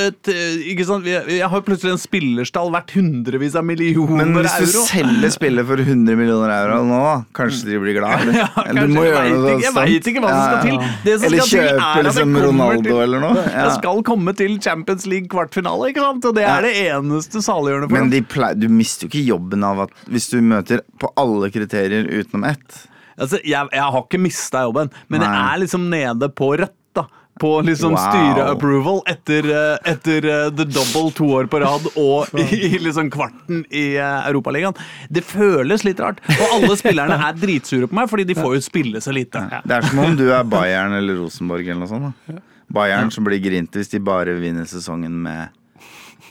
Ikke 0.71 0.87
sant? 0.89 1.07
Jeg 1.11 1.49
har 1.53 1.65
plutselig 1.67 1.95
en 1.97 2.03
spillerstall 2.03 2.71
verdt 2.75 2.95
hundrevis 2.97 3.57
av 3.59 3.67
millioner 3.69 4.01
euro. 4.01 4.19
Men 4.21 4.35
hvis 4.41 4.57
du 4.59 4.67
euro. 4.79 4.85
selger 4.89 5.35
spillet 5.35 5.69
for 5.69 5.83
100 5.83 6.19
millioner 6.19 6.55
euro 6.61 6.81
nå, 6.89 7.01
kanskje 7.37 7.73
de 7.73 7.81
blir 7.83 7.99
glad? 8.01 8.25
Eller, 8.25 8.39
Ja, 8.41 8.49
eller 8.71 8.87
du 8.89 8.95
må 8.95 9.03
gjøre 9.05 9.25
noe 9.35 9.41
sånt. 9.51 9.65
jeg 9.67 9.75
veit 9.77 9.91
vet 9.91 10.09
ikke 10.13 10.21
hva 10.25 10.31
som 10.33 10.43
skal 10.47 10.63
til. 10.65 10.77
Det 11.05 11.15
som 11.19 11.27
Eller 11.29 11.43
skal 11.43 11.51
til, 11.51 11.61
er 11.61 11.71
kjøpe 11.71 11.89
at 11.91 12.07
liksom 12.09 12.37
Ronaldo 12.47 12.87
til- 12.89 13.03
eller 13.05 13.25
noe. 13.27 13.37
Ja. 13.51 13.65
Jeg 13.67 13.73
skal 13.81 14.01
komme 14.07 14.33
til 14.39 14.53
Champions 14.63 15.05
League 15.11 15.29
kvartfinale, 15.33 15.89
ikke 15.91 16.03
sant? 16.05 16.27
Og 16.29 16.35
det 16.37 16.45
er 16.47 16.60
det 16.67 16.73
eneste 16.89 17.43
saliggjørende 17.45 17.89
for 17.91 17.99
Men 17.99 18.11
de 18.13 18.21
pleier, 18.23 18.59
du 18.61 18.69
mister 18.73 19.07
jo 19.07 19.11
ikke 19.13 19.25
jobben 19.29 19.65
av 19.67 19.85
at 19.87 19.95
hvis 20.11 20.31
du 20.33 20.39
møter 20.43 20.83
på 21.01 21.11
alle 21.21 21.51
kriterier 21.55 22.09
utenom 22.11 22.49
ett 22.53 22.87
Altså, 23.21 23.37
jeg, 23.45 23.69
jeg 23.75 23.85
har 23.93 24.05
ikke 24.07 24.19
mista 24.23 24.63
jobben, 24.65 24.89
men 25.13 25.21
jeg 25.21 25.29
Nei. 25.29 25.41
er 25.53 25.59
liksom 25.61 25.83
nede 25.93 26.29
på 26.33 26.55
rødt. 26.57 26.73
da 26.97 27.03
På 27.41 27.51
liksom 27.65 27.93
Wow. 27.93 28.01
styreapproval 28.07 29.03
etter, 29.13 29.45
eh, 29.53 29.91
etter 29.93 30.25
eh, 30.25 30.47
the 30.57 30.65
double 30.65 31.11
to 31.13 31.27
år 31.37 31.47
på 31.53 31.61
rad 31.61 31.85
og 32.01 32.33
i, 32.41 32.47
i 32.71 32.79
liksom 32.81 33.11
kvarten 33.13 33.61
i 33.69 33.85
eh, 34.01 34.27
Europaligaen. 34.31 34.73
Det 35.13 35.21
føles 35.25 35.85
litt 35.85 36.01
rart. 36.01 36.23
Og 36.33 36.47
alle 36.57 36.77
spillerne 36.81 37.19
er 37.29 37.37
dritsure 37.37 37.91
på 37.93 37.99
meg, 38.01 38.09
fordi 38.09 38.25
de 38.33 38.39
får 38.41 38.57
jo 38.57 38.63
spille 38.65 39.01
så 39.05 39.13
lite. 39.13 39.43
Det 39.69 39.77
er 39.77 39.89
som 39.91 40.01
om 40.07 40.17
du 40.17 40.27
er 40.33 40.45
Bayern 40.49 40.97
eller 40.97 41.21
Rosenborg 41.21 41.69
eller 41.69 41.83
noe 41.85 41.93
sånt. 41.93 42.15
Da. 42.31 42.41
Bayern 42.73 43.11
som 43.13 43.25
blir 43.29 43.41
grinte 43.43 43.81
hvis 43.83 43.93
de 43.93 44.01
bare 44.01 44.33
vinner 44.41 44.65
sesongen 44.71 45.13
med, 45.29 45.51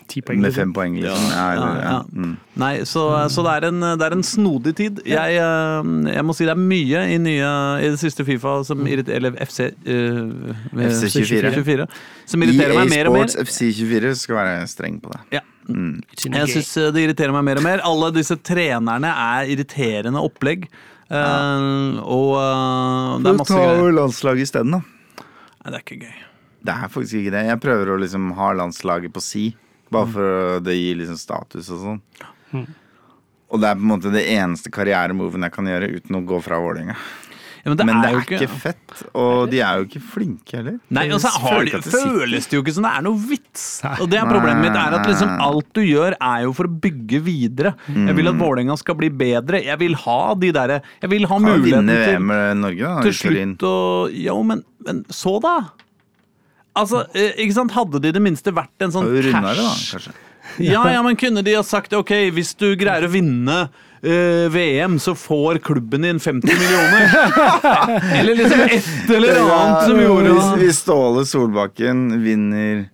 Ti 0.10 0.22
poeng. 0.26 0.40
med 0.42 0.50
liksom. 0.50 0.62
fem 0.62 0.72
poeng. 0.74 0.96
Liksom. 0.98 1.26
Ja, 1.30 1.46
Ja, 1.54 1.66
ja. 1.78 1.82
ja. 1.86 1.98
Mm. 2.14 2.38
Nei, 2.60 2.72
så, 2.90 3.04
så 3.30 3.44
det, 3.46 3.52
er 3.60 3.68
en, 3.70 3.84
det 4.00 4.08
er 4.08 4.16
en 4.16 4.24
snodig 4.26 4.74
tid. 4.80 5.02
Jeg, 5.06 5.38
eh, 5.38 5.92
jeg 6.16 6.26
må 6.26 6.36
si 6.36 6.48
det 6.48 6.56
er 6.56 6.62
mye 6.62 7.04
i, 7.14 7.20
nye, 7.22 7.52
i 7.84 7.92
det 7.94 8.00
siste 8.02 8.26
Fifa 8.28 8.60
som 8.68 8.82
irriterer 8.90 9.20
Eller 9.20 9.38
FC 9.46 9.70
uh, 9.70 10.56
FC 10.74 11.20
24. 11.20 11.54
24 11.60 11.88
som 12.30 12.46
irriterer 12.46 12.78
meg 12.78 12.92
mer 12.94 13.10
og 13.12 13.18
mer. 13.20 13.30
Sports 13.30 13.54
FC24 13.54 14.14
skal 14.24 14.40
være 14.40 14.70
streng 14.72 15.00
på 15.04 15.14
det. 15.14 15.22
Ja. 15.38 15.44
Mm. 15.70 16.00
Jeg 16.26 16.50
syns 16.56 16.72
det 16.96 17.04
irriterer 17.04 17.36
meg 17.36 17.46
mer 17.46 17.62
og 17.62 17.68
mer. 17.68 17.84
Alle 17.86 18.10
disse 18.16 18.38
trenerne 18.42 19.12
er 19.14 19.52
irriterende 19.54 20.24
opplegg. 20.26 20.66
Uh, 21.10 21.98
og 22.06 22.34
uh, 22.38 23.20
det 23.22 23.32
er 23.32 23.38
masse 23.38 23.54
greier. 23.54 23.78
Ta 23.82 23.94
landslaget 23.98 24.50
isteden, 24.50 24.78
da. 24.78 25.26
Nei, 25.60 25.70
det 25.70 25.78
er 25.78 25.86
ikke 25.86 26.02
gøy. 26.06 26.18
Det 26.64 26.74
er 26.76 26.90
faktisk 26.92 27.22
ikke 27.22 27.32
det. 27.38 27.46
Jeg 27.48 27.60
prøver 27.64 27.94
å 27.94 28.00
liksom 28.02 28.32
ha 28.36 28.52
landslaget 28.54 29.14
på 29.16 29.22
si, 29.24 29.56
bare 29.92 30.08
for 30.12 30.22
å- 30.22 30.60
det 30.64 30.76
gir 30.76 30.96
liksom 31.00 31.18
status 31.18 31.70
og 31.72 31.80
sånn. 31.86 32.68
Og 33.50 33.60
det 33.62 33.70
er 33.72 33.76
på 33.80 33.82
en 33.82 33.92
måte 33.96 34.12
det 34.14 34.28
eneste 34.30 34.70
karrieremoven 34.70 35.42
jeg 35.48 35.52
kan 35.56 35.66
gjøre 35.66 35.88
uten 35.96 36.20
å 36.20 36.26
gå 36.26 36.38
fra 36.46 36.60
Vålerenga. 36.62 36.96
Ja, 37.60 37.72
men 37.74 37.78
det 37.78 37.86
Men 37.90 37.98
er 37.98 38.02
det 38.02 38.10
er 38.10 38.38
ikke 38.48 38.56
fett, 38.56 39.02
og 39.20 39.50
de 39.52 39.60
er 39.60 39.80
jo 39.82 39.86
ikke 39.90 40.00
flinke 40.14 40.54
heller. 40.56 40.78
Nei, 40.96 41.10
og 41.12 41.20
så 41.20 41.28
har 41.28 41.66
de, 41.66 41.72
det 41.76 41.92
føles 41.92 42.46
det 42.48 42.56
jo 42.56 42.62
ikke 42.64 42.74
som 42.78 42.86
det 42.88 42.92
er 42.96 43.02
noe 43.04 43.18
vits. 43.20 43.66
Og 44.00 44.06
det 44.10 44.18
er 44.22 44.30
problemet 44.30 44.62
mitt, 44.64 44.78
er 44.80 44.96
at 44.96 45.06
liksom 45.10 45.34
alt 45.44 45.68
du 45.76 45.82
gjør, 45.82 46.16
er 46.22 46.44
jo 46.46 46.54
for 46.56 46.70
å 46.70 46.80
bygge 46.86 47.20
videre. 47.26 47.74
Jeg 47.90 48.16
vil 48.16 48.30
at 48.32 48.36
Mm. 48.36 48.40
Vålerenga 48.46 48.78
skal 48.80 48.96
bli 48.96 49.10
bedre. 49.10 49.60
Jeg 49.66 49.78
vil 49.78 49.94
ha 50.06 50.34
de 50.36 50.52
derre 50.56 50.82
Jeg 51.02 51.10
vil 51.10 51.26
ha 51.28 51.38
muligheten 51.38 51.88
til 52.06 52.22
Norge, 52.62 52.80
da. 52.80 53.02
til 53.02 53.12
slutt 53.12 53.58
å 53.68 54.14
Jo, 54.14 54.42
men, 54.44 54.64
men 54.86 55.04
så, 55.10 55.42
da? 55.42 55.70
Altså, 56.80 57.04
eh, 57.14 57.36
ikke 57.44 57.56
sant, 57.58 57.74
Hadde 57.76 58.00
de 58.04 58.12
i 58.12 58.16
det 58.16 58.22
minste 58.24 58.54
vært 58.56 58.86
en 58.86 58.94
sånn 58.96 59.10
det, 59.12 59.30
da, 59.36 59.54
kanskje. 59.56 60.14
Ja, 60.64 60.82
ja, 60.96 61.04
men 61.06 61.18
kunne 61.20 61.44
de 61.46 61.54
ha 61.58 61.64
sagt 61.68 61.94
ok, 61.94 62.14
hvis 62.36 62.56
du 62.60 62.72
greier 62.80 63.06
å 63.06 63.12
vinne 63.12 63.58
eh, 64.02 64.48
VM, 64.52 64.96
så 65.04 65.14
får 65.20 65.60
klubben 65.66 66.08
din 66.08 66.20
50 66.24 66.48
millioner? 66.50 67.14
eller 68.22 68.40
liksom 68.40 68.64
et 68.70 69.14
eller 69.20 69.44
annet 69.44 69.86
som 69.92 70.00
gjorde 70.02 70.34
Hvis, 70.34 70.50
hvis 70.64 70.82
Ståle 70.86 71.26
Solbakken 71.30 72.08
vinner 72.24 72.86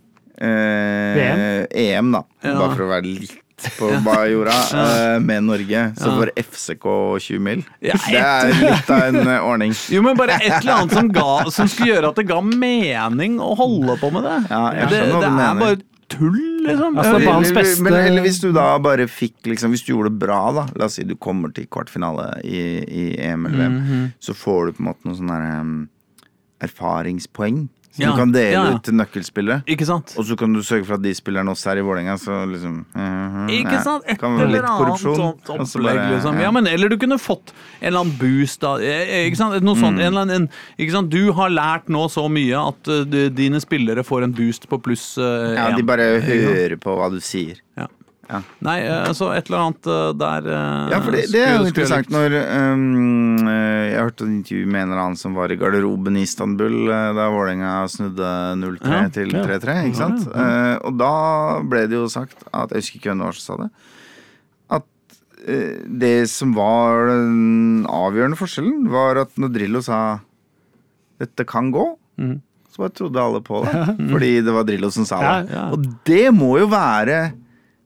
eh, 0.41 1.15
VM? 1.21 1.47
EM, 1.71 2.13
da, 2.17 2.25
Ja. 2.43 2.57
bare 2.59 2.73
for 2.75 2.87
å 2.89 2.91
være 2.97 3.07
litt 3.13 3.41
på 3.79 3.89
Bajorda, 4.05 4.55
eh, 4.81 5.19
med 5.23 5.43
Norge, 5.47 5.81
så 5.97 6.11
får 6.17 6.31
FCK 6.43 6.85
20 7.23 7.39
mil. 7.39 7.63
Ja, 7.79 7.95
Det 8.05 8.19
er 8.21 8.53
litt 8.59 8.89
av 8.91 9.03
en 9.07 9.19
uh, 9.27 9.39
ordning. 9.47 9.73
Jo, 9.95 10.01
men 10.05 10.17
bare 10.19 10.35
et 10.41 10.59
eller 10.61 10.73
annet 10.81 10.93
som, 10.97 11.09
ga, 11.15 11.49
som 11.51 11.67
skulle 11.71 11.93
gjøre 11.95 12.11
at 12.13 12.19
det 12.21 12.27
ga 12.29 12.41
mening 12.45 13.39
å 13.43 13.53
holde 13.59 13.95
på 14.01 14.11
med 14.15 14.23
det. 14.27 14.37
Ja, 14.51 14.63
jeg 14.75 14.89
det, 14.91 15.01
skjønner 15.01 15.13
hva 15.15 15.21
det 15.21 15.35
du 15.35 15.43
er 15.45 15.61
bare 15.63 15.81
tull, 16.15 16.41
liksom. 16.67 16.97
Altså, 17.01 17.15
Eller, 17.17 17.53
beste- 17.55 17.81
men, 17.87 17.95
eller 17.97 18.21
hvis 18.27 18.37
du 18.43 18.51
da 18.53 18.67
bare 18.77 19.07
fikk 19.09 19.47
liksom, 19.49 19.71
Hvis 19.73 19.81
du 19.87 19.93
gjorde 19.95 20.11
det 20.11 20.19
bra, 20.21 20.37
da 20.53 20.67
La 20.77 20.85
oss 20.85 20.99
si 20.99 21.03
du 21.07 21.15
kommer 21.17 21.49
til 21.55 21.65
kvartfinale 21.65 22.27
i, 22.45 22.59
i 22.85 23.05
EM 23.25 23.47
eller 23.49 23.57
VM, 23.63 23.79
Mhm. 23.81 24.03
så 24.21 24.35
får 24.37 24.67
du 24.67 24.71
på 24.77 24.83
en 24.83 24.89
måte 24.91 25.07
noen 25.09 25.17
sånne 25.17 25.39
um, 25.63 25.73
erfaringspoeng 26.65 27.65
som 27.95 28.03
Ja, 28.03 28.11
du 28.11 28.19
kan 28.19 28.31
dele 28.33 28.51
ja, 28.51 28.63
ja. 28.67 28.75
ut 28.75 28.83
til 28.83 28.97
nøkkelspillere. 28.99 29.63
Ikke 29.71 29.87
sant? 29.87 30.13
Og 30.19 30.27
så 30.27 30.35
kan 30.39 30.51
du 30.53 30.59
sørge 30.65 30.83
for 30.87 30.97
at 30.97 31.03
de 31.05 31.13
spillerne 31.15 31.53
også 31.53 31.71
er 31.71 31.79
i 31.79 31.85
Vålerenga, 31.85 32.17
så 32.19 32.41
liksom 32.49 32.81
mhm, 32.91 33.49
Ikke 33.55 33.79
sant? 33.85 34.05
Et 34.11 34.21
eller 34.21 34.67
annet 34.67 35.01
sånt 35.01 35.47
så 35.47 35.55
opplegg, 35.55 36.01
liksom. 36.11 36.39
ja. 36.43 36.51
Men 36.55 36.67
eller 36.71 36.91
du 36.91 36.97
kunne 37.01 37.17
fått 37.21 37.53
en 37.79 37.87
eller 37.87 38.03
annen 38.03 38.17
boost, 38.19 38.59
da. 38.65 38.75
Eh, 38.83 39.25
Ikke 39.29 39.39
sant? 39.39 39.57
Noe 39.63 39.79
sånt. 39.79 39.99
En 39.99 40.11
eller 40.11 40.25
annen, 40.25 40.47
en, 40.49 40.79
ikke 40.81 40.97
sant? 40.97 41.11
Du 41.13 41.31
har 41.37 41.53
lært 41.53 41.87
nå 41.91 42.05
så 42.11 42.27
mye 42.31 42.65
at 42.73 42.91
uh, 42.91 43.03
dine 43.31 43.61
spillere 43.63 44.03
får 44.05 44.27
en 44.27 44.35
boost 44.35 44.67
på 44.71 44.81
pluss 44.83 45.13
uh, 45.21 45.53
Ja, 45.55 45.69
de 45.75 45.85
bare 45.87 46.15
hører 46.25 46.75
på 46.81 46.99
hva 46.99 47.09
du 47.13 47.21
sier. 47.23 47.63
Ja. 47.79 47.87
Ja. 48.25 48.39
Nei, 48.65 48.79
altså 48.89 49.27
så 49.27 49.27
et 49.35 49.49
eller 49.49 49.61
annet 49.61 49.87
eh, 49.91 50.07
der 50.17 50.47
eh, 50.49 50.93
Ja, 50.95 50.99
for 51.03 51.13
det, 51.13 51.25
det 51.29 51.41
er 51.45 51.51
jo 51.59 51.67
interessant 51.69 52.09
når 52.13 52.33
um, 52.41 53.35
eh, 53.51 53.91
Jeg 53.91 53.99
hørte 54.01 54.25
et 54.25 54.31
intervju 54.31 54.65
med 54.65 54.81
en 54.81 54.93
eller 54.93 55.01
annen 55.03 55.19
som 55.19 55.37
var 55.37 55.53
i 55.53 55.57
garderoben 55.61 56.17
i 56.17 56.23
Istanbul 56.25 56.89
eh, 56.89 57.11
da 57.17 57.27
Vålerenga 57.33 57.75
snudde 57.91 58.31
0-3 58.63 58.95
Ja, 58.95 59.03
til 59.13 59.35
ja. 59.35 59.43
3-3, 59.45 59.77
ikke 59.91 59.99
sant? 59.99 60.25
Eh, 60.31 60.73
og 60.81 60.97
da 60.97 61.11
ble 61.69 61.85
det 61.91 61.99
jo 61.99 62.09
sagt 62.09 62.41
at 62.49 62.73
Jeg 62.73 62.81
husker 62.85 62.99
ikke 62.99 63.11
hvem 63.11 63.21
det 63.21 63.29
var 63.29 63.37
som 63.37 63.45
sa 63.45 63.59
det. 63.61 63.69
At 64.79 65.19
uh, 65.45 65.77
det 66.05 66.15
som 66.33 66.57
var 66.57 67.13
den 67.13 67.85
avgjørende 67.85 68.41
forskjellen, 68.41 68.89
var 68.89 69.21
at 69.21 69.37
når 69.37 69.53
Drillo 69.53 69.85
sa 69.85 70.01
'dette 71.21 71.45
kan 71.47 71.69
gå', 71.71 71.87
mm. 72.19 72.35
så 72.73 72.81
bare 72.83 72.97
trodde 72.97 73.21
alle 73.21 73.45
på 73.45 73.61
det. 73.63 73.87
Fordi 74.11 74.35
det 74.41 74.53
var 74.57 74.65
Drillo 74.67 74.89
som 74.91 75.05
sa 75.07 75.21
det. 75.21 75.53
Ja, 75.53 75.57
ja. 75.61 75.65
Og 75.71 75.85
det 76.09 76.27
må 76.33 76.55
jo 76.57 76.67
være 76.73 77.35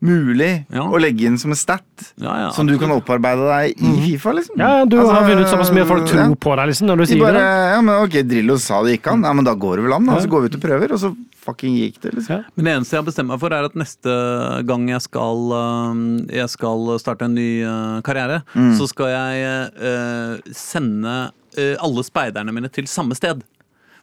mulig 0.02 0.66
Ja. 0.72 0.84
å 0.88 1.00
legge 1.00 1.26
inn 1.28 1.38
som 1.38 1.52
en 1.52 1.58
stat. 1.60 1.84
Ja, 2.16 2.36
ja, 2.40 2.50
Som 2.56 2.68
du 2.68 2.78
kan 2.80 2.92
opparbeide 2.92 3.44
deg 3.50 3.82
i 3.84 3.90
Fifa, 4.06 4.32
liksom. 4.34 4.56
Ja, 4.58 4.86
du 4.86 4.98
Altså, 4.98 5.14
har 5.14 5.28
vunnet 5.30 5.50
såpass 5.52 5.72
mye 5.76 5.86
folk 5.86 6.06
tror 6.08 6.22
ja. 6.22 6.28
på 6.36 6.56
deg, 6.56 6.68
liksom, 6.72 6.88
når 6.88 6.96
du 6.98 7.04
De 7.04 7.08
sier 7.12 7.20
bare 7.24 7.34
det. 7.34 7.74
Ja, 7.74 7.82
men 7.82 7.96
ok, 8.06 8.16
Drillo 8.30 8.58
sa 8.58 8.82
det 8.84 8.94
gikk 8.98 9.08
an. 9.12 9.24
Ja, 9.28 9.34
men 9.34 9.44
da 9.46 9.54
går 9.56 9.76
det 9.78 9.84
vel 9.90 9.94
an, 9.98 10.06
da. 10.06 10.20
Så 10.24 10.30
går 10.32 10.42
vi 10.42 10.48
ut 10.54 10.56
og 10.56 10.62
prøver, 10.62 10.94
og 10.96 11.00
så 11.04 11.12
fucking 11.44 11.76
gikk 11.80 12.00
det, 12.02 12.14
liksom. 12.16 12.36
Ja. 12.38 12.44
Men 12.56 12.66
det 12.66 12.74
eneste 12.78 12.96
jeg 12.96 13.02
har 13.04 13.10
bestemt 13.12 13.28
meg 13.34 13.40
for, 13.40 13.54
er 13.54 13.68
at 13.68 13.76
neste 13.76 14.66
gang 14.66 14.88
jeg 14.90 15.02
skal, 15.02 15.40
øh, 15.60 16.36
jeg 16.40 16.50
skal 16.50 17.00
starte 17.00 17.26
en 17.28 17.36
ny 17.36 17.50
øh, 17.66 18.02
karriere, 18.02 18.42
Mm. 18.56 18.74
så 18.80 18.88
skal 18.88 19.06
jeg 19.12 19.72
øh, 19.82 20.40
sende 20.54 21.32
øh, 21.58 21.76
alle 21.84 22.04
speiderne 22.04 22.52
mine 22.56 22.68
til 22.70 22.88
samme 22.88 23.16
sted. 23.16 23.42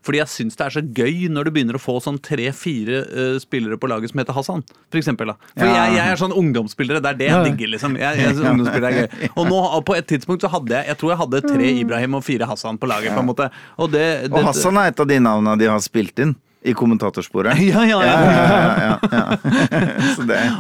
Fordi 0.07 0.21
jeg 0.23 0.31
syns 0.31 0.59
det 0.59 0.67
er 0.69 0.75
så 0.77 0.83
gøy 0.85 1.27
når 1.35 1.49
du 1.49 1.53
begynner 1.57 1.79
å 1.79 1.83
få 1.83 1.97
sånn 2.05 2.21
tre-fire 2.23 3.03
øh, 3.11 3.37
spillere 3.43 3.79
på 3.83 3.91
laget 3.91 4.13
som 4.13 4.23
heter 4.23 4.37
Hassan. 4.37 4.63
For 4.93 5.01
eksempel, 5.03 5.33
da. 5.35 5.37
For 5.57 5.67
Ja. 5.67 5.75
jeg, 5.83 5.97
jeg 5.99 6.15
er 6.15 6.21
sånn 6.23 6.37
ungdomsspillere. 6.37 7.03
Det 7.03 7.13
er 7.13 7.21
det 7.21 7.31
jeg 7.33 7.45
digger, 7.51 7.73
liksom. 7.75 7.99
Jeg, 7.99 8.23
jeg, 8.23 8.37
synes 8.37 8.49
ungdomsspillere 8.53 8.93
er 8.93 9.03
gøy. 9.03 9.31
Og 9.35 9.51
nå, 9.51 9.61
på 9.91 9.99
et 9.99 10.09
tidspunkt 10.15 10.47
så 10.47 10.53
hadde 10.53 10.79
jeg 10.79 10.93
Jeg 10.93 11.01
tror 11.03 11.13
jeg 11.13 11.21
hadde 11.25 11.43
tre 11.51 11.71
Ibrahim 11.83 12.19
og 12.21 12.25
fire 12.27 12.47
Hassan 12.49 12.79
på 12.79 12.89
laget, 12.91 13.13
på 13.17 13.25
en 13.25 13.31
måte. 13.35 13.51
Og, 13.77 13.91
det, 13.93 14.07
det, 14.31 14.33
Og 14.33 14.51
Hassan 14.53 14.79
er 14.81 14.93
et 14.95 15.03
av 15.03 15.11
de 15.11 15.19
navnene 15.21 15.59
de 15.61 15.71
har 15.75 15.83
spilt 15.85 16.23
inn 16.23 16.37
i 16.67 16.75
kommentatorsporet. 16.75 17.59
Ja, 17.67 17.83
ja, 17.85 17.99
ja. 18.05 18.97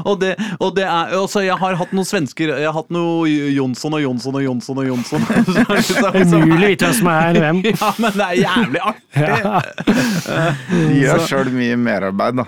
Og 0.04 0.20
det, 0.20 0.34
og 0.60 0.74
det 0.76 0.84
er 0.84 1.14
også, 1.18 1.40
Jeg 1.46 1.56
har 1.60 1.76
hatt 1.78 1.92
noen 1.96 2.06
svensker 2.08 2.50
Jeg 2.56 2.66
har 2.66 2.74
hatt 2.76 2.90
noe 2.94 3.28
Jonsson 3.28 3.94
og 3.96 4.02
Jonsson 4.02 4.38
og 4.38 4.44
Jonsson 4.44 4.80
og 4.82 4.88
Jonsson. 4.88 5.22
Umulig 6.36 6.66
å 6.66 6.70
vite 6.72 6.90
hvem 6.90 6.98
som 7.00 7.10
er 7.12 7.40
hvem. 7.40 7.62
Ja, 7.76 7.90
men 8.02 8.16
det 8.16 8.26
er 8.26 8.36
jævlig 8.42 8.80
artig. 8.90 9.02
Ja. 9.16 9.62
De 10.70 11.00
gjør 11.00 11.26
sjøl 11.28 11.52
mye 11.54 11.76
merarbeid, 11.80 12.40
da. 12.42 12.46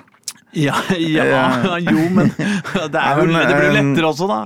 Ja, 0.67 0.75
ja, 0.97 1.25
Ja. 1.29 1.79
jo, 1.79 2.09
men 2.15 2.31
det, 2.39 3.01
er 3.01 3.19
jo, 3.21 3.27
det 3.29 3.57
blir 3.59 3.67
jo 3.67 3.71
um, 3.71 3.77
lettere 3.77 4.09
også, 4.09 4.29
da. 4.31 4.39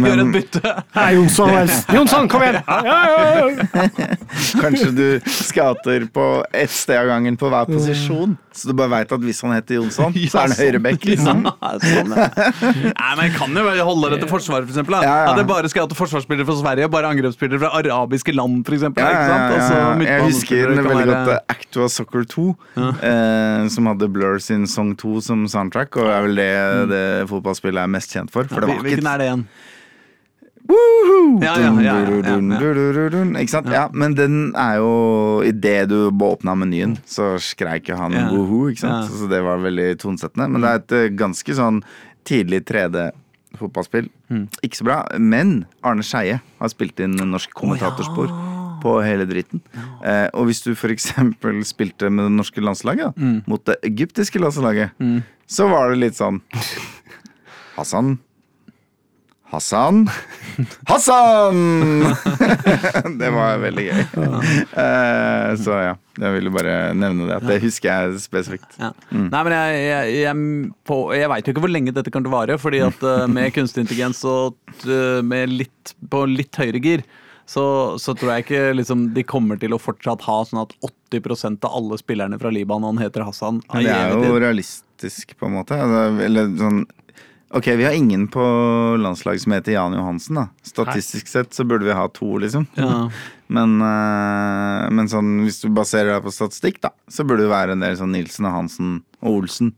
Gjør 0.00 0.22
et 0.24 0.32
bytte. 0.34 0.74
Nei, 0.96 1.08
Jonsson. 1.18 1.50
Jonsson, 1.94 2.28
kom 2.32 2.44
igjen! 2.46 2.60
Ja, 2.64 2.98
ja, 3.06 3.48
ja. 3.50 4.08
Kanskje 4.60 4.90
du 4.96 5.04
skater 5.30 6.06
på 6.14 6.28
ett 6.56 6.72
sted 6.72 6.96
av 7.02 7.10
gangen 7.12 7.36
på 7.40 7.50
hver 7.52 7.68
posisjon. 7.68 8.38
Så 8.56 8.66
du 8.66 8.74
bare 8.74 8.90
veit 8.90 9.12
at 9.14 9.22
hvis 9.22 9.38
han 9.44 9.52
heter 9.54 9.76
Jonsson, 9.78 10.14
så 10.32 10.40
er 10.40 10.48
han 10.48 10.56
høyrebekk, 10.58 11.04
Liksom. 11.12 11.44
Ja, 11.46 11.70
sånn, 11.84 12.14
ja. 12.16 12.26
Nei, 12.90 13.10
men 13.14 13.22
jeg 13.28 13.34
kan 13.36 13.54
jo 13.60 13.62
vel 13.68 13.82
holde 13.86 14.10
det 14.14 14.18
til 14.24 14.30
forsvaret, 14.32 14.72
for. 14.74 14.96
Ja, 14.96 15.02
ja. 15.04 15.28
At 15.30 15.38
jeg 15.38 15.48
bare 15.50 15.70
skater 15.70 15.98
forsvarsspillere 15.98 16.48
fra 16.48 16.56
Sverige, 16.58 16.88
bare 16.92 17.12
angrepsspillere 17.14 17.60
fra 17.62 17.70
arabiske 17.78 18.34
land, 18.34 18.64
for 18.66 18.76
eksempel. 18.78 19.04
Ja, 19.06 19.12
ja, 19.12 19.38
ja, 19.54 19.68
ja. 19.70 20.08
Jeg 20.08 20.26
husker 20.26 20.72
veldig 20.74 20.86
være- 20.88 21.06
godt 21.12 21.32
eh, 21.36 21.54
Actua 21.54 21.88
Soccer 21.92 22.26
2, 22.32 22.48
eh, 22.80 23.68
som 23.76 23.86
hadde 23.92 24.10
Blur 24.10 24.40
sin 24.42 24.66
Song 24.70 24.96
2 24.98 25.20
som 25.28 25.46
soundtrack, 25.52 25.96
og 26.00 26.06
det 26.08 26.14
er 26.14 26.22
vel 26.26 26.40
det 26.40 26.52
det 26.94 27.04
fotballspillet 27.30 27.82
er 27.82 27.92
mest 27.92 28.14
kjent 28.14 28.32
for. 28.32 28.48
For 28.50 28.62
det 28.64 28.70
var 28.72 28.82
Hvilken 28.86 29.04
ikke 29.04 29.14
er 29.14 29.22
det 29.22 29.28
igjen? 29.30 29.44
Ja, 30.70 31.54
ja, 31.58 31.70
ja, 31.82 31.82
ja, 31.82 31.94
ja, 32.22 32.34
ja. 32.38 33.22
Ikke 33.40 33.50
sant? 33.50 33.70
Ja, 33.72 33.88
men 33.92 34.14
den 34.14 34.52
er 34.54 34.76
jo 34.78 35.42
Idet 35.42 35.88
du 35.90 36.10
åpna 36.10 36.54
menyen, 36.54 36.96
så 37.08 37.32
skreik 37.42 37.88
jo 37.90 37.96
han 37.98 38.12
Ja. 38.14 38.28
woohoo, 38.30 38.68
ikke 38.70 38.84
sant? 38.84 39.10
Ja. 39.10 39.16
Så 39.18 39.28
det 39.30 39.42
var 39.42 39.58
veldig 39.58 39.98
tonesettende. 39.98 40.48
Men 40.48 40.60
det 40.62 40.70
er 40.70 40.74
et 40.84 40.92
eh, 40.92 41.16
ganske 41.16 41.56
sånn 41.56 41.82
tidlig 42.24 42.64
3D-fotballspill. 42.70 44.10
Mm. 44.30 44.46
Ikke 44.62 44.76
så 44.78 44.84
bra. 44.84 45.00
Men 45.18 45.64
Arne 45.82 46.02
Skeie 46.06 46.40
har 46.60 46.68
spilt 46.68 47.00
inn 47.00 47.16
norsk 47.18 47.50
kommentatorspor. 47.56 48.30
På 48.82 48.96
hele 49.04 49.26
dritten. 49.30 49.60
Eh, 50.04 50.26
og 50.34 50.48
hvis 50.50 50.62
du 50.66 50.72
f.eks. 50.74 51.10
spilte 51.70 52.10
med 52.10 52.26
det 52.30 52.34
norske 52.38 52.64
landslaget 52.64 53.12
da, 53.14 53.30
mot 53.50 53.62
det 53.68 53.78
egyptiske 53.90 54.40
landslaget, 54.42 54.96
så 55.50 55.68
var 55.70 55.90
det 55.94 56.02
litt 56.06 56.18
sånn 56.18 56.42
Hassan. 57.76 58.18
Hassan. 59.50 60.04
Hassan! 60.86 61.56
det 63.18 63.30
var 63.34 63.56
veldig 63.58 63.82
gøy. 63.88 64.02
Eh, 64.78 65.48
så 65.58 65.78
ja, 65.88 65.94
jeg 66.22 66.34
ville 66.36 66.52
bare 66.54 66.74
nevne 66.94 67.26
det. 67.26 67.38
At 67.40 67.48
det 67.48 67.56
husker 67.64 67.90
jeg 67.90 68.20
spesifikt. 68.22 68.76
Ja. 68.78 68.92
Nei, 69.10 69.40
men 69.42 69.54
jeg, 69.56 69.80
jeg, 69.88 70.12
jeg, 70.20 70.44
på- 70.86 71.00
jeg 71.18 71.32
veit 71.32 71.48
jo 71.50 71.54
ikke 71.56 71.64
hvor 71.66 71.72
lenge 71.74 71.94
dette 71.96 72.12
kan 72.14 72.30
vare. 72.30 72.60
fordi 72.62 72.84
at 72.86 73.02
eh, 73.02 73.24
med 73.32 73.50
kunstig 73.56 73.82
intelligens 73.88 74.22
og 74.28 74.54
eh, 74.86 75.18
med 75.26 75.50
litt, 75.64 75.96
på 76.14 76.22
litt 76.30 76.60
høyere 76.62 76.84
gir, 76.86 77.02
så, 77.50 77.98
så 77.98 78.14
tror 78.14 78.36
jeg 78.36 78.44
ikke 78.44 78.62
liksom, 78.78 79.08
de 79.16 79.24
kommer 79.26 79.58
til 79.58 79.74
å 79.74 79.80
fortsatt 79.82 80.22
ha 80.28 80.36
sånn 80.46 80.62
at 80.62 80.74
80% 81.10 81.66
av 81.66 81.74
alle 81.80 81.98
spillerne 81.98 82.38
fra 82.38 82.52
Libanon 82.54 83.00
heter 83.02 83.24
Hassan. 83.26 83.58
Men 83.72 83.88
det 83.88 83.96
er 83.96 84.14
jo 84.14 84.38
realistisk, 84.38 85.34
på 85.40 85.48
en 85.48 85.56
måte. 85.58 85.78
Altså, 85.80 86.24
eller 86.28 86.50
sånn 86.60 86.82
Ok, 87.50 87.66
vi 87.74 87.82
har 87.82 87.96
ingen 87.98 88.28
på 88.30 88.42
landslaget 89.02 89.42
som 89.42 89.52
heter 89.56 89.74
Jan 89.74 89.96
Johansen, 89.96 90.36
da. 90.38 90.44
Statistisk 90.62 91.26
sett 91.26 91.56
så 91.56 91.64
burde 91.66 91.88
vi 91.88 91.96
ha 91.98 92.04
to, 92.14 92.28
liksom. 92.38 92.68
Ja. 92.78 93.08
Men, 93.56 93.72
eh, 93.82 94.84
men 94.94 95.08
sånn, 95.10 95.40
hvis 95.42 95.56
du 95.64 95.72
baserer 95.74 96.12
deg 96.12 96.22
på 96.22 96.30
statistikk, 96.30 96.76
da, 96.84 96.92
så 97.10 97.24
burde 97.26 97.48
det 97.48 97.50
være 97.50 97.74
en 97.74 97.82
del 97.82 97.96
sånn 97.98 98.12
Nilsen 98.14 98.46
og 98.46 98.54
Hansen 98.54 98.92
og 99.18 99.40
Olsen 99.40 99.72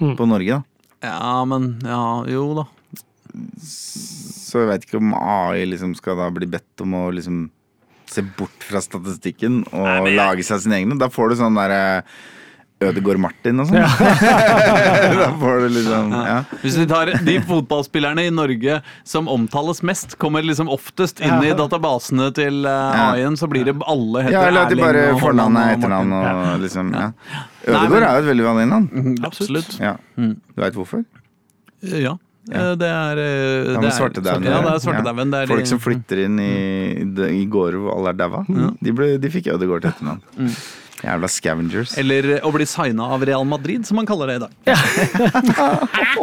på 0.00 0.28
Norge, 0.30 0.62
da. 0.62 1.10
ja, 1.10 1.34
men 1.44 1.74
Ja, 1.84 2.24
jo 2.32 2.46
da. 2.56 2.64
Så 4.48 4.62
jeg 4.64 4.70
veit 4.72 4.88
ikke 4.88 5.00
om 5.02 5.12
AI 5.18 5.66
liksom 5.68 5.92
skal 5.98 6.16
da 6.20 6.30
bli 6.32 6.48
bedt 6.48 6.84
om 6.86 6.96
å 6.96 7.04
liksom 7.12 7.46
se 8.08 8.22
bort 8.38 8.64
fra 8.64 8.80
statistikken 8.80 9.62
og 9.76 10.08
lage 10.16 10.44
seg 10.46 10.62
sine 10.64 10.78
egne. 10.80 10.96
Da 11.00 11.10
får 11.12 11.34
du 11.34 11.40
sånn 11.42 11.58
derre 11.58 11.80
Ødegård 12.78 13.18
Martin 13.18 13.58
og 13.58 13.66
sånn. 13.66 13.82
da 15.18 15.28
får 15.40 15.64
du 15.64 15.68
liksom 15.74 16.12
Ja. 16.14 16.36
Hvis 16.62 16.76
vi 16.78 16.84
tar 16.86 17.10
de 17.26 17.34
fotballspillerne 17.42 18.22
i 18.28 18.30
Norge 18.30 18.76
som 19.02 19.26
omtales 19.28 19.82
mest, 19.82 20.14
kommer 20.22 20.46
liksom 20.46 20.70
oftest 20.70 21.18
inn 21.20 21.42
i 21.42 21.50
databasene 21.58 22.30
til 22.38 22.62
uh, 22.70 23.10
AI-en, 23.10 23.34
så 23.40 23.48
blir 23.50 23.66
det 23.66 23.74
alle 23.82 24.22
heter 24.28 24.36
Ja, 24.36 24.44
eller 24.46 24.68
at 24.68 24.72
de 24.72 24.78
bare 24.78 25.02
fornavn 25.18 25.58
er 25.58 25.72
og 25.72 25.80
etternavn 25.80 26.14
og 26.20 26.62
liksom 26.62 26.94
ja. 26.94 27.10
Ødegård 27.66 27.98
er 28.06 28.08
jo 28.14 28.22
et 28.22 28.30
veldig 28.30 28.46
vanlig 28.46 28.68
navn. 28.70 28.88
Mhm, 28.94 29.18
Absolutt. 29.26 29.74
Ja. 29.82 29.96
Du 30.14 30.62
veit 30.62 30.78
hvorfor? 30.78 31.02
Ja. 31.82 32.14
Eh, 32.52 32.74
Det 32.80 32.88
er 32.88 33.16
ja, 33.18 33.72
men 33.72 33.80
det 33.82 33.90
er- 33.92 33.96
svartedauden 33.98 34.44
Ja, 34.44 34.60
det 34.62 34.72
er 34.74 34.78
svartedauden. 34.84 35.30
Det 35.30 35.40
er 35.42 35.46
Folk 35.46 35.66
som 35.66 35.78
flytter 35.78 36.24
inn 36.24 36.38
i, 36.40 37.40
i 37.42 37.46
gårder 37.46 37.78
hvor 37.78 37.96
alle 37.96 38.08
er 38.08 38.18
daua, 38.24 38.44
de, 38.82 38.92
ble- 38.92 39.18
de 39.20 39.30
fikk 39.30 39.46
Ødegård 39.54 39.82
til 39.82 39.90
etternavn. 39.90 40.20
Mm. 40.38 40.54
Jævla 40.98 41.28
scavengers. 41.30 41.92
Eller 42.00 42.40
å 42.42 42.50
bli 42.54 42.66
signa 42.66 43.04
av 43.14 43.22
Real 43.28 43.44
Madrid, 43.46 43.86
som 43.86 43.96
man 44.00 44.06
kaller 44.08 44.26
det 44.32 44.36
i 44.36 44.42
dag. 44.42 44.52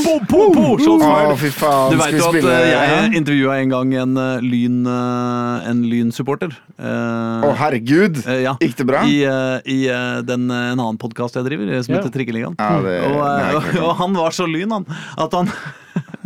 Po, 0.00 0.14
po, 0.26 0.38
po, 0.54 0.62
shots 0.80 1.04
Å, 1.04 1.08
fired. 1.10 1.36
fy 1.40 1.50
faen. 1.54 1.92
Du 1.92 1.98
veit 2.00 2.14
jo 2.16 2.24
at 2.24 2.32
spille 2.34 2.54
eh, 2.56 2.70
jeg 2.72 3.10
intervjua 3.20 3.56
en 3.60 3.72
gang 3.72 3.92
en 4.00 4.14
eh, 4.18 4.40
Lyn-supporter. 4.42 5.68
En 5.70 5.82
lynsupporter. 5.90 6.54
Eh, 6.80 7.44
Å, 7.46 7.50
herregud! 7.60 8.20
eh, 8.24 8.40
ja. 8.46 8.54
Gikk 8.62 8.76
det 8.80 8.86
bra? 8.88 9.02
I, 9.06 9.18
eh, 9.28 9.56
i 9.70 9.78
eh, 9.92 10.20
den, 10.26 10.48
eh, 10.50 10.70
en 10.72 10.80
annen 10.80 10.98
podkast 11.00 11.36
jeg 11.38 11.46
driver, 11.46 11.70
eh, 11.76 11.82
som 11.86 11.94
Ja. 11.94 12.00
heter 12.00 12.14
Trikkeligaen. 12.16 12.56
Ja, 12.58 12.78
Og, 12.80 12.88
eh, 12.88 13.54
og, 13.58 13.68
og 13.84 13.92
han 14.00 14.16
var 14.18 14.34
så 14.36 14.48
lyn, 14.50 14.72
han, 14.78 14.88
at 15.20 15.36
han 15.38 15.52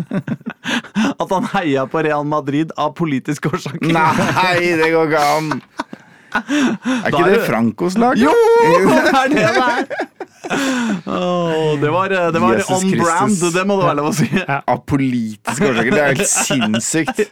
At 1.20 1.30
han 1.32 1.45
heia 1.55 1.84
på 1.90 2.01
Real 2.05 2.24
Madrid 2.28 2.72
av 2.80 2.95
politiske 2.99 3.51
årsaker. 3.53 3.90
Nei, 3.95 4.72
det 4.80 4.90
går 4.95 5.11
ikke 5.11 5.24
an! 5.36 5.51
Er 6.35 7.09
ikke 7.12 7.24
det 7.30 7.41
Frankos 7.47 7.99
lag? 8.01 8.18
Jo! 8.18 8.32
Det 8.74 9.14
er 9.14 9.28
det 9.32 9.47
det 9.55 9.68
er! 9.68 10.11
Oh, 11.09 11.72
det 11.80 11.89
var, 11.93 12.09
det 12.09 12.41
var 12.43 12.59
on 12.68 12.74
on 12.76 12.91
brand, 13.01 13.39
det 13.55 13.62
må 13.66 13.78
det 13.78 13.87
være 13.87 13.97
lov 13.97 14.11
å 14.11 14.12
si. 14.12 14.26
Av 14.45 14.82
politiske 14.85 15.70
årsaker. 15.70 15.95
Det 15.95 16.03
er 16.03 16.11
helt 16.12 16.28
sinnssykt. 16.49 17.22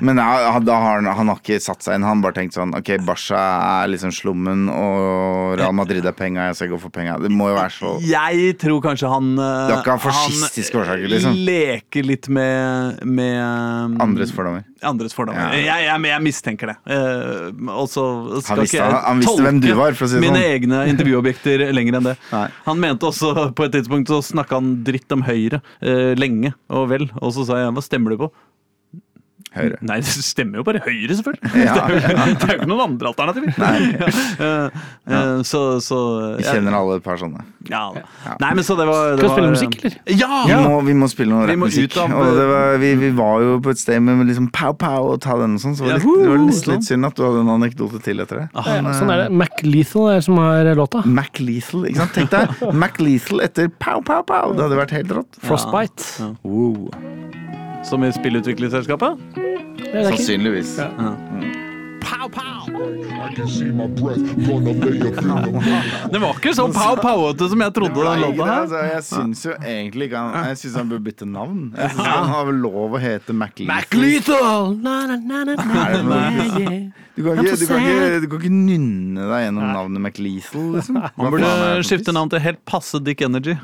Men 0.00 0.16
ja, 0.16 0.54
da 0.64 0.74
har 0.80 1.00
han, 1.00 1.06
han 1.12 1.28
har 1.32 1.40
ikke 1.42 1.58
satt 1.60 1.82
seg 1.84 1.98
inn. 1.98 2.04
Han 2.06 2.22
bare 2.24 2.36
tenkt 2.38 2.54
sånn 2.56 2.70
Ok, 2.78 2.92
Barca 3.04 3.40
er 3.82 3.90
liksom 3.92 4.12
slummen, 4.14 4.68
og 4.72 5.58
Real 5.60 5.74
Madrid 5.76 6.06
er 6.06 6.14
penga, 6.16 6.46
jeg 6.50 6.56
skal 6.60 6.70
gå 6.72 6.78
for 6.80 6.92
penga. 6.94 7.18
Det 7.20 7.28
må 7.34 7.50
jo 7.50 7.56
være 7.58 7.74
så 7.74 7.90
Jeg 8.06 8.54
tror 8.62 8.80
kanskje 8.84 9.10
han 9.12 9.32
eh, 9.34 9.66
Det 9.68 9.74
er 9.74 9.82
ikke 9.82 9.96
av 9.98 10.04
fascistiske 10.06 10.78
han 10.78 10.84
årsaker, 10.86 11.12
liksom. 11.12 11.36
leker 11.50 12.06
litt 12.08 12.28
med, 12.32 13.02
med 13.04 13.36
um, 13.42 13.96
andres 14.06 14.32
fordommer. 14.32 14.64
andres 14.86 15.16
fordommer. 15.16 15.50
Ja. 15.52 15.60
Jeg, 15.66 15.86
jeg, 15.90 16.04
jeg 16.14 16.24
mistenker 16.24 16.72
det. 16.72 16.76
Eh, 16.96 17.48
og 17.74 17.88
så 17.92 18.06
skal 18.40 18.56
Han 18.56 18.64
visste- 18.64 18.86
han- 18.86 19.04
han 19.10 19.24
visste 19.24 19.44
hvem 19.48 19.60
du 19.66 19.70
var, 19.76 19.92
for 19.98 20.06
å 20.06 20.12
si 20.14 20.16
det 20.20 20.24
mine 20.24 20.40
sånn. 20.40 20.54
egne 20.56 20.84
intervjuobjekter 20.94 21.66
lenger 21.76 21.98
enn 22.00 22.08
det. 22.12 22.16
Nei. 22.32 22.46
Han 22.70 22.80
mente 22.86 23.10
også 23.10 23.50
på 23.58 23.66
et 23.68 23.74
tidspunkt 23.76 24.08
så 24.14 24.22
snakka 24.24 24.60
han 24.62 24.72
dritt 24.86 25.12
om 25.12 25.26
Høyre 25.26 25.60
eh, 25.82 26.14
lenge 26.16 26.54
og 26.70 26.88
vel. 26.94 27.10
Og 27.20 27.34
så 27.36 27.44
sa 27.50 27.60
jeg 27.64 27.74
hva 27.76 27.84
stemmer 27.84 28.14
du 28.16 28.22
på? 28.24 28.30
Høyre. 29.50 29.78
Nei, 29.82 29.96
det 29.98 30.12
stemmer 30.22 30.60
jo 30.60 30.64
bare 30.68 30.78
Høyre, 30.84 31.14
selvfølgelig. 31.18 31.50
Ja, 31.64 31.74
det, 31.90 31.96
er 32.06 32.12
jo, 32.14 32.34
det 32.38 32.46
er 32.46 32.52
jo 32.54 32.58
ikke 32.60 32.68
noen 32.70 32.82
andre 32.84 33.10
alternativer. 33.10 33.50
Ja, 33.60 34.46
eh, 34.46 34.76
eh, 35.10 35.40
så, 35.46 35.60
så 35.82 35.96
Vi 36.38 36.44
kjenner 36.46 36.76
alle 36.78 36.98
et 37.00 37.04
par 37.04 37.18
sånne. 37.20 37.42
ja. 37.68 37.80
Nei, 38.40 38.50
men 38.56 38.62
så 38.64 38.76
det 38.78 38.86
var 38.88 39.16
det 39.18 39.18
Skal 39.18 39.26
vi 39.26 39.32
spille 39.34 39.48
var- 39.48 39.56
musikk, 39.56 39.74
eller? 39.80 39.96
Ja! 40.20 40.38
Vi, 40.46 40.58
må, 40.68 40.76
vi 40.86 40.94
må 41.02 41.08
spille 41.10 41.34
noe 41.34 41.48
rappmusikk. 41.50 41.96
var, 42.12 42.78
vi, 42.82 42.92
vi 43.00 43.10
var 43.18 43.42
jo 43.44 43.56
på 43.64 43.74
et 43.74 43.82
sted 43.82 43.98
med 44.06 44.22
liksom 44.30 44.46
pow 44.54 44.72
pow 44.78 45.10
og 45.14 45.18
ta 45.24 45.34
den 45.40 45.58
og 45.58 45.64
sånn, 45.64 45.74
så 45.78 45.86
var 45.88 45.98
det, 45.98 46.04
litt, 46.04 46.22
det 46.22 46.30
var 46.30 46.42
litt, 46.46 46.70
litt 46.70 46.86
synd 46.86 47.10
at 47.10 47.18
du 47.18 47.24
hadde 47.26 47.42
en 47.42 47.52
anekdote 47.56 48.00
til 48.06 48.22
etter 48.22 48.44
det. 48.44 48.46
Ah, 48.54 48.70
Ja, 48.78 48.94
sånn 48.96 49.10
er 49.12 49.24
det. 49.24 49.28
Mac 49.42 49.60
Lethal 49.66 50.08
er 50.12 50.20
det 50.20 50.26
som 50.28 50.38
har 50.40 50.70
låta. 50.78 51.02
Mac 51.20 51.42
Lethal, 51.42 51.88
ikke 51.90 52.04
sant? 52.04 52.14
Tenk 52.16 52.30
deg 52.36 52.62
Mac 52.84 53.02
Lethal 53.02 53.42
etter 53.44 53.68
pow 53.82 53.98
pow 54.06 54.22
pow. 54.30 54.54
Det 54.54 54.66
hadde 54.68 54.78
vært 54.84 54.94
helt 55.00 55.16
rått. 55.20 55.42
Frostbite. 55.42 56.30
Wow. 56.46 56.86
Som 57.84 58.04
i 58.04 58.12
spillutviklingsselskapet? 58.12 59.18
Sannsynligvis. 59.92 60.76
Pow, 62.00 62.28
pow! 62.32 62.60
Finger. 62.70 63.00
Det 66.12 66.18
var 66.20 66.34
ikke 66.38 66.52
så 66.56 66.64
pow-powete 66.72 67.48
som 67.52 67.60
jeg 67.64 67.72
trodde. 67.76 68.00
Den 68.04 68.20
låta 68.24 68.44
her. 68.46 68.52
altså, 68.62 68.78
jeg 68.90 69.02
syns 69.06 69.40
jo 69.46 69.52
egentlig 69.58 70.04
ikke 70.08 70.20
han 70.22 70.48
Jeg 70.50 70.56
syns 70.62 70.74
han 70.80 70.88
bør 70.92 71.00
bytte 71.08 71.26
navn. 71.28 71.60
Jeg 71.76 71.88
synes 71.94 72.08
Han 72.10 72.26
har 72.32 72.42
vel 72.50 72.58
lov 72.64 72.88
å 72.96 72.98
hete 73.02 73.32
Mac 73.36 73.54
Lethal. 73.60 74.00
Lethal! 74.04 74.64
Na, 74.84 74.94
na, 75.10 75.16
na, 75.20 75.38
na, 75.44 75.52
na, 75.56 75.62
det 75.94 76.02
noe- 76.06 76.20
yeah, 76.20 76.60
yeah. 76.60 76.78
Du 77.16 77.20
kan 77.26 77.32
ikke, 77.42 77.56
du 77.60 77.66
kan 77.68 77.78
ikke, 77.84 78.20
du 78.24 78.28
kan 78.32 78.38
ikke 78.40 78.54
nynne 78.54 79.22
deg 79.28 79.40
gjennom 79.46 79.66
navnet 79.76 80.00
Mac 80.06 80.16
Lethal, 80.22 80.66
liksom. 80.78 80.94
Han 81.04 81.26
burde 81.34 81.50
skifte 81.84 82.10
navn 82.16 82.30
til 82.32 82.40
helt 82.44 82.62
passe 82.68 82.96
Dick 83.04 83.20
Energy. 83.26 83.54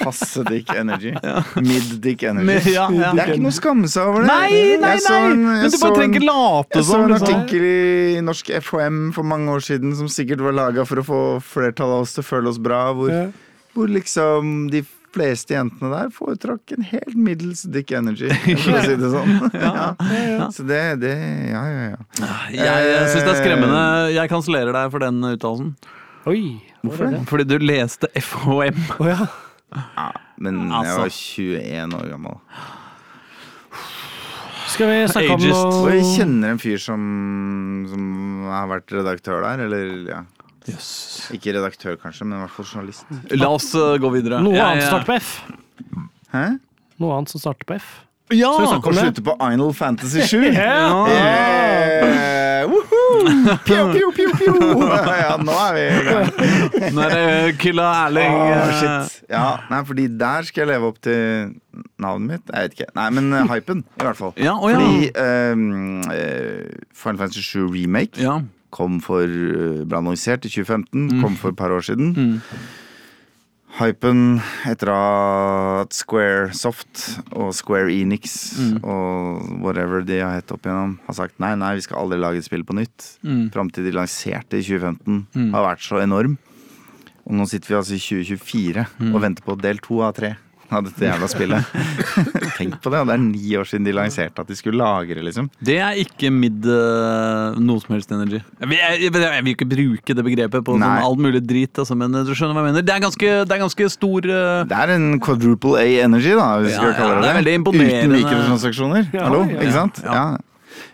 Passe 0.00 0.44
Dick 0.48 0.70
Energy. 0.74 1.12
Mid 1.60 1.88
Dick 2.04 2.22
Energy. 2.22 2.72
Ja, 2.74 2.86
ja. 2.92 3.10
Det 3.16 3.24
er 3.24 3.32
ikke 3.34 3.42
noe 3.44 3.52
å 3.52 3.56
skamme 3.58 3.88
seg 3.90 4.06
over 4.10 4.24
det. 4.24 4.28
Nei, 4.30 4.76
nei, 4.80 4.94
nei! 5.08 5.18
en- 5.30 5.42
Men 5.48 5.70
du 5.74 5.78
bare 5.82 5.96
trenger 5.98 6.20
ikke 6.20 6.28
late 6.30 6.78
Jeg 6.80 6.84
så 6.86 6.92
som. 6.92 7.02
en 7.04 7.12
liksom. 7.14 7.34
artikkel 7.34 7.66
i 7.70 8.22
norsk 8.24 8.52
FHM 8.62 9.00
for 9.16 9.28
mange 9.34 9.50
år 9.56 9.66
siden 9.66 9.92
som 9.98 10.08
sikkert 10.12 10.40
var 10.46 10.56
laga 10.56 10.86
for 10.88 11.02
å 11.02 11.04
få 11.06 11.20
flertallet 11.44 11.98
av 12.00 12.06
oss 12.06 12.14
til 12.16 12.24
å 12.24 12.28
føle 12.30 12.48
oss 12.54 12.58
bra, 12.62 12.80
hvor, 12.96 13.10
Ja. 13.12 13.26
hvor 13.74 13.88
liksom 13.92 14.70
de 14.72 14.84
fleste 15.10 15.56
jentene 15.56 15.90
der 15.90 16.10
foretrakk 16.14 16.70
en 16.76 16.84
helt 16.86 17.16
middels 17.18 17.64
Dick 17.66 17.90
Energy, 17.90 18.28
for 18.62 18.78
å 18.78 18.82
si 18.86 18.94
det 18.94 19.10
sånn. 19.10 19.32
ja. 19.58 20.48
Så 20.54 20.62
det, 20.68 20.82
det 21.02 21.14
Ja, 21.50 21.64
ja, 21.66 21.86
ja. 21.96 22.00
Jeg, 22.54 22.62
jeg 22.62 23.08
syns 23.10 23.24
det 23.26 23.32
er 23.34 23.40
skremmende. 23.42 23.80
Jeg 24.14 24.30
kansellerer 24.30 24.72
deg 24.76 24.92
for 24.94 25.02
den 25.02 25.18
uttalelsen. 25.32 25.72
Oi. 26.30 26.42
Hvorfor 26.84 27.10
det? 27.10 27.24
Fordi 27.28 27.44
du 27.48 27.56
leste 27.58 28.06
FHM. 28.16 28.78
Oh, 29.00 29.08
ja. 29.10 29.26
Men 30.40 30.60
jeg 30.66 30.76
Altså. 30.80 30.98
var 31.00 31.10
21 31.14 31.94
år 32.00 32.08
gammel. 32.10 32.36
Skal 34.70 34.86
vi 34.90 34.98
snakke 35.10 35.32
om 35.34 35.40
Ageist. 35.40 35.64
Og 35.80 35.88
jeg 35.90 36.04
kjenner 36.16 36.52
en 36.54 36.60
fyr 36.62 36.78
som, 36.78 37.00
som 37.90 38.04
har 38.50 38.68
vært 38.70 38.92
redaktør 38.94 39.42
der, 39.46 39.64
eller 39.66 39.88
ja. 40.10 40.20
Ikke 41.34 41.54
redaktør, 41.56 41.96
kanskje, 41.98 42.26
men 42.28 42.38
i 42.38 42.42
hvert 42.44 42.54
fall 42.54 42.68
journalist. 42.68 43.08
La 43.34 43.48
oss 43.50 43.70
uh, 43.74 43.96
gå 43.98 44.10
videre. 44.14 44.38
Noe 44.44 44.60
annet 44.62 44.86
starter 44.86 45.08
på 45.08 45.16
F. 45.18 45.32
Hæ? 46.34 46.44
Noe 47.02 47.16
annet 47.16 47.32
som 47.32 47.42
starter 47.42 47.66
på 47.66 47.78
F. 47.80 47.88
Ja! 48.30 48.52
Skal 48.54 48.62
vi 48.62 48.70
snakke 48.70 48.86
Og 48.86 48.92
om 48.92 48.94
det? 49.00 49.06
slutte 49.08 49.24
på 49.26 49.34
Inal 49.50 49.72
Fantasy 49.74 50.22
7. 50.22 50.36
Ja. 50.54 51.06
Yeah! 51.10 52.70
Woohoo! 52.70 52.99
Pjo, 53.66 53.84
pjo, 53.92 54.10
pjo, 54.16 54.28
pjo! 54.38 54.54
Ja, 55.20 55.34
nå 55.40 55.54
er 55.54 55.76
vi 55.76 55.82
i 55.86 56.02
gang. 56.06 56.30
Nå 56.96 57.04
er 57.06 57.14
det 57.14 57.56
Killa 57.60 57.86
Erling. 58.06 58.36
Åh, 58.36 58.52
eh, 58.54 58.72
shit. 58.80 59.16
Ja, 59.32 59.44
nei, 59.70 59.80
fordi 59.88 60.06
der 60.20 60.46
skal 60.48 60.64
jeg 60.64 60.70
leve 60.72 60.90
opp 60.90 61.00
til 61.04 61.52
navnet 62.00 62.26
mitt. 62.34 62.52
Jeg 62.54 62.68
vet 62.68 62.78
ikke. 62.78 62.88
Nei, 62.98 63.08
men 63.18 63.30
uh, 63.34 63.42
hypen, 63.50 63.84
i 64.00 64.06
hvert 64.06 64.18
fall. 64.20 64.32
Ja, 64.40 64.54
oh, 64.56 64.70
ja. 64.70 64.78
Fordi 64.80 65.10
um, 65.54 66.00
uh, 66.06 66.84
Final 67.02 67.22
Fantasy 67.24 67.44
7 67.46 67.66
Remake 67.74 68.20
Ja. 68.22 68.38
kom 68.74 69.00
for 69.04 69.24
uh, 69.26 69.82
ble 69.84 69.98
annonsert 70.00 70.46
i 70.46 70.52
2015. 70.52 71.08
Mm. 71.10 71.20
Kom 71.24 71.38
for 71.40 71.54
et 71.54 71.58
par 71.60 71.74
år 71.74 71.84
siden. 71.90 72.40
Hypen 73.78 74.40
etter 74.68 74.90
at 74.92 75.94
Square 75.94 76.50
Soft 76.56 77.04
og 77.30 77.52
Square 77.56 77.92
Enix 77.94 78.34
og 78.82 79.46
whatever 79.62 80.02
de 80.04 80.18
har 80.20 80.36
hett 80.40 80.52
opp 80.52 80.66
igjennom, 80.66 80.98
har 81.06 81.16
sagt 81.16 81.38
nei, 81.42 81.54
nei, 81.60 81.76
vi 81.78 81.86
skal 81.86 82.02
aldri 82.02 82.18
lage 82.20 82.42
et 82.42 82.48
spill 82.48 82.64
på 82.66 82.76
nytt. 82.76 83.06
Fram 83.54 83.70
til 83.70 83.86
de 83.86 83.94
lanserte 83.96 84.58
i 84.58 84.66
2015, 84.66 85.52
har 85.54 85.66
vært 85.70 85.86
så 85.86 86.02
enorm. 86.02 86.36
Og 87.28 87.36
nå 87.36 87.46
sitter 87.46 87.68
vi 87.68 87.78
altså 87.78 87.94
i 87.94 88.02
2024 88.02 88.86
og 89.14 89.20
venter 89.22 89.44
på 89.46 89.54
del 89.60 89.78
to 89.84 90.00
av 90.02 90.16
tre 90.18 90.34
av 90.76 90.86
dette 90.86 91.06
jævla 91.06 91.28
spillet. 91.30 91.72
Tenk 92.58 92.76
på 92.82 92.92
det, 92.92 93.02
det 93.08 93.14
er 93.16 93.22
ni 93.22 93.54
år 93.58 93.68
siden 93.68 93.86
de 93.88 93.94
lanserte 93.96 94.44
at 94.44 94.50
de 94.50 94.56
skulle 94.58 94.80
lagre, 94.80 95.22
liksom. 95.26 95.50
Det 95.64 95.78
er 95.82 95.98
ikke 96.02 96.30
mid 96.34 96.66
uh, 96.68 97.56
noe 97.60 97.82
som 97.82 97.96
helst 97.96 98.12
energy. 98.14 98.40
Jeg 98.60 98.76
jeg, 98.76 99.00
jeg, 99.06 99.24
jeg 99.24 99.46
vil 99.46 99.56
ikke 99.56 99.70
bruke 99.70 100.16
det 100.18 100.26
begrepet 100.26 100.66
på 100.66 100.76
sånn 100.76 100.86
alt 100.90 101.22
mulig 101.22 101.42
drit, 101.46 101.72
altså, 101.82 101.96
men 101.98 102.14
du 102.14 102.34
skjønner 102.34 102.56
hva 102.56 102.64
jeg 102.64 102.72
mener. 102.72 102.86
Det 102.86 102.96
er 102.96 103.04
ganske, 103.06 103.32
det 103.46 103.56
er 103.56 103.64
ganske 103.64 103.90
stor 103.96 104.30
uh, 104.30 104.60
Det 104.70 104.82
er 104.84 104.94
en 104.96 105.08
quadruple 105.22 105.80
A 105.80 105.88
energy, 106.06 106.34
da, 106.36 106.52
hvis 106.60 106.72
vi 106.72 106.76
Ja, 106.76 106.84
skal 106.84 106.96
kalle 106.98 107.16
ja, 107.16 107.20
det 107.20 107.26
det 107.26 107.32
er 107.32 107.40
veldig 107.40 107.58
Uten 107.70 108.14
mikrotransaksjoner. 108.16 109.10
Hallo, 109.16 109.44
ja, 109.46 109.56
ja. 109.56 109.64
ikke 109.64 109.76
sant? 109.76 110.00
Ja. 110.04 110.24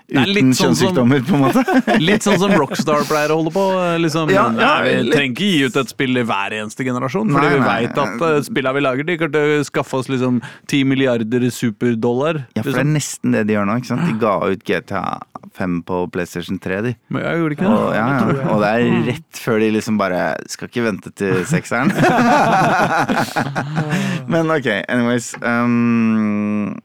Uten 0.06 0.52
sånn 0.54 0.70
kjønnssykdommer, 0.70 1.22
på 1.26 1.34
en 1.34 1.42
måte. 1.42 1.62
Litt 2.08 2.22
sånn 2.22 2.38
som 2.38 2.52
Rockstar 2.54 3.02
pleier 3.08 3.32
å 3.34 3.40
holde 3.40 3.52
på. 3.54 3.64
Liksom. 4.02 4.30
Ja, 4.30 4.44
ja, 4.54 4.72
vi 4.86 5.10
trenger 5.10 5.32
ikke 5.32 5.48
gi 5.50 5.66
ut 5.66 5.78
et 5.82 5.90
spill 5.90 6.20
i 6.20 6.24
hver 6.26 6.54
eneste 6.54 6.86
generasjon, 6.86 7.32
fordi 7.34 7.48
Nei, 7.50 7.56
vi 7.56 7.64
veit 7.66 7.98
at 8.04 8.22
uh, 8.22 8.36
spillene 8.46 8.76
vi 8.76 8.84
lager, 8.86 9.08
de 9.34 9.42
å 9.58 9.64
skaffe 9.66 9.98
oss 9.98 10.10
liksom 10.12 10.38
10 10.70 10.86
milliarder 10.86 11.48
superdollar. 11.50 12.44
Ja, 12.54 12.62
for 12.62 12.70
det 12.70 12.84
er 12.84 12.86
liksom. 12.86 12.94
nesten 12.94 13.34
det 13.34 13.46
de 13.48 13.56
gjør 13.56 13.66
nå. 13.66 13.80
ikke 13.82 13.90
sant? 13.90 14.06
De 14.06 14.14
ga 14.22 14.36
ut 14.46 14.64
GTA 14.66 15.04
5 15.56 15.76
på 15.88 16.00
PlayStation 16.14 16.62
3, 16.62 16.80
de. 16.86 16.94
Men 17.10 17.26
jeg 17.26 17.42
gjorde 17.42 17.58
ikke 17.58 17.68
Og, 17.72 17.76
det. 17.82 17.98
ja, 17.98 18.06
ja. 18.06 18.48
og 18.52 18.62
det 18.62 18.72
er 18.72 19.04
rett 19.10 19.42
før 19.42 19.62
de 19.62 19.70
liksom 19.74 19.98
bare 20.00 20.22
Skal 20.50 20.70
ikke 20.70 20.86
vente 20.86 21.12
til 21.16 21.42
sekseren. 21.54 21.90
Men 24.32 24.50
ok, 24.54 24.68
anyways. 24.86 25.32
Um, 25.42 26.76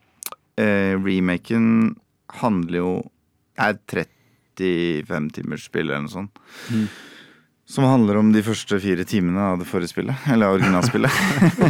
eh, 0.57 0.93
remaken 0.97 1.95
handler 2.41 2.78
jo 2.80 2.91
er 3.62 3.80
35 4.59 5.32
timers 5.38 5.66
spill 5.70 5.89
eller 5.89 6.05
noe 6.05 6.14
sånt. 6.14 6.43
Som 7.72 7.88
handler 7.88 8.18
om 8.20 8.34
de 8.34 8.41
første 8.43 8.82
fire 8.84 9.05
timene 9.07 9.43
av 9.53 9.62
det 9.62 9.68
forrige 9.70 9.93
spillet. 9.93 10.26
Eller 10.34 10.51
originalspillet. 10.57 11.12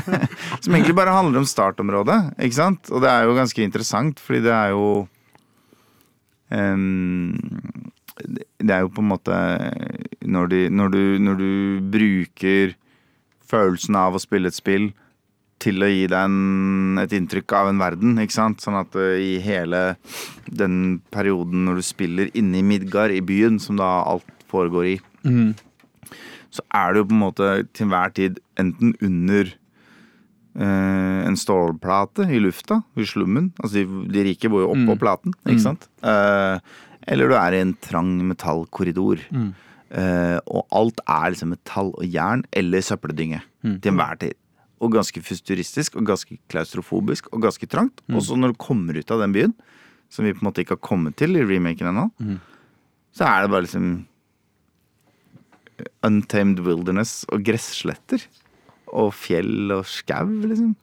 Som 0.63 0.73
egentlig 0.73 0.95
bare 0.97 1.13
handler 1.13 1.43
om 1.43 1.49
startområdet. 1.49 2.17
Ikke 2.41 2.57
sant? 2.57 2.89
Og 2.89 3.03
det 3.03 3.11
er 3.11 3.27
jo 3.27 3.35
ganske 3.37 3.61
interessant, 3.61 4.21
fordi 4.23 4.41
det 4.47 4.55
er 4.55 4.73
jo 4.73 4.87
um, 6.49 7.37
Det 8.57 8.73
er 8.73 8.81
jo 8.81 8.93
på 8.95 9.03
en 9.05 9.11
måte 9.11 9.37
når, 10.25 10.49
de, 10.49 10.63
når, 10.73 10.95
du, 10.95 11.03
når 11.21 11.37
du 11.37 11.51
bruker 11.93 12.73
følelsen 13.51 13.99
av 13.99 14.17
å 14.17 14.23
spille 14.23 14.49
et 14.49 14.57
spill 14.57 14.89
til 15.61 15.83
å 15.83 15.89
gi 15.89 16.05
deg 16.09 16.27
en, 16.27 16.99
et 17.01 17.13
inntrykk 17.15 17.55
av 17.57 17.71
en 17.71 17.81
verden, 17.81 18.17
ikke 18.21 18.37
sant? 18.37 18.63
Sånn 18.63 18.79
at 18.79 18.95
uh, 18.97 19.15
i 19.15 19.37
hele 19.43 19.95
den 20.49 20.99
perioden 21.13 21.65
når 21.67 21.81
du 21.81 21.85
spiller 21.85 22.31
inne 22.37 22.59
i 22.59 22.65
Midgard, 22.65 23.13
i 23.13 23.23
byen, 23.25 23.59
som 23.61 23.79
da 23.79 23.89
alt 24.09 24.27
foregår 24.51 24.89
i, 24.89 24.97
mm. 25.23 25.53
så 26.51 26.65
er 26.81 26.95
du 26.95 27.03
på 27.05 27.15
en 27.15 27.23
måte 27.23 27.49
til 27.71 27.87
enhver 27.87 28.15
tid 28.17 28.39
enten 28.59 28.93
under 28.99 29.53
uh, 30.59 31.19
en 31.29 31.39
stålplate 31.39 32.27
i 32.27 32.41
lufta, 32.43 32.81
i 32.99 33.07
slummen. 33.07 33.51
Altså 33.61 33.81
de, 33.81 34.05
de 34.11 34.29
rike 34.31 34.51
bor 34.51 34.65
jo 34.65 34.73
oppå 34.75 34.99
platen, 35.05 35.37
ikke 35.45 35.67
sant? 35.69 35.87
Uh, 36.03 36.57
eller 37.09 37.31
du 37.31 37.37
er 37.37 37.57
i 37.57 37.61
en 37.63 37.75
trang 37.81 38.13
metallkorridor. 38.29 39.23
Eh, 39.91 40.37
og 40.47 40.67
alt 40.71 41.01
er 41.03 41.33
liksom 41.33 41.49
metall 41.51 41.89
og 41.91 42.05
jern 42.07 42.45
eller 42.55 42.83
søppeldynge 42.85 43.41
til 43.63 43.91
enhver 43.91 44.19
tid. 44.21 44.37
Og 44.81 44.91
ganske 44.95 45.21
futuristisk 45.21 45.95
og 45.95 46.05
ganske 46.09 46.39
klaustrofobisk 46.49 47.27
og 47.31 47.43
ganske 47.45 47.67
trangt. 47.69 48.01
Og 48.09 48.23
så 48.25 48.33
når 48.35 48.55
du 48.55 48.57
kommer 48.65 48.97
ut 48.97 49.11
av 49.13 49.19
den 49.21 49.33
byen, 49.35 49.53
som 50.09 50.25
vi 50.25 50.33
på 50.33 50.41
en 50.41 50.47
måte 50.49 50.63
ikke 50.63 50.75
har 50.75 50.81
kommet 50.89 51.15
til 51.21 51.37
i 51.37 51.43
remaken 51.45 51.87
ennå, 51.91 52.07
så 53.13 53.27
er 53.27 53.43
det 53.45 53.51
bare 53.53 53.65
liksom 53.67 53.91
Untamed 56.05 56.59
Wilderness 56.65 57.23
og 57.31 57.43
gressletter. 57.45 58.23
Og 58.91 59.13
fjell 59.15 59.71
og 59.71 59.85
skau, 59.87 60.27
liksom. 60.49 60.73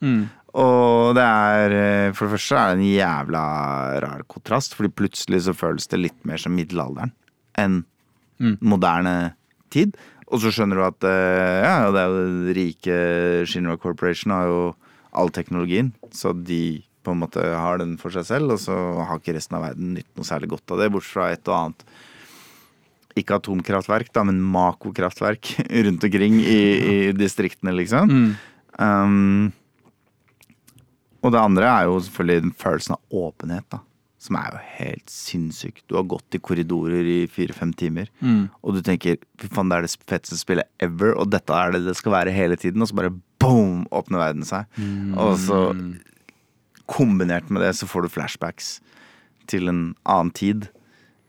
Og 0.59 1.15
det 1.19 1.23
er 1.29 1.75
eh, 1.77 2.13
For 2.17 2.25
det 2.25 2.33
første 2.39 2.57
er 2.57 2.71
det 2.71 2.79
en 2.79 2.89
jævla 2.89 3.43
rar 4.01 4.23
kontrast, 4.33 4.73
fordi 4.75 4.89
plutselig 4.97 5.43
så 5.45 5.53
føles 5.55 5.87
det 5.93 6.01
litt 6.01 6.25
mer 6.25 6.41
som 6.41 6.55
middelalderen 6.57 7.13
enn 7.59 7.83
moderne 8.63 9.35
tid. 9.71 9.97
Og 10.29 10.43
så 10.43 10.53
skjønner 10.53 10.79
du 10.79 10.85
at 10.85 11.07
eh, 11.09 11.63
ja, 11.65 11.89
det 11.95 12.03
er 12.03 12.13
jo 12.13 12.57
rike 12.59 12.99
Shinra 13.49 13.79
Corporation 13.81 14.35
har 14.35 14.51
jo 14.51 14.61
all 15.17 15.33
teknologien, 15.33 15.91
så 16.13 16.35
de 16.37 16.83
på 17.07 17.15
en 17.15 17.23
måte 17.23 17.41
har 17.41 17.81
den 17.81 17.97
for 18.01 18.13
seg 18.13 18.27
selv, 18.29 18.53
og 18.55 18.61
så 18.61 18.77
har 19.09 19.21
ikke 19.21 19.35
resten 19.39 19.57
av 19.57 19.65
verden 19.71 19.95
nytt 19.97 20.11
noe 20.19 20.29
særlig 20.29 20.51
godt 20.53 20.75
av 20.75 20.83
det, 20.83 20.91
bortsett 20.93 21.15
fra 21.17 21.31
et 21.33 21.49
og 21.49 21.57
annet 21.57 21.87
ikke 23.19 23.39
atomkraftverk, 23.41 24.13
da, 24.15 24.23
men 24.29 24.43
makokraftverk 24.45 25.55
rundt 25.87 26.05
omkring 26.07 26.39
i, 26.43 26.61
i 26.77 26.99
distriktene, 27.17 27.75
liksom. 27.81 28.13
Um, 28.79 29.49
og 31.25 31.35
det 31.35 31.41
andre 31.43 31.67
er 31.73 31.89
jo 31.89 31.99
selvfølgelig 32.05 32.45
den 32.45 32.55
følelsen 32.61 32.95
av 32.95 33.23
åpenhet, 33.25 33.67
da. 33.73 33.83
Som 34.19 34.35
er 34.41 34.51
jo 34.51 34.59
helt 34.81 35.11
sinnssyk. 35.15 35.85
Du 35.87 35.95
har 35.95 36.03
gått 36.11 36.35
i 36.35 36.41
korridorer 36.43 37.07
i 37.07 37.19
fire-fem 37.31 37.71
timer, 37.79 38.09
og 38.65 38.75
du 38.75 38.81
tenker 38.83 39.17
fy 39.39 39.47
faen, 39.47 39.69
det 39.71 39.77
er 39.79 39.87
det 39.87 39.93
feteste 40.11 40.39
spillet 40.41 40.67
ever, 40.83 41.13
og 41.15 41.31
dette 41.31 41.55
er 41.55 41.71
det 41.77 41.85
det 41.87 41.95
skal 41.97 42.13
være 42.17 42.33
hele 42.35 42.57
tiden, 42.59 42.83
og 42.83 42.89
så 42.91 42.97
bare 42.99 43.13
boom, 43.39 43.85
åpner 43.95 44.19
verden 44.19 44.43
seg. 44.45 44.67
Og 45.15 45.39
så 45.39 45.61
kombinert 46.89 47.51
med 47.53 47.63
det 47.63 47.75
så 47.79 47.87
får 47.89 48.07
du 48.07 48.13
flashbacks 48.17 48.79
til 49.49 49.69
en 49.71 49.95
annen 50.09 50.31
tid. 50.35 50.69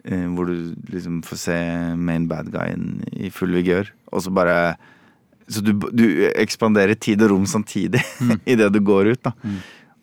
eh, 0.06 0.26
Hvor 0.34 0.46
du 0.48 0.74
liksom 0.90 1.22
får 1.24 1.38
se 1.38 1.58
main 1.96 2.28
bad 2.28 2.50
guyen 2.52 3.04
i 3.14 3.30
full 3.30 3.52
vigør. 3.54 3.90
Og 4.12 4.24
så 4.24 4.32
bare 4.34 4.78
Så 5.50 5.62
du, 5.66 5.74
du 5.74 6.30
ekspanderer 6.38 6.94
tid 6.96 7.22
og 7.26 7.32
rom 7.32 7.46
samtidig 7.46 8.02
i 8.46 8.56
det 8.56 8.72
du 8.74 8.80
går 8.86 9.12
ut. 9.14 9.24
da 9.24 9.32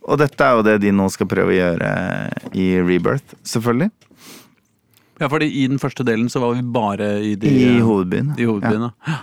Og 0.07 0.19
dette 0.21 0.47
er 0.47 0.59
jo 0.59 0.65
det 0.67 0.77
de 0.85 0.93
nå 0.95 1.09
skal 1.11 1.29
prøve 1.31 1.51
å 1.51 1.57
gjøre 1.57 1.89
i 2.55 2.67
Rebirth, 2.79 3.35
selvfølgelig. 3.47 3.91
Ja, 5.17 5.31
fordi 5.33 5.49
i 5.49 5.65
den 5.71 5.81
første 5.81 6.05
delen 6.07 6.29
så 6.31 6.43
var 6.43 6.55
vi 6.55 6.63
bare 6.63 7.09
i 7.25 7.33
de 7.41 7.49
I 7.49 7.81
hovedbyen. 7.81 8.35
i 8.39 8.47
hovedbyen. 8.47 8.91
Ja. 9.09 9.17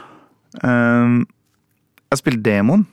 Um, 0.63 1.21
jeg 2.01 2.15
har 2.15 2.19
spilt 2.19 2.43
Demon, 2.45 2.83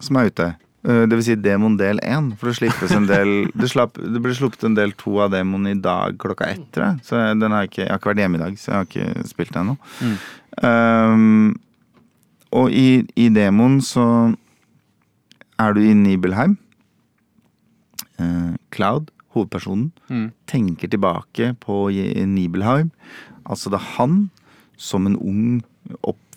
som 0.00 0.18
er 0.18 0.30
ute. 0.32 0.48
Uh, 0.80 1.04
det 1.04 1.18
vil 1.18 1.24
si 1.26 1.36
demon 1.36 1.76
del 1.76 2.00
én. 2.00 2.30
For 2.40 2.48
det 2.48 2.56
slippes 2.56 2.94
en 2.96 3.04
del 3.08 3.30
Det, 3.60 3.68
slapp, 3.68 3.98
det 4.00 4.22
ble 4.24 4.32
sluppet 4.36 4.64
en 4.64 4.76
del 4.78 4.94
to 4.96 5.18
av 5.20 5.34
Demon 5.34 5.68
i 5.68 5.76
dag 5.76 6.16
klokka 6.20 6.48
ett, 6.48 6.64
tror 6.72 6.86
jeg. 6.86 7.04
Så 7.04 7.20
den 7.36 7.52
har 7.52 7.68
ikke, 7.68 7.82
jeg 7.84 7.92
har 7.92 8.00
ikke 8.00 8.12
vært 8.14 8.22
hjemme 8.24 8.40
i 8.40 8.42
dag, 8.46 8.56
så 8.60 8.70
jeg 8.70 8.78
har 8.78 8.88
ikke 8.88 9.28
spilt 9.28 9.52
den 9.54 9.74
ennå. 9.74 9.76
Um, 10.64 11.60
og 12.56 12.72
i, 12.72 13.04
i 13.20 13.28
Demon 13.30 13.78
så 13.84 14.06
er 15.60 15.76
du 15.76 15.84
i 15.84 15.92
Nibelheim. 15.94 16.56
Uh, 18.20 18.52
Cloud, 18.70 19.10
hovedpersonen, 19.34 19.92
tenker 20.50 20.90
tilbake 20.90 21.54
på 21.62 21.88
Nibelheim. 22.26 22.90
Altså 23.46 23.70
er 23.72 23.84
han, 23.96 24.30
som 24.76 25.06
en 25.06 25.16
ung, 25.16 25.60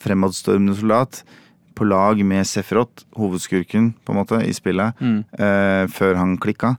fremadstormende 0.04 0.76
soldat, 0.78 1.24
på 1.74 1.88
lag 1.90 2.20
med 2.26 2.46
Sefrot, 2.46 3.02
hovedskurken 3.18 3.94
på 4.06 4.14
en 4.14 4.20
måte 4.20 4.38
i 4.46 4.54
spillet, 4.54 4.94
eh, 5.40 5.88
før 5.90 6.16
han 6.20 6.38
klikka, 6.38 6.76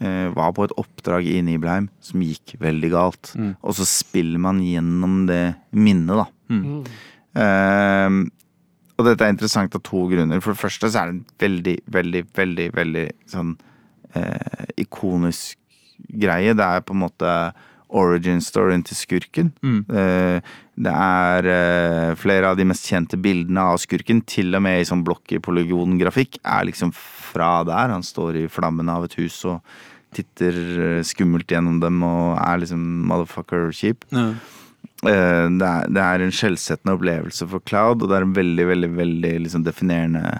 eh, 0.00 0.28
var 0.32 0.52
på 0.52 0.64
et 0.64 0.72
oppdrag 0.80 1.26
i 1.26 1.42
Nibelheim 1.42 1.90
som 2.00 2.20
gikk 2.20 2.56
veldig 2.58 2.90
galt. 2.90 3.34
Og 3.62 3.74
så 3.76 3.84
spiller 3.84 4.38
man 4.38 4.60
gjennom 4.60 5.26
det 5.26 5.54
minnet, 5.72 6.16
da. 6.16 6.26
Eh, 7.36 8.08
og 8.98 9.04
dette 9.04 9.20
er 9.20 9.32
interessant 9.34 9.74
av 9.74 9.82
to 9.82 10.08
grunner. 10.08 10.40
For 10.40 10.54
det 10.54 10.62
første 10.64 10.88
så 10.90 11.02
er 11.02 11.12
det 11.12 11.14
en 11.14 11.26
veldig, 11.38 11.78
veldig, 11.90 12.24
veldig, 12.34 12.72
veldig 12.72 13.10
sånn 13.28 13.58
eh, 14.18 14.68
ikonisk 14.84 15.56
greie. 16.08 16.54
Det 16.56 16.64
er 16.64 16.84
på 16.86 16.94
en 16.96 17.04
måte 17.06 17.34
origin 17.88 18.40
storyen 18.44 18.84
til 18.84 18.98
skurken. 18.98 19.52
Eh, 19.64 20.40
det 20.78 20.94
er 20.94 21.48
eh, 21.50 22.16
flere 22.20 22.52
av 22.52 22.58
de 22.58 22.66
mest 22.68 22.86
kjente 22.86 23.18
bildene 23.20 23.64
av 23.72 23.80
skurken, 23.82 24.20
til 24.28 24.54
og 24.54 24.62
med 24.64 24.82
i 24.82 24.88
sånn 24.88 25.04
blokker 25.06 25.42
polygongrafikk, 25.44 26.40
er 26.44 26.68
liksom 26.68 26.92
fra 26.94 27.62
der. 27.66 27.94
Han 27.94 28.04
står 28.06 28.42
i 28.42 28.48
flammene 28.52 28.94
av 28.94 29.08
et 29.08 29.16
hus 29.18 29.40
og 29.48 29.64
titter 30.16 30.60
eh, 30.84 31.00
skummelt 31.06 31.50
gjennom 31.50 31.80
dem 31.82 32.04
og 32.06 32.36
er 32.40 32.62
liksom 32.62 32.84
motherfucker 33.08 33.72
kjip. 33.74 34.06
Ja. 34.14 34.30
Eh, 35.06 35.46
det, 35.58 35.68
er, 35.68 35.90
det 35.94 36.04
er 36.04 36.24
en 36.24 36.34
skjellsettende 36.34 36.96
opplevelse 36.98 37.48
for 37.50 37.64
Cloud, 37.68 38.02
og 38.02 38.10
det 38.10 38.18
er 38.18 38.28
en 38.28 38.36
veldig, 38.36 38.68
veldig, 38.72 38.92
veldig 38.98 39.34
liksom 39.46 39.66
definerende 39.66 40.38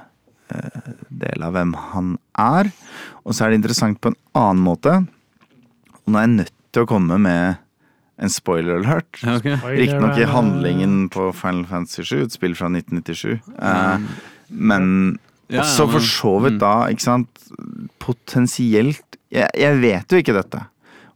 del 1.22 1.44
av 1.44 1.54
hvem 1.56 1.74
han 1.92 2.12
er. 2.40 2.70
Og 3.24 3.34
så 3.34 3.44
er 3.44 3.52
det 3.52 3.60
interessant 3.62 4.00
på 4.00 4.12
en 4.12 4.18
annen 4.38 4.64
måte. 4.64 4.94
Og 6.04 6.12
nå 6.12 6.20
er 6.20 6.28
jeg 6.28 6.36
nødt 6.36 6.54
til 6.74 6.84
å 6.84 6.90
komme 6.90 7.18
med 7.22 7.58
en 8.18 8.32
spoiler 8.32 8.80
alert. 8.80 9.20
Okay. 9.22 9.54
ok. 9.54 9.68
Riktignok 9.78 10.18
i 10.18 10.26
handlingen 10.28 10.96
på 11.14 11.28
Final 11.36 11.66
Fantasy 11.70 12.02
7, 12.08 12.16
et 12.24 12.34
spill 12.34 12.56
fra 12.58 12.70
1997. 12.72 13.38
Eh, 13.62 14.08
Men 14.48 15.18
Ja, 15.48 15.60
ja, 15.60 15.62
også 15.62 15.86
for 15.88 16.04
så 16.04 16.34
vidt 16.44 16.58
da, 16.60 16.90
ikke 16.92 17.04
sant 17.06 17.46
Potensielt 18.04 19.16
jeg, 19.32 19.48
jeg 19.56 19.78
vet 19.80 20.12
jo 20.12 20.20
ikke 20.20 20.34
dette. 20.36 20.60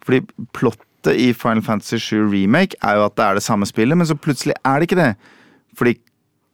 Fordi 0.04 0.46
plottet 0.56 1.16
i 1.16 1.32
Final 1.36 1.62
Fantasy 1.64 1.98
7 2.00 2.30
Remake 2.32 2.78
er 2.84 2.98
jo 2.98 3.06
at 3.08 3.16
det 3.18 3.26
er 3.26 3.38
det 3.38 3.44
samme 3.44 3.68
spillet, 3.68 3.98
men 3.98 4.08
så 4.08 4.16
plutselig 4.16 4.56
er 4.64 4.78
det 4.80 4.88
ikke 4.88 5.00
det. 5.00 5.10
Fordi 5.78 5.94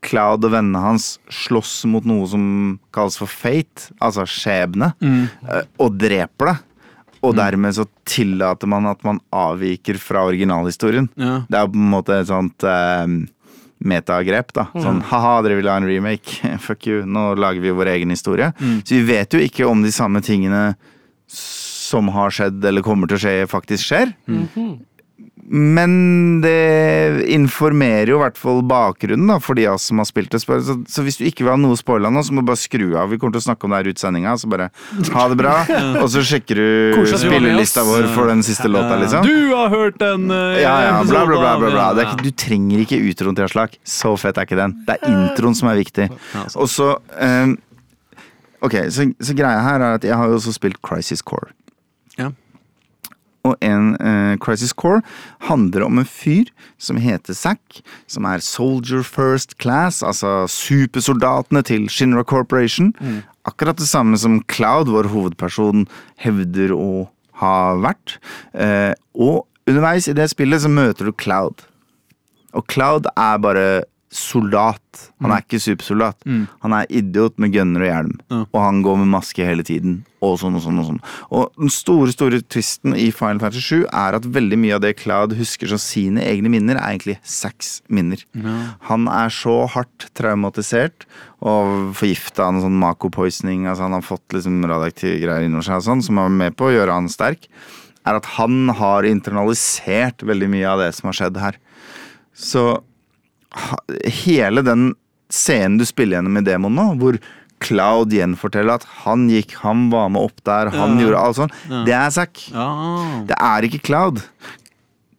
Cloud 0.05 0.46
og 0.46 0.53
vennene 0.55 0.80
hans 0.82 1.16
slåss 1.32 1.82
mot 1.90 2.05
noe 2.07 2.26
som 2.30 2.42
kalles 2.94 3.18
for 3.18 3.30
fate, 3.30 3.90
altså 3.99 4.26
skjebne, 4.28 4.92
mm. 5.03 5.24
og 5.82 5.96
dreper 5.99 6.53
det. 6.53 6.57
Og 7.26 7.34
dermed 7.34 7.74
så 7.74 7.82
tillater 8.07 8.70
man 8.70 8.86
at 8.86 9.03
man 9.03 9.18
avviker 9.34 9.99
fra 9.99 10.22
originalhistorien. 10.28 11.09
Ja. 11.18 11.40
Det 11.51 11.59
er 11.59 11.72
på 11.72 11.80
en 11.80 11.90
måte 11.90 12.14
et 12.14 12.30
sånt 12.30 12.62
eh, 12.62 13.09
metagrep, 13.78 14.53
da. 14.55 14.68
Sånn 14.78 15.01
ha-ha, 15.11 15.38
dere 15.42 15.59
vil 15.59 15.70
ha 15.70 15.78
en 15.80 15.88
remake. 15.88 16.38
Fuck 16.66 16.86
you. 16.90 17.03
Nå 17.07 17.32
lager 17.38 17.64
vi 17.64 17.74
vår 17.74 17.92
egen 17.96 18.14
historie. 18.14 18.53
Så 18.84 18.94
vi 18.94 19.03
vet 19.11 19.34
jo 19.34 19.42
ikke 19.42 19.66
om 19.66 19.82
de 19.82 19.92
samme 19.94 20.22
tingene 20.24 20.62
som 21.28 22.11
har 22.14 22.32
skjedd 22.34 22.64
eller 22.68 22.84
kommer 22.84 23.11
til 23.11 23.18
å 23.18 23.22
skje, 23.22 23.34
faktisk 23.51 23.90
skjer. 23.90 24.14
Men 25.48 25.92
det 26.44 27.24
informerer 27.32 28.10
jo 28.12 28.18
i 28.18 28.20
hvert 28.20 28.36
fall 28.36 28.58
bakgrunnen 28.68 29.30
da, 29.30 29.38
for 29.40 29.56
de 29.56 29.64
av 29.64 29.78
oss 29.78 29.86
som 29.88 30.00
har 30.02 30.06
spilt 30.08 30.34
det. 30.34 30.42
Så, 30.42 30.74
så 30.84 31.04
hvis 31.06 31.16
du 31.16 31.24
ikke 31.24 31.46
vil 31.46 31.54
ha 31.54 31.60
noe 31.60 31.78
spoila 31.78 32.10
nå, 32.12 32.20
så 32.26 32.34
må 32.36 32.44
du 32.44 32.50
bare 32.50 32.60
skru 32.60 32.84
av. 33.00 33.08
Vi 33.08 33.16
kommer 33.20 33.32
til 33.32 33.40
å 33.40 33.46
snakke 33.46 33.64
om 33.64 33.72
det 33.72 33.80
her 33.80 33.88
ut 33.88 34.02
sendinga, 34.02 34.34
så 34.36 34.50
bare 34.52 34.68
ha 35.14 35.22
det 35.32 35.38
bra. 35.40 35.54
Og 36.02 36.10
så 36.12 36.20
sjekker 36.28 36.60
du 36.60 36.98
spillelista 37.08 37.84
vår 37.88 38.10
for 38.12 38.28
den 38.28 38.44
siste 38.44 38.68
låta, 38.68 38.98
liksom. 39.00 39.24
Du 39.24 39.54
har 39.54 39.72
hørt 39.72 39.96
den 40.02 40.28
uh, 40.28 40.58
Ja, 40.60 40.74
ja, 40.84 40.98
bla, 41.08 41.24
bla, 41.30 41.38
bla, 41.40 41.54
bla, 41.62 41.70
bla. 41.72 41.86
Det 41.96 42.04
ikke, 42.10 42.26
du 42.26 42.34
trenger 42.44 42.84
ikke 42.84 43.00
utroen 43.08 43.38
til 43.38 43.48
Aslak. 43.48 43.78
Så 43.88 44.12
fett 44.20 44.36
er 44.36 44.48
ikke 44.48 44.60
den. 44.60 44.76
Det 44.84 44.98
er 44.98 45.14
introen 45.14 45.56
som 45.56 45.72
er 45.72 45.80
viktig. 45.80 46.10
Og 46.58 46.68
så 46.68 46.92
um, 47.16 47.56
Ok, 48.64 48.74
så, 48.90 49.06
så 49.22 49.38
greia 49.38 49.62
her 49.62 49.80
er 49.80 49.96
at 50.00 50.04
jeg 50.04 50.18
har 50.18 50.28
jo 50.28 50.36
også 50.36 50.52
spilt 50.56 50.80
Crisis 50.84 51.22
Core. 51.22 51.54
Ja. 52.18 52.32
Og 53.47 53.55
en 53.64 53.93
eh, 54.03 54.34
Crisis 54.43 54.74
Core 54.74 55.03
handler 55.47 55.86
om 55.86 56.01
en 56.01 56.09
fyr 56.09 56.51
som 56.80 56.99
heter 57.01 57.36
Zack, 57.39 57.80
som 58.11 58.26
er 58.28 58.43
Soldier 58.45 59.05
First 59.07 59.57
Class, 59.62 60.03
altså 60.03 60.47
supersoldatene 60.51 61.62
til 61.66 61.86
Shinra 61.93 62.24
Corporation. 62.26 62.93
Akkurat 63.49 63.78
det 63.78 63.89
samme 63.89 64.18
som 64.20 64.43
Cloud, 64.51 64.91
vår 64.93 65.09
hovedperson, 65.12 65.86
hevder 66.20 66.74
å 66.74 67.09
ha 67.41 67.55
vært. 67.78 68.18
Eh, 68.53 68.93
og 69.14 69.47
underveis 69.68 70.09
i 70.11 70.16
det 70.16 70.28
spillet 70.32 70.64
så 70.64 70.72
møter 70.72 71.09
du 71.09 71.14
Cloud. 71.14 71.62
Og 72.57 72.66
Cloud 72.70 73.09
er 73.14 73.41
bare 73.45 73.68
soldat. 74.11 75.11
Han 75.20 75.32
er 75.34 75.42
ikke 75.44 75.61
supersoldat. 75.61 76.16
Han 76.64 76.72
er 76.72 76.86
idiot 76.88 77.38
med 77.38 77.52
gunner 77.52 77.84
og 77.84 77.90
hjelm. 77.90 78.14
Og 78.48 78.61
han 78.62 78.82
går 78.82 78.96
med 79.02 79.11
maske 79.12 79.44
hele 79.44 79.62
tiden. 79.66 80.04
Og 80.24 80.38
sånn 80.40 80.56
og 80.59 80.62
sånn 80.64 80.80
og 80.80 80.86
sånn. 80.88 81.00
Og 81.30 81.52
den 81.61 81.70
store 81.70 82.11
store 82.11 82.40
twisten 82.42 82.96
i 82.98 83.11
Final 83.14 83.38
Fantasy 83.38 83.62
7 83.62 83.84
er 83.86 84.16
at 84.18 84.26
veldig 84.34 84.59
mye 84.59 84.74
av 84.74 84.82
det 84.82 84.96
Cloud 84.98 85.36
husker 85.38 85.70
som 85.70 85.78
sine 85.78 86.24
egne 86.26 86.50
minner, 86.50 86.80
er 86.80 86.96
egentlig 86.96 87.18
seks 87.22 87.82
minner. 87.86 88.24
Han 88.88 89.06
er 89.12 89.30
så 89.30 89.61
hardt 89.70 90.09
traumatisert 90.18 91.06
og 91.38 91.92
forgifta 91.94 92.48
av 92.48 92.56
noe 92.56 92.64
sånn 92.64 92.80
Mako 92.80 93.12
poisoning. 93.14 93.68
Altså 93.68 93.86
han 93.86 93.94
har 93.98 94.02
fått 94.02 94.34
liksom 94.34 94.64
radioaktive 94.66 95.20
greier 95.22 95.46
inni 95.46 95.62
seg 95.62 95.84
sånn, 95.86 96.02
som 96.02 96.18
er 96.18 96.28
med 96.32 96.56
på 96.59 96.66
å 96.66 96.74
gjøre 96.74 96.96
han 96.98 97.12
sterk. 97.12 97.46
Er 98.09 98.18
at 98.18 98.26
han 98.38 98.72
har 98.72 99.04
internalisert 99.04 100.24
veldig 100.26 100.48
mye 100.50 100.66
av 100.66 100.82
det 100.82 100.94
som 100.96 101.12
har 101.12 101.18
skjedd 101.20 101.38
her. 101.44 101.59
Så 102.34 102.80
hele 104.24 104.62
den 104.66 104.94
scenen 105.32 105.78
du 105.80 105.84
spiller 105.88 106.18
gjennom 106.18 106.38
i 106.40 106.44
demoen 106.46 106.74
nå, 106.78 106.86
hvor 107.01 107.18
Cloud 107.64 108.12
gjenforteller 108.14 108.78
at 108.78 108.84
han 109.03 109.26
gikk, 109.28 109.57
han 109.64 109.88
var 109.90 110.09
med 110.14 110.22
opp 110.28 110.44
der, 110.46 110.70
han 110.70 110.94
Ja. 110.99 111.03
gjorde 111.05 111.18
alt 111.24 111.36
sånn, 111.40 111.84
det 111.86 111.92
er 111.96 112.11
Zack. 112.14 112.38
Ja. 112.53 112.68
Det 113.26 113.36
er 113.40 113.62
ikke 113.66 113.82
Cloud. 113.82 114.22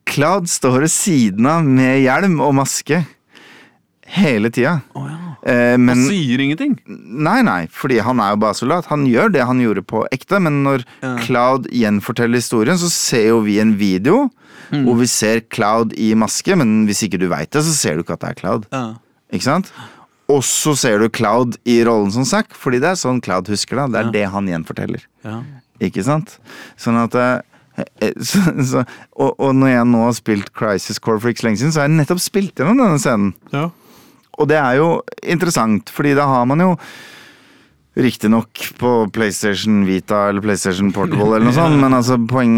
Cloud 0.09 0.47
står 0.49 0.80
ved 0.86 0.89
siden 0.93 1.45
av 1.45 1.63
med 1.67 2.01
hjelm 2.01 2.39
og 2.41 2.55
maske 2.55 3.05
hele 4.16 4.49
tida. 4.53 4.80
Oh, 4.97 5.05
ja. 5.07 5.18
Eh, 5.49 5.78
Han 5.78 6.01
sier 6.07 6.41
ingenting. 6.43 6.74
Nei, 6.89 7.41
nei, 7.47 7.62
fordi 7.72 7.99
han 8.03 8.20
er 8.20 8.34
jo 8.34 8.41
bare 8.43 8.57
soldat. 8.57 8.89
Han 8.91 9.05
gjør 9.07 9.32
det 9.36 9.45
han 9.47 9.62
gjorde 9.64 9.84
på 9.88 10.03
ekte, 10.12 10.39
men 10.43 10.64
når 10.66 10.84
Ja. 11.01 11.16
Cloud 11.24 11.70
gjenforteller 11.72 12.41
historien, 12.41 12.78
så 12.78 12.89
ser 12.91 13.28
jo 13.30 13.39
vi 13.45 13.60
en 13.60 13.76
video 13.78 14.30
Mm. 14.72 14.84
hvor 14.86 14.97
vi 14.99 15.05
ser 15.07 15.39
Cloud 15.49 15.93
i 15.97 16.14
maske, 16.14 16.55
men 16.55 16.86
hvis 16.86 17.01
ikke 17.07 17.18
du 17.18 17.28
veit 17.28 17.49
det, 17.49 17.64
så 17.66 17.74
ser 17.74 17.95
du 17.95 18.03
ikke 18.03 18.14
at 18.14 18.20
det 18.22 18.30
er 18.30 18.39
Cloud. 18.41 18.66
Ja. 18.72 18.93
Ikke 19.34 19.43
sant? 19.47 19.72
Og 20.30 20.43
så 20.45 20.76
ser 20.78 20.99
du 20.99 21.10
Cloud 21.10 21.57
i 21.66 21.80
rollen 21.84 22.12
som 22.14 22.24
Zack, 22.24 22.53
fordi 22.53 22.78
det 22.80 22.91
er 22.91 22.99
sånn 22.99 23.22
Cloud 23.22 23.47
husker 23.49 23.80
det. 23.82 23.88
Det 23.95 24.01
er 24.05 24.12
det 24.12 24.26
han 24.30 24.45
gjenforteller. 24.45 25.01
Ja. 25.26 25.39
Ikke 25.82 26.03
sant? 26.05 26.38
Sånn 26.78 26.99
at 27.01 27.16
eh, 27.16 27.41
eh, 28.01 28.14
så, 28.22 28.43
så, 28.62 28.84
og, 29.18 29.34
og 29.39 29.55
når 29.55 29.70
jeg 29.74 29.86
nå 29.89 30.03
har 30.03 30.14
spilt 30.20 30.53
Crisis 30.53 30.99
Core 30.99 31.18
så 31.20 31.34
lenge 31.47 31.57
siden, 31.64 31.72
så 31.74 31.82
har 31.82 31.88
jeg 31.89 31.97
nettopp 31.97 32.22
spilt 32.22 32.53
gjennom 32.62 32.78
denne 32.78 32.99
scenen. 33.01 33.34
Ja. 33.55 33.70
Og 34.39 34.47
det 34.47 34.57
er 34.59 34.79
jo 34.79 34.89
interessant, 35.23 35.91
fordi 35.91 36.15
da 36.15 36.27
har 36.31 36.45
man 36.47 36.63
jo 36.63 36.73
Riktignok 37.99 38.61
på 38.79 38.91
PlayStation 39.13 39.81
Vita 39.87 40.29
eller 40.29 40.43
PlayStation 40.43 40.91
Portable 40.95 41.35
eller 41.35 41.47
noe 41.49 41.55
sånt, 41.55 41.79
men 41.83 41.95
altså 41.97 42.19
poeng 42.29 42.55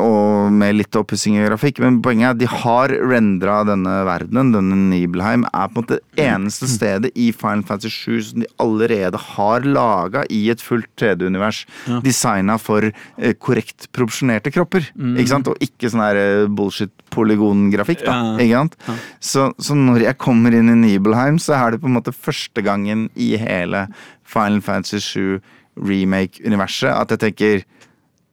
Og 0.00 0.52
med 0.56 0.78
litt 0.78 0.96
oppussing 0.96 1.36
i 1.38 1.44
grafikk, 1.44 1.80
men 1.84 2.00
poenget 2.04 2.28
er 2.28 2.34
at 2.34 2.40
de 2.40 2.48
har 2.50 2.92
rendra 3.10 3.60
denne 3.66 3.94
verdenen, 4.06 4.52
denne 4.54 4.78
Nibelheim, 4.90 5.46
er 5.50 5.70
på 5.70 5.80
en 5.80 5.84
måte 5.84 5.98
det 5.98 6.26
eneste 6.26 6.68
stedet 6.70 7.10
i 7.18 7.30
Final 7.36 7.64
Fantasy 7.66 7.92
7 7.92 8.20
som 8.28 8.44
de 8.44 8.50
allerede 8.62 9.20
har 9.36 9.66
laga 9.66 10.24
i 10.32 10.46
et 10.52 10.62
fullt 10.62 10.88
3D-univers. 11.00 11.64
Designa 12.04 12.58
for 12.62 12.86
eh, 12.86 13.34
korrekt 13.38 13.88
proporsjonerte 13.96 14.52
kropper, 14.54 14.90
ikke 15.16 15.32
sant? 15.32 15.50
Og 15.50 15.60
ikke 15.64 15.90
sånn 15.92 16.04
her 16.04 16.20
eh, 16.20 16.46
bullshit 16.48 16.92
polygongrafikk, 17.16 18.04
da. 18.06 18.16
Ja. 18.16 18.36
Ikke 18.44 18.62
sant? 18.62 18.76
Så, 19.20 19.48
så 19.62 19.76
når 19.78 20.06
jeg 20.08 20.20
kommer 20.22 20.54
inn 20.56 20.72
i 20.72 20.78
Nibelheim, 20.78 21.40
så 21.42 21.56
er 21.58 21.74
det 21.74 21.82
på 21.82 21.90
en 21.90 21.96
måte 21.98 22.14
første 22.14 22.64
gangen 22.64 23.08
i 23.14 23.34
hele 23.40 23.86
Final 24.26 24.60
Fantasy 24.64 24.98
7 25.00 25.40
remake-universet 25.76 26.90
at 26.92 27.12
jeg 27.14 27.22
tenker 27.26 27.64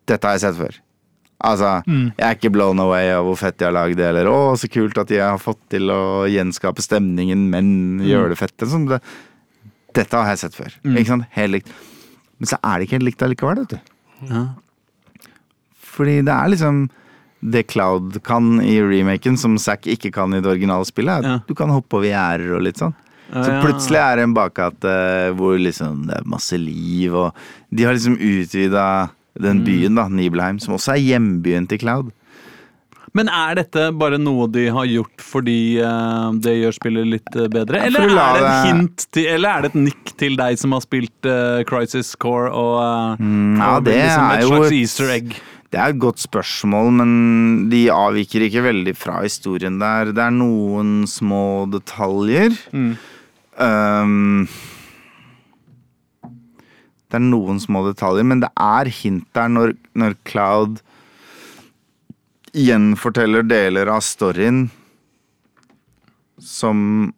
Dette 0.10 0.28
har 0.28 0.36
jeg 0.36 0.44
sett 0.44 0.58
før. 0.60 0.80
Altså, 1.44 1.70
Jeg 1.88 2.24
er 2.24 2.36
ikke 2.38 2.52
blown 2.56 2.80
away 2.80 3.10
av 3.12 3.26
hvor 3.28 3.36
fett 3.40 3.58
de 3.60 3.66
har 3.68 3.74
lagd 3.76 3.98
det, 4.00 4.06
eller 4.10 4.28
å, 4.32 4.56
så 4.60 4.68
kult 4.72 4.98
at 5.00 5.08
de 5.12 5.20
har 5.20 5.40
fått 5.40 5.60
til 5.72 5.92
å 5.92 6.24
gjenskape 6.32 6.84
stemningen, 6.84 7.50
men 7.52 8.00
gjøre 8.04 8.32
det 8.34 8.38
fett. 8.40 8.56
Sånn, 8.68 8.86
det, 8.92 9.00
dette 9.96 10.16
har 10.20 10.32
jeg 10.32 10.42
sett 10.46 10.56
før. 10.56 10.76
Ikke 10.88 11.10
sant? 11.12 11.28
Helt 11.36 11.56
likt. 11.58 11.72
Men 12.40 12.52
så 12.52 12.60
er 12.64 12.80
det 12.80 12.88
ikke 12.88 12.98
helt 13.00 13.10
likt 13.10 13.24
allikevel, 13.28 13.64
vet 13.64 13.76
du. 13.76 13.80
Ja. 14.32 14.44
Fordi 15.94 16.18
det 16.26 16.34
er 16.36 16.52
liksom 16.54 16.84
det 17.44 17.66
Cloud 17.68 18.22
kan 18.24 18.62
i 18.64 18.78
remaken, 18.80 19.36
som 19.40 19.58
Zack 19.60 19.88
ikke 19.92 20.14
kan 20.16 20.32
i 20.36 20.40
det 20.40 20.48
originale 20.48 20.88
spillet. 20.88 21.12
er 21.12 21.18
at 21.20 21.26
Ja. 21.28 21.40
Du 21.48 21.54
kan 21.60 21.70
hoppe 21.76 22.00
over 22.00 22.08
gjerder 22.08 22.56
og 22.56 22.64
litt 22.64 22.80
sånn. 22.80 22.96
Så 23.34 23.60
plutselig 23.64 24.00
er 24.00 24.20
det 24.20 24.26
en 24.28 24.36
bakgate 24.38 24.96
hvor 25.40 25.58
liksom 25.58 26.06
det 26.10 26.20
er 26.20 26.28
masse 26.30 26.58
liv, 26.62 27.16
og 27.18 27.34
de 27.74 27.88
har 27.88 27.98
liksom 27.98 28.20
utvida 28.22 28.88
den 29.42 29.64
byen, 29.66 29.96
da, 29.98 30.06
Nibelheim, 30.14 30.60
som 30.62 30.76
også 30.78 30.94
er 30.94 31.02
hjembyen 31.02 31.66
til 31.70 31.82
Cloud. 31.82 32.12
Men 33.14 33.30
er 33.30 33.60
dette 33.60 33.92
bare 33.94 34.18
noe 34.18 34.48
de 34.50 34.66
har 34.74 34.88
gjort 34.90 35.22
fordi 35.22 35.78
uh, 35.86 36.34
det 36.42 36.56
gjør 36.58 36.74
spillet 36.74 37.10
litt 37.12 37.36
uh, 37.38 37.46
bedre? 37.54 37.84
Eller 37.86 38.10
er 38.10 38.40
det 38.40 38.48
et 38.48 38.68
hint 38.72 39.06
til, 39.14 39.28
eller 39.36 39.50
er 39.52 39.66
det 39.66 39.72
et 39.74 39.82
nikk 39.84 40.14
til 40.18 40.38
deg 40.40 40.58
som 40.62 40.74
har 40.74 40.82
spilt 40.86 41.30
uh, 41.30 41.62
Crisis 41.70 42.16
Core 42.18 42.50
og, 42.50 42.80
eh, 42.82 43.28
ja, 43.60 43.70
og 43.76 43.86
det 43.86 43.98
liksom 44.00 44.26
er 44.26 44.40
et 44.40 44.50
slags 44.50 44.70
et- 44.72 44.78
easter 44.82 45.14
egg? 45.14 45.36
Det 45.74 45.80
er 45.82 45.90
et 45.90 45.98
godt 45.98 46.22
spørsmål, 46.22 46.92
men 47.00 47.14
de 47.72 47.88
avviker 47.90 48.44
ikke 48.46 48.62
veldig 48.62 48.92
fra 48.94 49.24
historien 49.24 49.80
der. 49.82 50.12
Det 50.14 50.22
er 50.22 50.34
noen 50.36 51.08
små 51.10 51.66
detaljer. 51.74 52.54
Mm. 52.70 52.92
Um, 53.64 54.48
det 57.14 57.20
er 57.20 57.26
noen 57.28 57.60
små 57.62 57.84
detaljer, 57.86 58.26
men 58.26 58.42
det 58.42 58.50
er 58.58 58.90
hint 58.90 59.28
der 59.38 59.52
når, 59.52 59.76
når 59.94 60.16
Cloud 60.28 60.80
gjenforteller 62.54 63.46
deler 63.46 63.90
av 63.94 64.02
storyen 64.06 64.68
som 66.42 67.12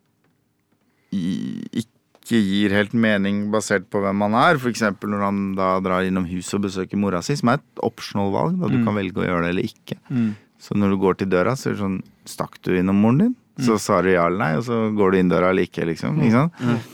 ikke 1.16 2.42
gir 2.42 2.76
helt 2.76 2.96
mening 2.98 3.46
basert 3.54 3.88
på 3.92 4.02
hvem 4.04 4.24
han 4.26 4.36
er. 4.40 4.60
F.eks. 4.60 4.84
når 4.84 5.24
han 5.24 5.42
da 5.56 5.70
drar 5.84 6.08
innom 6.08 6.28
huset 6.28 6.58
og 6.60 6.68
besøker 6.68 7.00
mora 7.00 7.24
si, 7.24 7.38
som 7.40 7.54
er 7.54 7.62
et 7.62 7.84
optional 7.88 8.34
valg. 8.36 8.60
Da 8.60 8.72
du 8.72 8.82
kan 8.82 8.98
velge 8.98 9.24
å 9.24 9.28
gjøre 9.28 9.46
det 9.46 9.54
eller 9.56 9.70
ikke. 9.70 10.00
Mm. 10.10 10.34
Så 10.60 10.76
når 10.76 10.92
du 10.92 11.00
går 11.04 11.20
til 11.20 11.32
døra, 11.32 11.56
så 11.56 11.70
er 11.70 11.78
det 11.78 11.84
sånn 11.84 12.02
Stakk 12.26 12.58
du 12.66 12.72
innom 12.74 12.98
moren 12.98 13.20
din? 13.22 13.34
Så 13.62 13.78
svarer 13.80 14.04
du 14.10 14.12
ja 14.18 14.26
eller 14.28 14.38
nei, 14.42 14.52
og 14.60 14.64
så 14.68 14.82
går 14.96 15.12
du 15.12 15.18
inn 15.22 15.30
døra 15.32 15.54
ikke, 15.56 15.86
liksom. 15.88 16.18
Ikke 16.20 16.32
sant? 16.44 16.92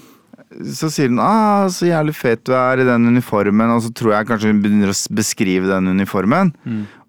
Så 0.68 0.90
sier 0.92 1.08
hun 1.08 1.20
ah, 1.24 1.66
'så 1.72 1.88
jævlig 1.88 2.14
fet 2.14 2.44
du 2.44 2.52
er 2.54 2.82
i 2.82 2.84
den 2.84 3.06
uniformen', 3.08 3.72
og 3.76 3.82
så 3.82 3.94
tror 3.96 4.12
jeg 4.18 4.28
kanskje 4.28 4.52
hun 4.52 4.62
begynner 4.62 4.92
å 4.92 4.98
beskrive 5.16 5.68
den 5.72 5.88
uniformen. 5.88 6.54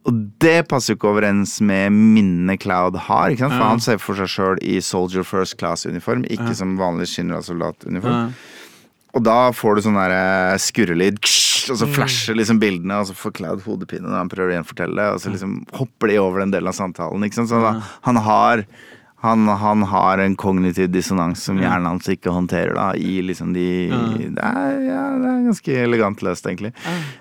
Og 0.07 0.15
det 0.41 0.69
passer 0.69 0.95
jo 0.95 0.97
ikke 0.99 1.11
overens 1.15 1.61
med 1.61 1.93
minnene 1.93 2.57
Cloud 2.59 2.97
har. 2.97 3.31
ikke 3.31 3.39
sant? 3.47 3.53
For 3.53 3.61
Ja. 3.63 3.69
han 3.69 3.81
ser 3.81 3.99
for 3.99 4.15
seg 4.15 4.27
sjøl 4.27 4.59
i 4.63 4.81
Soldier 4.81 5.23
First 5.23 5.59
Class-uniform, 5.59 6.25
ikke 6.27 6.55
som 6.55 6.77
vanlig 6.79 7.07
generalsoldatuniform. 7.15 8.33
Og 9.15 9.23
da 9.23 9.51
får 9.53 9.77
du 9.77 9.83
sånn 9.83 9.95
der 10.01 10.57
skurrelyd, 10.59 11.19
og 11.71 11.77
så 11.79 11.87
flasher 11.87 12.35
liksom 12.35 12.59
bildene, 12.59 12.95
og 12.99 13.07
så 13.11 13.15
får 13.15 13.33
Cloud 13.35 13.61
hodepine 13.63 14.09
når 14.09 14.19
han 14.23 14.29
prøver 14.29 14.51
å 14.55 14.57
gjenfortelle 14.63 15.13
og 15.15 15.21
så 15.21 15.31
liksom 15.31 15.67
hopper 15.75 16.09
de 16.09 16.17
over 16.19 16.41
den 16.41 16.51
delen 16.51 16.69
av 16.69 16.75
samtalen. 16.75 17.23
ikke 17.23 17.35
sant? 17.35 17.51
Så 17.51 17.61
da, 17.61 17.83
han 18.03 18.17
har 18.17 18.65
han, 19.23 19.47
han 19.47 19.83
har 19.87 20.19
en 20.19 20.35
kognitiv 20.37 20.89
dissonans 20.91 21.45
som 21.47 21.61
hjernen 21.63 21.87
hans 21.93 22.09
ikke 22.11 22.33
håndterer, 22.35 22.75
da, 22.75 22.89
i 22.99 23.21
liksom 23.23 23.53
de 23.55 23.67
det, 24.35 24.43
er, 24.43 24.79
ja, 24.83 25.03
det 25.23 25.29
er 25.31 25.45
ganske 25.47 25.77
elegant 25.85 26.25
løst, 26.27 26.49
egentlig. 26.51 26.73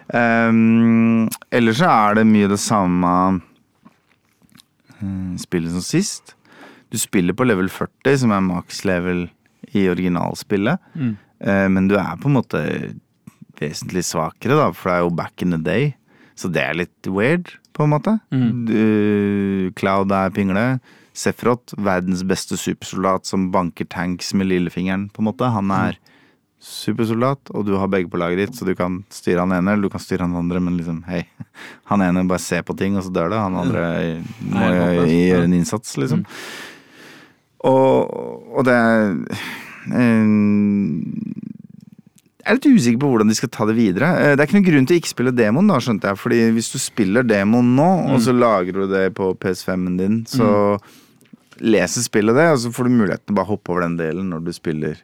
Um, 0.10 1.28
ellers 1.54 1.78
så 1.78 1.92
er 1.94 2.18
det 2.18 2.24
mye 2.26 2.50
det 2.50 2.58
samme 2.62 3.12
eh, 4.98 5.36
spillet 5.44 5.76
som 5.76 5.84
sist. 5.86 6.34
Du 6.90 6.98
spiller 6.98 7.38
på 7.38 7.46
level 7.46 7.70
40, 7.70 8.18
som 8.24 8.34
er 8.34 8.48
maks 8.50 8.82
level 8.90 9.28
i 9.78 9.86
originalspillet. 9.92 10.82
Eh, 10.98 11.68
men 11.70 11.90
du 11.92 12.00
er 12.02 12.18
på 12.18 12.32
en 12.32 12.40
måte 12.40 12.64
vesentlig 13.62 14.04
svakere, 14.10 14.58
da, 14.58 14.72
for 14.74 14.90
det 14.90 14.96
er 14.96 15.06
jo 15.06 15.14
back 15.22 15.46
in 15.46 15.54
the 15.54 15.62
day. 15.62 15.92
Så 16.34 16.50
det 16.50 16.66
er 16.66 16.80
litt 16.82 17.12
weird, 17.14 17.54
på 17.78 17.86
en 17.86 17.94
måte. 17.94 18.16
Du, 18.66 19.70
Cloud 19.78 20.12
er 20.18 20.34
pingle. 20.34 20.66
Sefrot, 21.14 21.74
verdens 21.78 22.22
beste 22.24 22.56
supersoldat 22.58 23.26
som 23.28 23.50
banker 23.52 23.86
tanks 23.92 24.34
med 24.34 24.48
lillefingeren, 24.48 25.10
på 25.12 25.22
en 25.24 25.28
måte. 25.32 25.50
Han 25.52 25.72
er 25.76 25.98
supersoldat, 26.62 27.50
og 27.58 27.66
du 27.66 27.74
har 27.82 27.90
begge 27.90 28.08
på 28.14 28.20
laget 28.22 28.38
ditt, 28.46 28.56
så 28.60 28.68
du 28.68 28.76
kan 28.78 29.00
styre 29.12 29.42
han 29.44 29.52
ene, 29.58 29.74
eller 29.74 29.90
du 29.90 29.94
kan 29.94 30.04
styre 30.04 30.28
han 30.28 30.38
andre, 30.38 30.62
men 30.62 30.78
liksom, 30.78 31.02
hei. 31.10 31.24
Han 31.92 32.02
ene 32.06 32.22
bare 32.30 32.40
ser 32.40 32.62
på 32.64 32.76
ting, 32.78 32.96
og 32.98 33.04
så 33.04 33.12
dør 33.14 33.32
det. 33.34 33.40
Han 33.42 33.58
andre 33.60 33.82
må 34.46 34.62
gjøre 34.70 35.44
en 35.50 35.56
innsats, 35.58 35.98
liksom. 36.00 36.22
Og, 37.68 38.14
og 38.56 38.64
det 38.66 38.74
er 38.78 39.12
eh, 39.94 40.32
Jeg 42.42 42.48
er 42.50 42.58
litt 42.58 42.70
usikker 42.72 43.02
på 43.04 43.10
hvordan 43.12 43.30
de 43.30 43.36
skal 43.38 43.52
ta 43.54 43.68
det 43.70 43.76
videre. 43.78 44.10
Eh, 44.18 44.32
Det 44.34 44.42
er 44.42 44.48
ikke 44.50 44.58
noen 44.58 44.70
grunn 44.70 44.88
til 44.90 44.98
å 44.98 45.02
ikke 45.02 45.12
spille 45.14 45.34
demoen, 45.38 45.70
da, 45.70 45.78
skjønte 45.84 46.10
jeg. 46.10 46.22
Fordi 46.24 46.40
hvis 46.56 46.72
du 46.74 46.80
spiller 46.82 47.28
demoen 47.28 47.76
nå, 47.78 47.90
og 48.16 48.22
så 48.26 48.34
lagrer 48.34 48.80
du 48.86 48.88
det 48.96 49.04
på 49.18 49.34
PS5-en 49.44 50.00
din, 50.00 50.22
så 50.30 50.48
leser 51.62 52.06
spillet 52.06 52.38
det, 52.38 52.50
og 52.52 52.60
så 52.64 52.74
får 52.74 52.88
du 52.88 52.98
muligheten 52.98 53.26
til 53.28 53.36
å 53.36 53.40
bare 53.42 53.52
hoppe 53.52 53.74
over 53.74 53.86
den 53.86 53.98
delen 54.00 54.30
når 54.34 54.46
du 54.48 54.54
spiller 54.56 55.00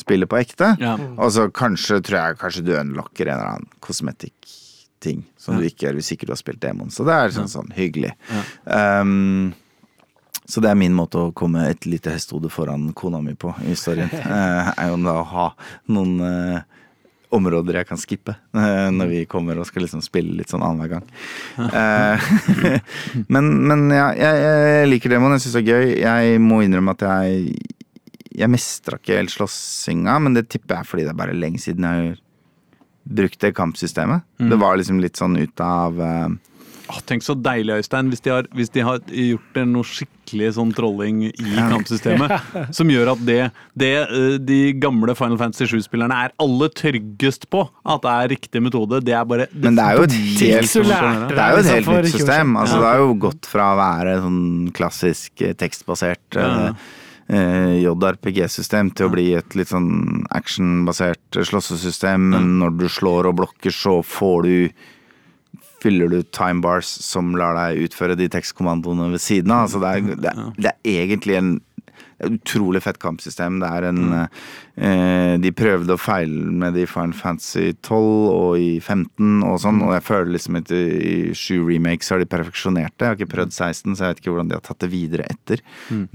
spiller 0.00 0.28
på 0.30 0.38
ekte. 0.40 0.74
Ja. 0.80 0.94
Og 1.20 1.32
så 1.34 1.48
kanskje 1.52 2.00
tror 2.04 2.18
jeg 2.20 2.38
kanskje 2.40 2.64
du 2.64 2.74
unlocker 2.78 3.28
en 3.28 3.34
eller 3.34 3.56
annen 3.56 3.80
kosmetikk-ting 3.84 5.24
som 5.40 5.58
du 5.58 5.66
ikke 5.66 5.86
gjør 5.86 5.98
hvis 5.98 6.12
ikke 6.14 6.28
du 6.28 6.34
har 6.34 6.40
spilt 6.40 6.62
demon. 6.62 6.92
Så 6.94 7.04
det 7.08 7.16
er 7.16 7.34
sånn, 7.34 7.50
sånn 7.52 7.74
hyggelig. 7.76 8.14
Um, 8.64 9.52
så 10.50 10.62
det 10.64 10.72
er 10.72 10.78
min 10.78 10.96
måte 10.96 11.20
å 11.20 11.34
komme 11.36 11.68
et 11.68 11.86
lite 11.86 12.14
hestehode 12.14 12.50
foran 12.50 12.88
kona 12.96 13.20
mi 13.22 13.36
på 13.38 13.52
i 13.62 13.74
historien. 13.74 14.10
uh, 14.10 14.72
er 14.80 14.90
jo 14.90 15.00
da 15.04 15.18
å 15.20 15.28
ha 15.34 15.48
noen 15.92 16.16
eh, 16.26 16.79
områder 17.36 17.80
jeg 17.80 17.88
kan 17.88 18.00
skippe 18.00 18.34
eh, 18.34 18.88
når 18.94 19.10
vi 19.10 19.20
kommer 19.30 19.58
og 19.60 19.68
skal 19.68 19.84
liksom 19.84 20.02
spille 20.04 20.34
litt 20.38 20.50
sånn 20.52 20.64
annenhver 20.66 20.96
gang. 20.96 21.06
Eh, 21.66 22.30
men 23.34 23.50
men 23.70 23.86
ja, 23.94 24.08
jeg, 24.18 24.40
jeg 24.44 24.90
liker 24.90 25.14
demoen, 25.14 25.36
jeg 25.36 25.46
syns 25.46 25.58
det 25.58 25.62
er 25.62 25.70
gøy. 25.70 25.92
Jeg 26.02 26.42
må 26.42 26.62
innrømme 26.64 26.96
at 26.96 27.06
jeg 27.06 27.52
Jeg 28.40 28.48
mestra 28.48 28.96
ikke 28.96 29.18
helt 29.18 29.32
slåssinga, 29.34 30.18
men 30.22 30.36
det 30.36 30.48
tipper 30.48 30.80
jeg 30.80 30.88
fordi 30.88 31.06
det 31.06 31.12
er 31.12 31.18
bare 31.18 31.36
lenge 31.36 31.60
siden 31.60 31.86
jeg 31.86 32.04
har 32.04 32.20
brukt 33.10 33.40
det 33.42 33.50
kampsystemet. 33.56 34.22
Det 34.38 34.58
var 34.60 34.78
liksom 34.78 35.00
litt 35.02 35.18
sånn 35.18 35.34
ut 35.40 35.60
av 35.64 35.98
eh, 36.00 36.28
Åh, 36.90 36.96
tenk 37.06 37.22
så 37.22 37.36
deilig, 37.38 37.76
Øystein, 37.84 38.08
hvis 38.10 38.22
de 38.24 38.32
har, 38.34 38.46
hvis 38.56 38.70
de 38.74 38.82
har 38.82 38.98
gjort 39.06 39.52
det 39.54 39.62
noe 39.70 39.86
skikkelig 39.86 40.48
sånn 40.56 40.72
trolling 40.74 41.20
i 41.28 41.32
kampsystemet. 41.70 42.32
som 42.76 42.90
gjør 42.90 43.12
at 43.12 43.22
det, 43.28 43.36
det 43.78 43.90
eh, 44.02 44.34
de 44.42 44.58
gamle 44.82 45.14
Final 45.18 45.38
Fantasy 45.38 45.68
7-spillerne 45.70 46.16
er 46.26 46.34
aller 46.42 46.72
tryggest 46.74 47.46
på 47.52 47.62
at 47.84 48.02
det 48.06 48.14
er 48.16 48.32
riktig 48.34 48.62
metode. 48.66 48.98
Det 49.06 49.14
er 49.14 49.28
bare 49.30 49.46
Men 49.54 49.78
det 49.78 49.86
er 49.86 50.00
jo 50.00 50.08
et 50.08 50.16
helt, 50.18 50.74
det 50.74 51.38
er 51.38 51.54
jo 51.54 51.62
et 51.62 51.70
helt 51.70 51.86
liksom 51.86 52.00
nytt 52.00 52.14
system. 52.16 52.56
Altså, 52.64 52.80
Det 52.82 52.90
har 52.90 53.04
jo 53.04 53.14
gått 53.28 53.50
fra 53.50 53.70
å 53.74 53.78
være 53.80 54.16
sånn 54.26 54.42
klassisk 54.76 55.46
eh, 55.46 55.54
tekstbasert 55.62 56.40
Ja. 56.40 56.72
eh, 57.30 57.74
JRPG-system 57.84 58.90
til 58.98 59.06
å 59.06 59.12
bli 59.14 59.28
et 59.38 59.54
litt 59.58 59.70
sånn 59.70 60.24
actionbasert 60.34 61.38
slåssesystem. 61.46 62.30
Men 62.34 62.56
når 62.64 62.78
du 62.82 62.88
slår 62.90 63.30
og 63.30 63.38
blokker, 63.44 63.70
så 63.74 64.00
får 64.02 64.42
du 64.48 64.56
Fyller 65.80 66.12
du 66.12 66.20
timebars 66.36 66.88
som 67.04 67.32
lar 67.38 67.56
deg 67.56 67.86
utføre 67.86 68.18
de 68.18 68.28
tekstkommandoene 68.32 69.10
ved 69.14 69.22
siden 69.24 69.54
av. 69.54 69.68
Altså 69.68 69.80
det, 69.80 69.90
er, 69.90 70.20
det, 70.20 70.32
er, 70.34 70.54
det 70.58 70.72
er 70.74 71.04
egentlig 71.06 71.38
en 71.38 71.54
er 72.20 72.34
utrolig 72.36 72.82
fett 72.84 72.98
kampsystem. 73.00 73.58
Det 73.62 73.68
er 73.68 73.86
en 73.88 74.00
eh, 74.16 75.34
De 75.40 75.52
prøvde 75.56 75.94
å 75.94 76.00
feile 76.00 76.52
med 76.62 76.76
det 76.76 76.84
i 76.84 76.90
Fine 76.90 77.16
Fantasy 77.16 77.72
12 77.86 77.96
og 77.96 78.60
i 78.60 78.70
15 78.80 79.44
og 79.46 79.58
sånn, 79.62 79.82
og 79.86 79.94
jeg 79.96 80.06
føler 80.06 80.32
liksom 80.36 80.60
at 80.60 80.72
i 80.76 81.34
sju 81.36 81.62
remakes 81.68 82.10
har 82.12 82.22
de 82.22 82.28
perfeksjonert 82.30 82.94
det. 82.96 83.04
Jeg 83.04 83.12
har 83.12 83.20
ikke 83.20 83.34
prøvd 83.36 83.54
16, 83.56 83.94
så 83.94 84.04
jeg 84.04 84.14
vet 84.14 84.24
ikke 84.24 84.34
hvordan 84.34 84.50
de 84.50 84.58
har 84.58 84.66
tatt 84.66 84.82
det 84.84 84.92
videre 84.92 85.28
etter. 85.30 85.62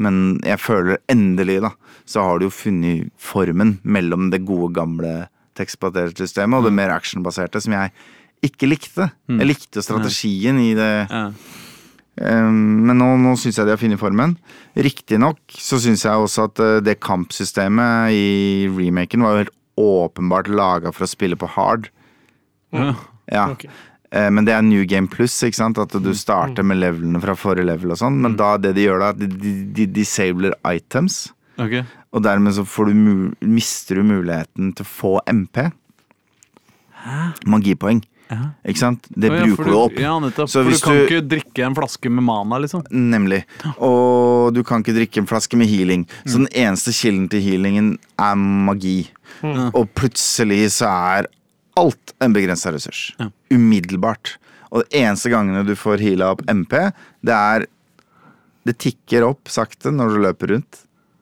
Men 0.02 0.40
jeg 0.46 0.62
føler 0.62 1.02
endelig, 1.12 1.62
da, 1.66 1.74
så 2.10 2.26
har 2.28 2.40
de 2.40 2.50
jo 2.50 2.54
funnet 2.54 3.10
formen 3.22 3.80
mellom 3.84 4.30
det 4.34 4.46
gode, 4.48 4.74
gamle 4.76 5.16
tekstbaserte 5.56 6.20
systemet 6.26 6.60
og 6.60 6.68
det 6.68 6.76
mer 6.76 6.92
actionbaserte, 6.92 7.62
som 7.64 7.76
jeg 7.78 7.94
ikke 8.48 8.70
likte. 8.70 9.10
Jeg 9.30 9.48
likte 9.50 9.84
strategien 9.86 10.60
i 10.62 10.74
det. 10.78 10.90
Ja. 11.10 11.28
Um, 12.16 12.86
men 12.88 12.96
nå, 13.02 13.10
nå 13.20 13.34
syns 13.36 13.58
jeg 13.60 13.68
de 13.68 13.74
har 13.74 13.82
funnet 13.82 14.00
formen. 14.00 14.38
Riktignok 14.80 15.42
så 15.60 15.80
syns 15.84 16.06
jeg 16.08 16.16
også 16.16 16.46
at 16.48 16.62
uh, 16.64 16.78
det 16.84 17.00
kampsystemet 17.04 18.16
i 18.16 18.70
remaken 18.72 19.26
var 19.26 19.34
jo 19.36 19.42
helt 19.44 19.58
åpenbart 19.76 20.48
laga 20.48 20.94
for 20.96 21.04
å 21.04 21.12
spille 21.12 21.36
på 21.40 21.50
hard. 21.58 21.90
Ja. 22.72 22.94
Ja. 23.32 23.50
Ok. 23.52 23.66
Eh, 24.16 24.30
Men 24.32 24.46
det 24.48 24.54
er 24.56 24.64
New 24.64 24.86
Game 24.88 25.10
Plus, 25.12 25.34
ikke 25.44 25.60
sant? 25.60 25.80
At 25.82 25.92
du 25.92 26.12
starter 26.16 26.64
med 26.64 26.80
levelene 26.80 27.20
fra 27.24 27.36
forrige 27.36 27.68
level 27.68 27.92
og 27.96 28.00
sånn. 28.00 28.22
Men 28.24 28.38
da 28.40 28.54
det 28.62 28.76
de 28.78 28.86
gjør 28.88 29.02
da, 29.04 29.12
de, 29.18 29.28
de, 29.28 29.54
de 29.76 29.88
disabler 29.98 30.56
items. 30.72 31.26
Okay. 31.60 31.84
Og 32.16 32.24
dermed 32.24 32.56
så 32.56 32.64
får 32.68 32.92
du 32.92 33.36
mister 33.44 34.00
du 34.00 34.06
muligheten 34.08 34.72
til 34.76 34.88
å 34.88 34.92
få 34.92 35.14
MP. 35.32 35.66
Hæ? 37.04 37.18
Magipoeng. 37.52 38.04
Ja. 38.32 38.50
Ikke 38.66 38.82
sant? 38.82 39.06
Det 39.14 39.30
ja, 39.30 39.44
bruker 39.44 39.68
du, 39.68 39.70
du 39.72 39.78
opp. 39.78 39.98
Ja, 40.02 40.16
nettopp. 40.20 40.50
Så 40.50 40.64
for 40.64 40.70
hvis 40.72 40.82
du 40.82 40.86
kan 40.88 40.96
du- 40.98 41.04
ikke 41.06 41.28
drikke 41.30 41.66
en 41.68 41.76
flaske 41.78 42.10
med 42.10 42.24
mana, 42.26 42.58
liksom. 42.64 42.84
Nemlig. 42.90 43.44
Og 43.78 44.54
du 44.56 44.64
kan 44.64 44.82
ikke 44.84 44.96
drikke 44.98 45.22
en 45.22 45.28
flaske 45.30 45.58
med 45.60 45.70
healing. 45.70 46.08
Så 46.26 46.40
den 46.42 46.50
eneste 46.54 46.94
kilden 46.96 47.30
til 47.30 47.42
healingen 47.46 47.98
er 48.18 48.36
magi. 48.36 49.10
Og 49.44 49.88
plutselig 49.94 50.72
så 50.80 50.90
er 50.90 51.28
alt 51.78 52.14
en 52.24 52.34
begrensa 52.34 52.72
ressurs. 52.74 53.14
Ja. 53.20 53.30
Umiddelbart. 53.52 54.38
Og 54.72 54.84
det 54.84 55.02
eneste 55.04 55.30
gangene 55.30 55.66
du 55.68 55.76
får 55.78 56.02
heala 56.02 56.32
opp 56.34 56.42
MP, 56.50 56.74
det 57.24 57.34
er 57.36 57.68
Det 58.66 58.80
tikker 58.82 59.22
opp 59.28 59.46
sakte 59.54 59.92
når 59.94 60.10
du 60.10 60.22
løper 60.24 60.50
rundt 60.56 60.80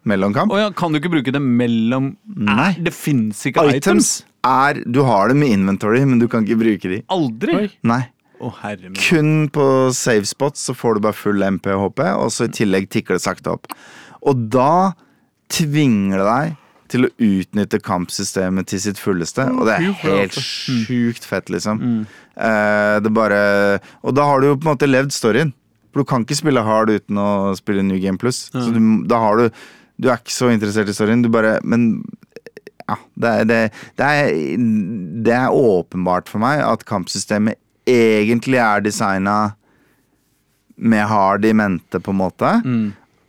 mellom 0.08 0.32
kamp. 0.34 0.54
Ja, 0.56 0.70
kan 0.72 0.94
du 0.94 1.00
ikke 1.02 1.12
bruke 1.12 1.32
det 1.36 1.42
mellom 1.44 2.14
Nei. 2.24 2.70
Det 2.80 2.94
fins 2.96 3.42
ikke 3.50 3.66
items. 3.68 3.84
Items 3.84 4.12
er 4.46 4.82
Du 4.86 5.02
har 5.08 5.30
dem 5.32 5.44
i 5.46 5.52
inventory, 5.56 6.04
men 6.06 6.20
du 6.20 6.28
kan 6.32 6.44
ikke 6.46 6.60
bruke 6.62 6.92
de. 6.92 7.02
Aldri! 7.14 7.56
Oi. 7.62 7.70
Nei. 7.88 8.02
Oh, 8.44 8.52
herre 8.60 8.90
min. 8.90 8.98
Kun 9.00 9.48
på 9.56 9.66
save 9.96 10.28
spots 10.28 10.66
så 10.68 10.76
får 10.76 10.98
du 10.98 11.06
bare 11.06 11.16
full 11.16 11.44
MP, 11.48 11.70
og 11.72 11.86
HP, 11.88 12.04
og 12.20 12.32
så 12.36 12.50
i 12.50 12.56
tillegg 12.60 12.90
tikker 12.92 13.16
det 13.16 13.24
sakte 13.24 13.54
opp. 13.56 13.72
Og 14.28 14.50
da 14.52 14.92
tvinger 15.54 16.20
det 16.20 16.28
deg 16.28 16.60
til 16.94 17.08
å 17.08 17.12
utnytte 17.24 17.80
kampsystemet 17.82 18.68
til 18.70 18.82
sitt 18.84 19.00
fulleste, 19.02 19.46
og 19.56 19.66
det 19.70 19.78
er 19.80 19.96
helt 20.04 20.36
sjukt 20.38 21.26
fett, 21.26 21.50
liksom. 21.54 21.80
Eh, 22.36 22.98
det 23.02 23.12
bare 23.14 23.80
Og 24.04 24.14
da 24.18 24.26
har 24.28 24.42
du 24.42 24.48
jo 24.52 24.58
på 24.58 24.68
en 24.68 24.74
måte 24.76 24.90
levd 24.90 25.14
storyen. 25.16 25.54
For 25.94 26.02
du 26.02 26.10
kan 26.10 26.26
ikke 26.26 26.38
spille 26.40 26.64
hard 26.66 26.90
uten 26.90 27.20
å 27.22 27.54
spille 27.58 27.84
New 27.86 28.00
Game 28.02 28.18
Plus. 28.18 28.48
Så 28.50 28.72
du, 28.74 28.80
da 29.08 29.20
har 29.22 29.38
du 29.38 29.50
Du 30.02 30.10
er 30.10 30.18
ikke 30.18 30.34
så 30.34 30.50
interessert 30.50 30.90
i 30.90 30.96
storyen, 30.98 31.22
du 31.22 31.30
bare 31.30 31.60
Men 31.64 32.04
ja, 32.90 32.98
det 33.16 33.30
er, 33.30 33.46
det, 33.50 33.60
det, 34.00 34.08
er, 34.08 34.58
det 35.28 35.36
er 35.38 35.56
åpenbart 35.56 36.32
for 36.32 36.44
meg 36.44 36.64
at 36.66 36.84
kampsystemet 36.90 37.60
egentlig 37.90 38.60
er 38.64 38.84
designa 38.84 39.38
med 40.76 41.06
hard 41.08 41.46
i 41.46 41.54
mente, 41.56 42.00
på 42.00 42.12
en 42.12 42.20
måte. 42.20 42.52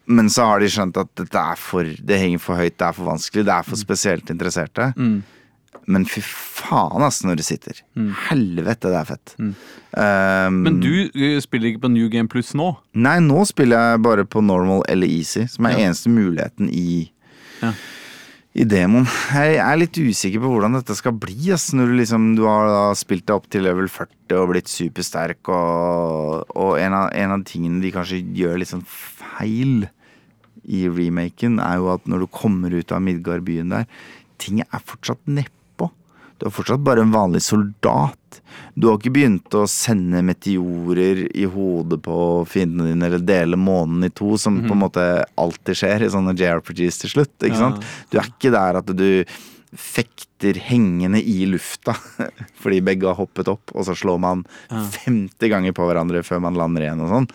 Men 0.05 0.29
så 0.33 0.49
har 0.51 0.61
de 0.61 0.69
skjønt 0.73 0.99
at 1.01 1.23
for, 1.61 1.87
det 1.87 2.19
henger 2.21 2.43
for 2.43 2.61
høyt, 2.61 2.77
det 2.79 2.87
er 2.89 2.97
for 2.97 3.09
vanskelig, 3.09 3.45
det 3.47 3.55
er 3.55 3.67
for 3.67 3.81
spesielt 3.81 4.31
interesserte. 4.33 4.91
Men 5.87 6.07
fy 6.09 6.23
faen, 6.25 7.03
ass, 7.05 7.23
når 7.27 7.41
det 7.41 7.47
sitter. 7.47 7.81
Helvete, 8.29 8.89
det 8.93 9.01
er 9.01 9.09
fett. 9.09 9.35
Um, 9.39 10.63
Men 10.65 10.79
du 10.83 10.91
eh, 11.13 11.37
spiller 11.45 11.71
ikke 11.71 11.85
på 11.85 11.91
New 11.93 12.09
Game 12.13 12.31
Plus 12.33 12.55
nå? 12.57 12.71
Nei, 12.97 13.19
nå 13.23 13.45
spiller 13.49 13.93
jeg 13.93 14.05
bare 14.07 14.25
på 14.27 14.43
normal 14.45 14.83
eller 14.91 15.11
easy, 15.11 15.45
som 15.51 15.69
er 15.69 15.83
eneste 15.85 16.13
muligheten 16.13 16.71
i 16.73 17.11
Ja. 17.63 17.75
I 18.55 18.63
demoen. 18.71 19.09
Jeg 19.35 19.57
er 19.59 19.79
litt 19.81 19.99
usikker 19.99 20.39
på 20.45 20.53
hvordan 20.53 20.77
dette 20.77 20.95
skal 20.95 21.17
bli. 21.19 21.51
Ass. 21.55 21.73
Når 21.75 21.91
du 21.91 21.97
liksom 21.99 22.29
du 22.39 22.45
har 22.47 22.95
spilt 22.99 23.27
deg 23.27 23.35
opp 23.35 23.49
til 23.51 23.67
level 23.67 23.89
40 23.91 24.37
og 24.39 24.53
blitt 24.53 24.71
supersterk, 24.71 25.51
og, 25.51 26.45
og 26.55 26.79
en, 26.79 26.95
av, 26.95 27.09
en 27.19 27.35
av 27.35 27.43
tingene 27.49 27.83
de 27.83 27.91
kanskje 27.95 28.23
gjør 28.39 28.61
litt 28.63 28.71
sånn 28.71 28.87
feil 28.87 29.89
i 30.65 30.85
remaken, 30.87 31.59
er 31.61 31.83
jo 31.83 31.91
at 31.97 32.07
når 32.09 32.25
du 32.25 32.31
kommer 32.31 32.73
ut 32.79 32.95
av 32.95 33.03
Midgard-byen 33.05 33.75
der, 33.75 33.91
ting 34.39 34.63
er 34.63 34.87
fortsatt 34.87 35.27
nedpå. 35.27 35.64
Du 36.45 36.51
er 36.51 36.53
fortsatt 36.53 36.83
bare 36.85 37.01
en 37.01 37.13
vanlig 37.15 37.41
soldat. 37.41 38.43
Du 38.77 38.91
har 38.91 38.99
ikke 38.99 39.15
begynt 39.15 39.55
å 39.57 39.63
sende 39.71 40.21
meteorer 40.21 41.23
i 41.33 41.47
hodet 41.49 42.03
på 42.05 42.17
fiendene 42.45 42.91
dine, 42.91 43.09
eller 43.09 43.25
dele 43.25 43.57
månen 43.57 44.05
i 44.05 44.11
to, 44.13 44.35
som 44.37 44.59
på 44.67 44.75
en 44.75 44.83
måte 44.83 45.07
alltid 45.41 45.81
skjer 45.81 46.05
i 46.05 46.11
sånne 46.13 46.35
JRPGs 46.37 47.01
til 47.01 47.15
slutt. 47.15 47.33
Ikke 47.41 47.63
sant? 47.63 47.81
Du 48.13 48.19
er 48.21 48.29
ikke 48.29 48.53
der 48.53 48.77
at 48.83 48.93
du 48.93 49.09
fekter 49.73 50.61
hengende 50.69 51.19
i 51.25 51.49
lufta 51.49 51.97
fordi 52.61 52.85
begge 52.85 53.09
har 53.09 53.17
hoppet 53.19 53.49
opp, 53.49 53.73
og 53.73 53.89
så 53.89 53.97
slår 53.97 54.21
man 54.21 54.45
50 54.69 55.49
ganger 55.49 55.73
på 55.73 55.89
hverandre 55.89 56.21
før 56.29 56.45
man 56.45 56.61
lander 56.61 56.85
igjen 56.85 57.01
og 57.09 57.15
sånn. 57.15 57.33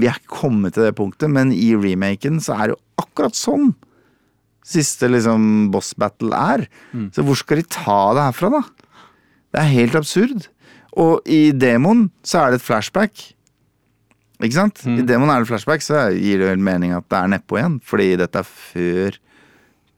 Vi 0.00 0.08
er 0.08 0.24
kommet 0.24 0.72
til 0.78 0.88
det 0.88 0.96
punktet, 0.96 1.28
men 1.36 1.52
i 1.52 1.74
remaken 1.76 2.40
så 2.40 2.56
er 2.56 2.64
det 2.64 2.78
jo 2.78 2.82
akkurat 3.04 3.36
sånn 3.36 3.74
siste 4.66 5.08
liksom 5.10 5.70
boss 5.74 5.92
battle 5.98 6.38
er. 6.38 6.66
Så 7.14 7.24
hvor 7.26 7.38
skal 7.38 7.60
de 7.60 7.68
ta 7.68 8.00
det 8.16 8.26
herfra, 8.28 8.50
da? 8.60 8.62
Det 9.52 9.60
er 9.60 9.72
helt 9.74 9.96
absurd. 9.98 10.48
Og 11.00 11.24
i 11.28 11.52
demoen 11.56 12.10
så 12.26 12.42
er 12.42 12.52
det 12.52 12.60
et 12.60 12.66
flashback. 12.66 13.24
Ikke 14.42 14.56
sant? 14.56 14.82
I 14.86 15.04
demoen 15.06 15.30
er 15.30 15.42
det 15.42 15.50
flashback, 15.50 15.84
så 15.84 16.08
gir 16.14 16.42
det 16.42 16.50
vel 16.50 16.64
mening 16.64 16.94
at 16.96 17.06
det 17.10 17.18
er 17.18 17.32
nedpå 17.34 17.60
igjen. 17.60 17.78
Fordi 17.86 18.08
dette 18.20 18.42
er 18.42 18.48
før 18.48 19.18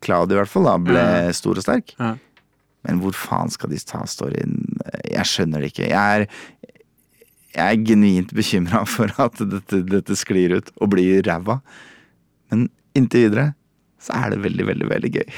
Claudio 0.05 0.37
i 0.37 0.41
hvert 0.43 0.53
fall 0.53 0.69
da 0.69 0.77
ble 0.83 1.05
stor 1.37 1.61
og 1.61 1.65
sterk. 1.65 1.95
Ja. 1.99 2.15
Men 2.85 3.01
hvor 3.01 3.17
faen 3.17 3.53
skal 3.53 3.73
de 3.73 3.81
ta 3.81 4.03
storyen? 4.09 4.59
Jeg 5.09 5.25
skjønner 5.31 5.65
det 5.65 5.73
ikke. 5.73 5.89
Jeg 5.89 6.21
er, 6.21 6.27
jeg 7.55 7.65
er 7.65 7.85
genuint 7.89 8.35
bekymra 8.37 8.85
for 8.89 9.13
at 9.25 9.41
dette, 9.41 9.81
dette 9.89 10.19
sklir 10.21 10.59
ut 10.59 10.73
og 10.77 10.93
blir 10.93 11.25
ræva. 11.25 11.61
Men 12.53 12.69
inntil 12.95 13.31
videre 13.31 13.53
så 14.05 14.17
er 14.21 14.35
det 14.35 14.43
veldig, 14.45 14.67
veldig, 14.73 14.89
veldig 14.91 15.13
gøy. 15.19 15.37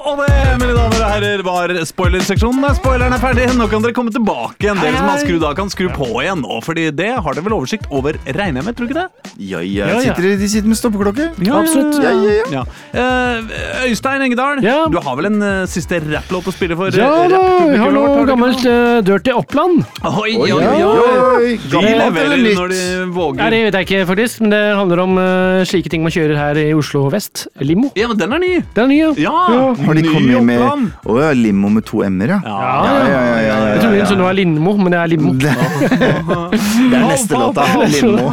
Og 0.00 0.16
det, 0.16 0.28
mine 0.56 0.72
damer 0.72 0.96
og 0.96 1.10
herrer, 1.12 1.42
var 1.44 1.72
spoilerseksjonen. 1.84 2.64
Spoileren 2.78 3.12
er 3.12 3.20
ferdig. 3.20 3.44
Nå 3.58 3.66
kan 3.68 3.82
dere 3.84 3.92
komme 3.96 4.12
tilbake 4.14 4.64
igjen. 4.64 4.78
Dere 4.80 4.96
som 4.96 5.08
har 5.10 5.20
skrudd 5.20 5.44
av, 5.44 5.52
kan 5.58 5.68
skru 5.72 5.90
på 5.92 6.06
igjen 6.22 6.40
nå. 6.40 6.56
Fordi 6.64 6.86
det 6.96 7.10
har 7.20 7.36
dere 7.36 7.44
vel 7.44 7.54
oversikt 7.58 7.84
over, 7.92 8.16
regner 8.24 8.62
jeg 8.62 8.66
med? 8.70 8.76
Tror 8.78 8.88
du 8.88 8.94
ikke 8.94 9.02
det? 9.02 9.32
Ja, 9.36 9.60
ja. 9.60 9.90
Ja, 9.90 9.98
ja. 9.98 9.98
Sitter, 10.06 10.28
de 10.40 10.48
sitter 10.48 10.70
med 10.72 10.78
stoppeklokke. 10.80 11.26
Absolutt. 11.60 11.98
Ja, 12.00 12.12
ja, 12.16 12.32
ja. 12.38 12.46
Ja. 12.60 12.62
Eh, 12.96 13.90
Øystein 13.90 14.24
Engedal, 14.24 14.62
Ja. 14.64 14.78
du 14.90 14.96
har 15.04 15.18
vel 15.20 15.28
en 15.30 15.42
eh, 15.44 15.66
siste 15.70 16.00
rapplåt 16.06 16.48
å 16.48 16.54
spille 16.54 16.76
for 16.80 16.96
Ja 16.96 17.10
eh, 17.24 17.28
da, 17.32 17.42
vi 17.70 17.78
har 17.80 17.92
noe 17.94 18.24
gammelt 18.28 18.64
uh, 18.64 19.00
Dirty 19.04 19.34
Oppland. 19.36 19.84
Oi, 20.04 20.32
Oi, 20.40 20.48
oi, 20.56 20.64
oi. 20.64 21.52
De 21.70 21.84
leverer 21.84 22.40
når 22.56 22.72
de 22.72 22.80
våger. 23.14 23.42
Ja, 23.44 23.50
det 23.52 23.60
vet 23.68 23.78
jeg 23.80 23.88
ikke, 23.88 24.02
faktisk, 24.14 24.40
men 24.46 24.54
det 24.56 24.62
handler 24.80 25.04
om 25.04 25.20
uh, 25.20 25.60
slike 25.68 25.92
ting 25.92 26.04
man 26.06 26.14
kjører 26.14 26.40
her 26.40 26.60
i 26.64 26.66
Oslo 26.76 27.04
vest. 27.12 27.46
Limo. 27.60 27.92
Ja, 27.98 28.08
men 28.10 28.18
den 28.20 28.32
er 28.36 28.42
ny. 28.42 28.52
Den 28.76 28.86
er 28.86 28.92
ny, 28.94 28.98
ja. 29.04 29.12
Ja, 29.20 29.62
Har 29.90 29.96
de 30.02 30.14
kom 30.14 30.30
jo 30.30 30.40
med. 30.44 30.88
Å 31.06 31.18
ja, 31.20 31.30
limo 31.36 31.70
med 31.72 31.86
to 31.88 32.02
m-er, 32.06 32.34
ja. 32.36 32.40
Ja, 32.44 32.56
Ja, 32.60 32.96
ja, 32.96 33.04
ja, 33.04 33.20
ja, 33.20 33.40
ja, 33.40 33.68
Jeg 33.74 33.82
trodde 33.84 34.08
hun 34.14 34.18
nå 34.22 34.28
er 34.30 34.38
Lindmo, 34.40 34.76
men 34.80 34.92
det 34.96 35.00
er 35.02 35.12
Limo. 35.14 35.34
Det, 35.34 35.54
det 35.90 36.96
er 36.96 37.06
neste 37.10 37.38
låta. 37.38 37.68
Limo. 37.94 38.30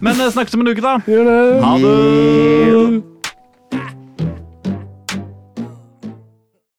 Men 0.00 0.12
eh, 0.20 0.34
snakkes 0.34 0.54
om 0.58 0.66
en 0.66 0.74
uke, 0.74 0.84
da. 0.84 0.98
Ha 1.64 1.78
det. 1.84 3.09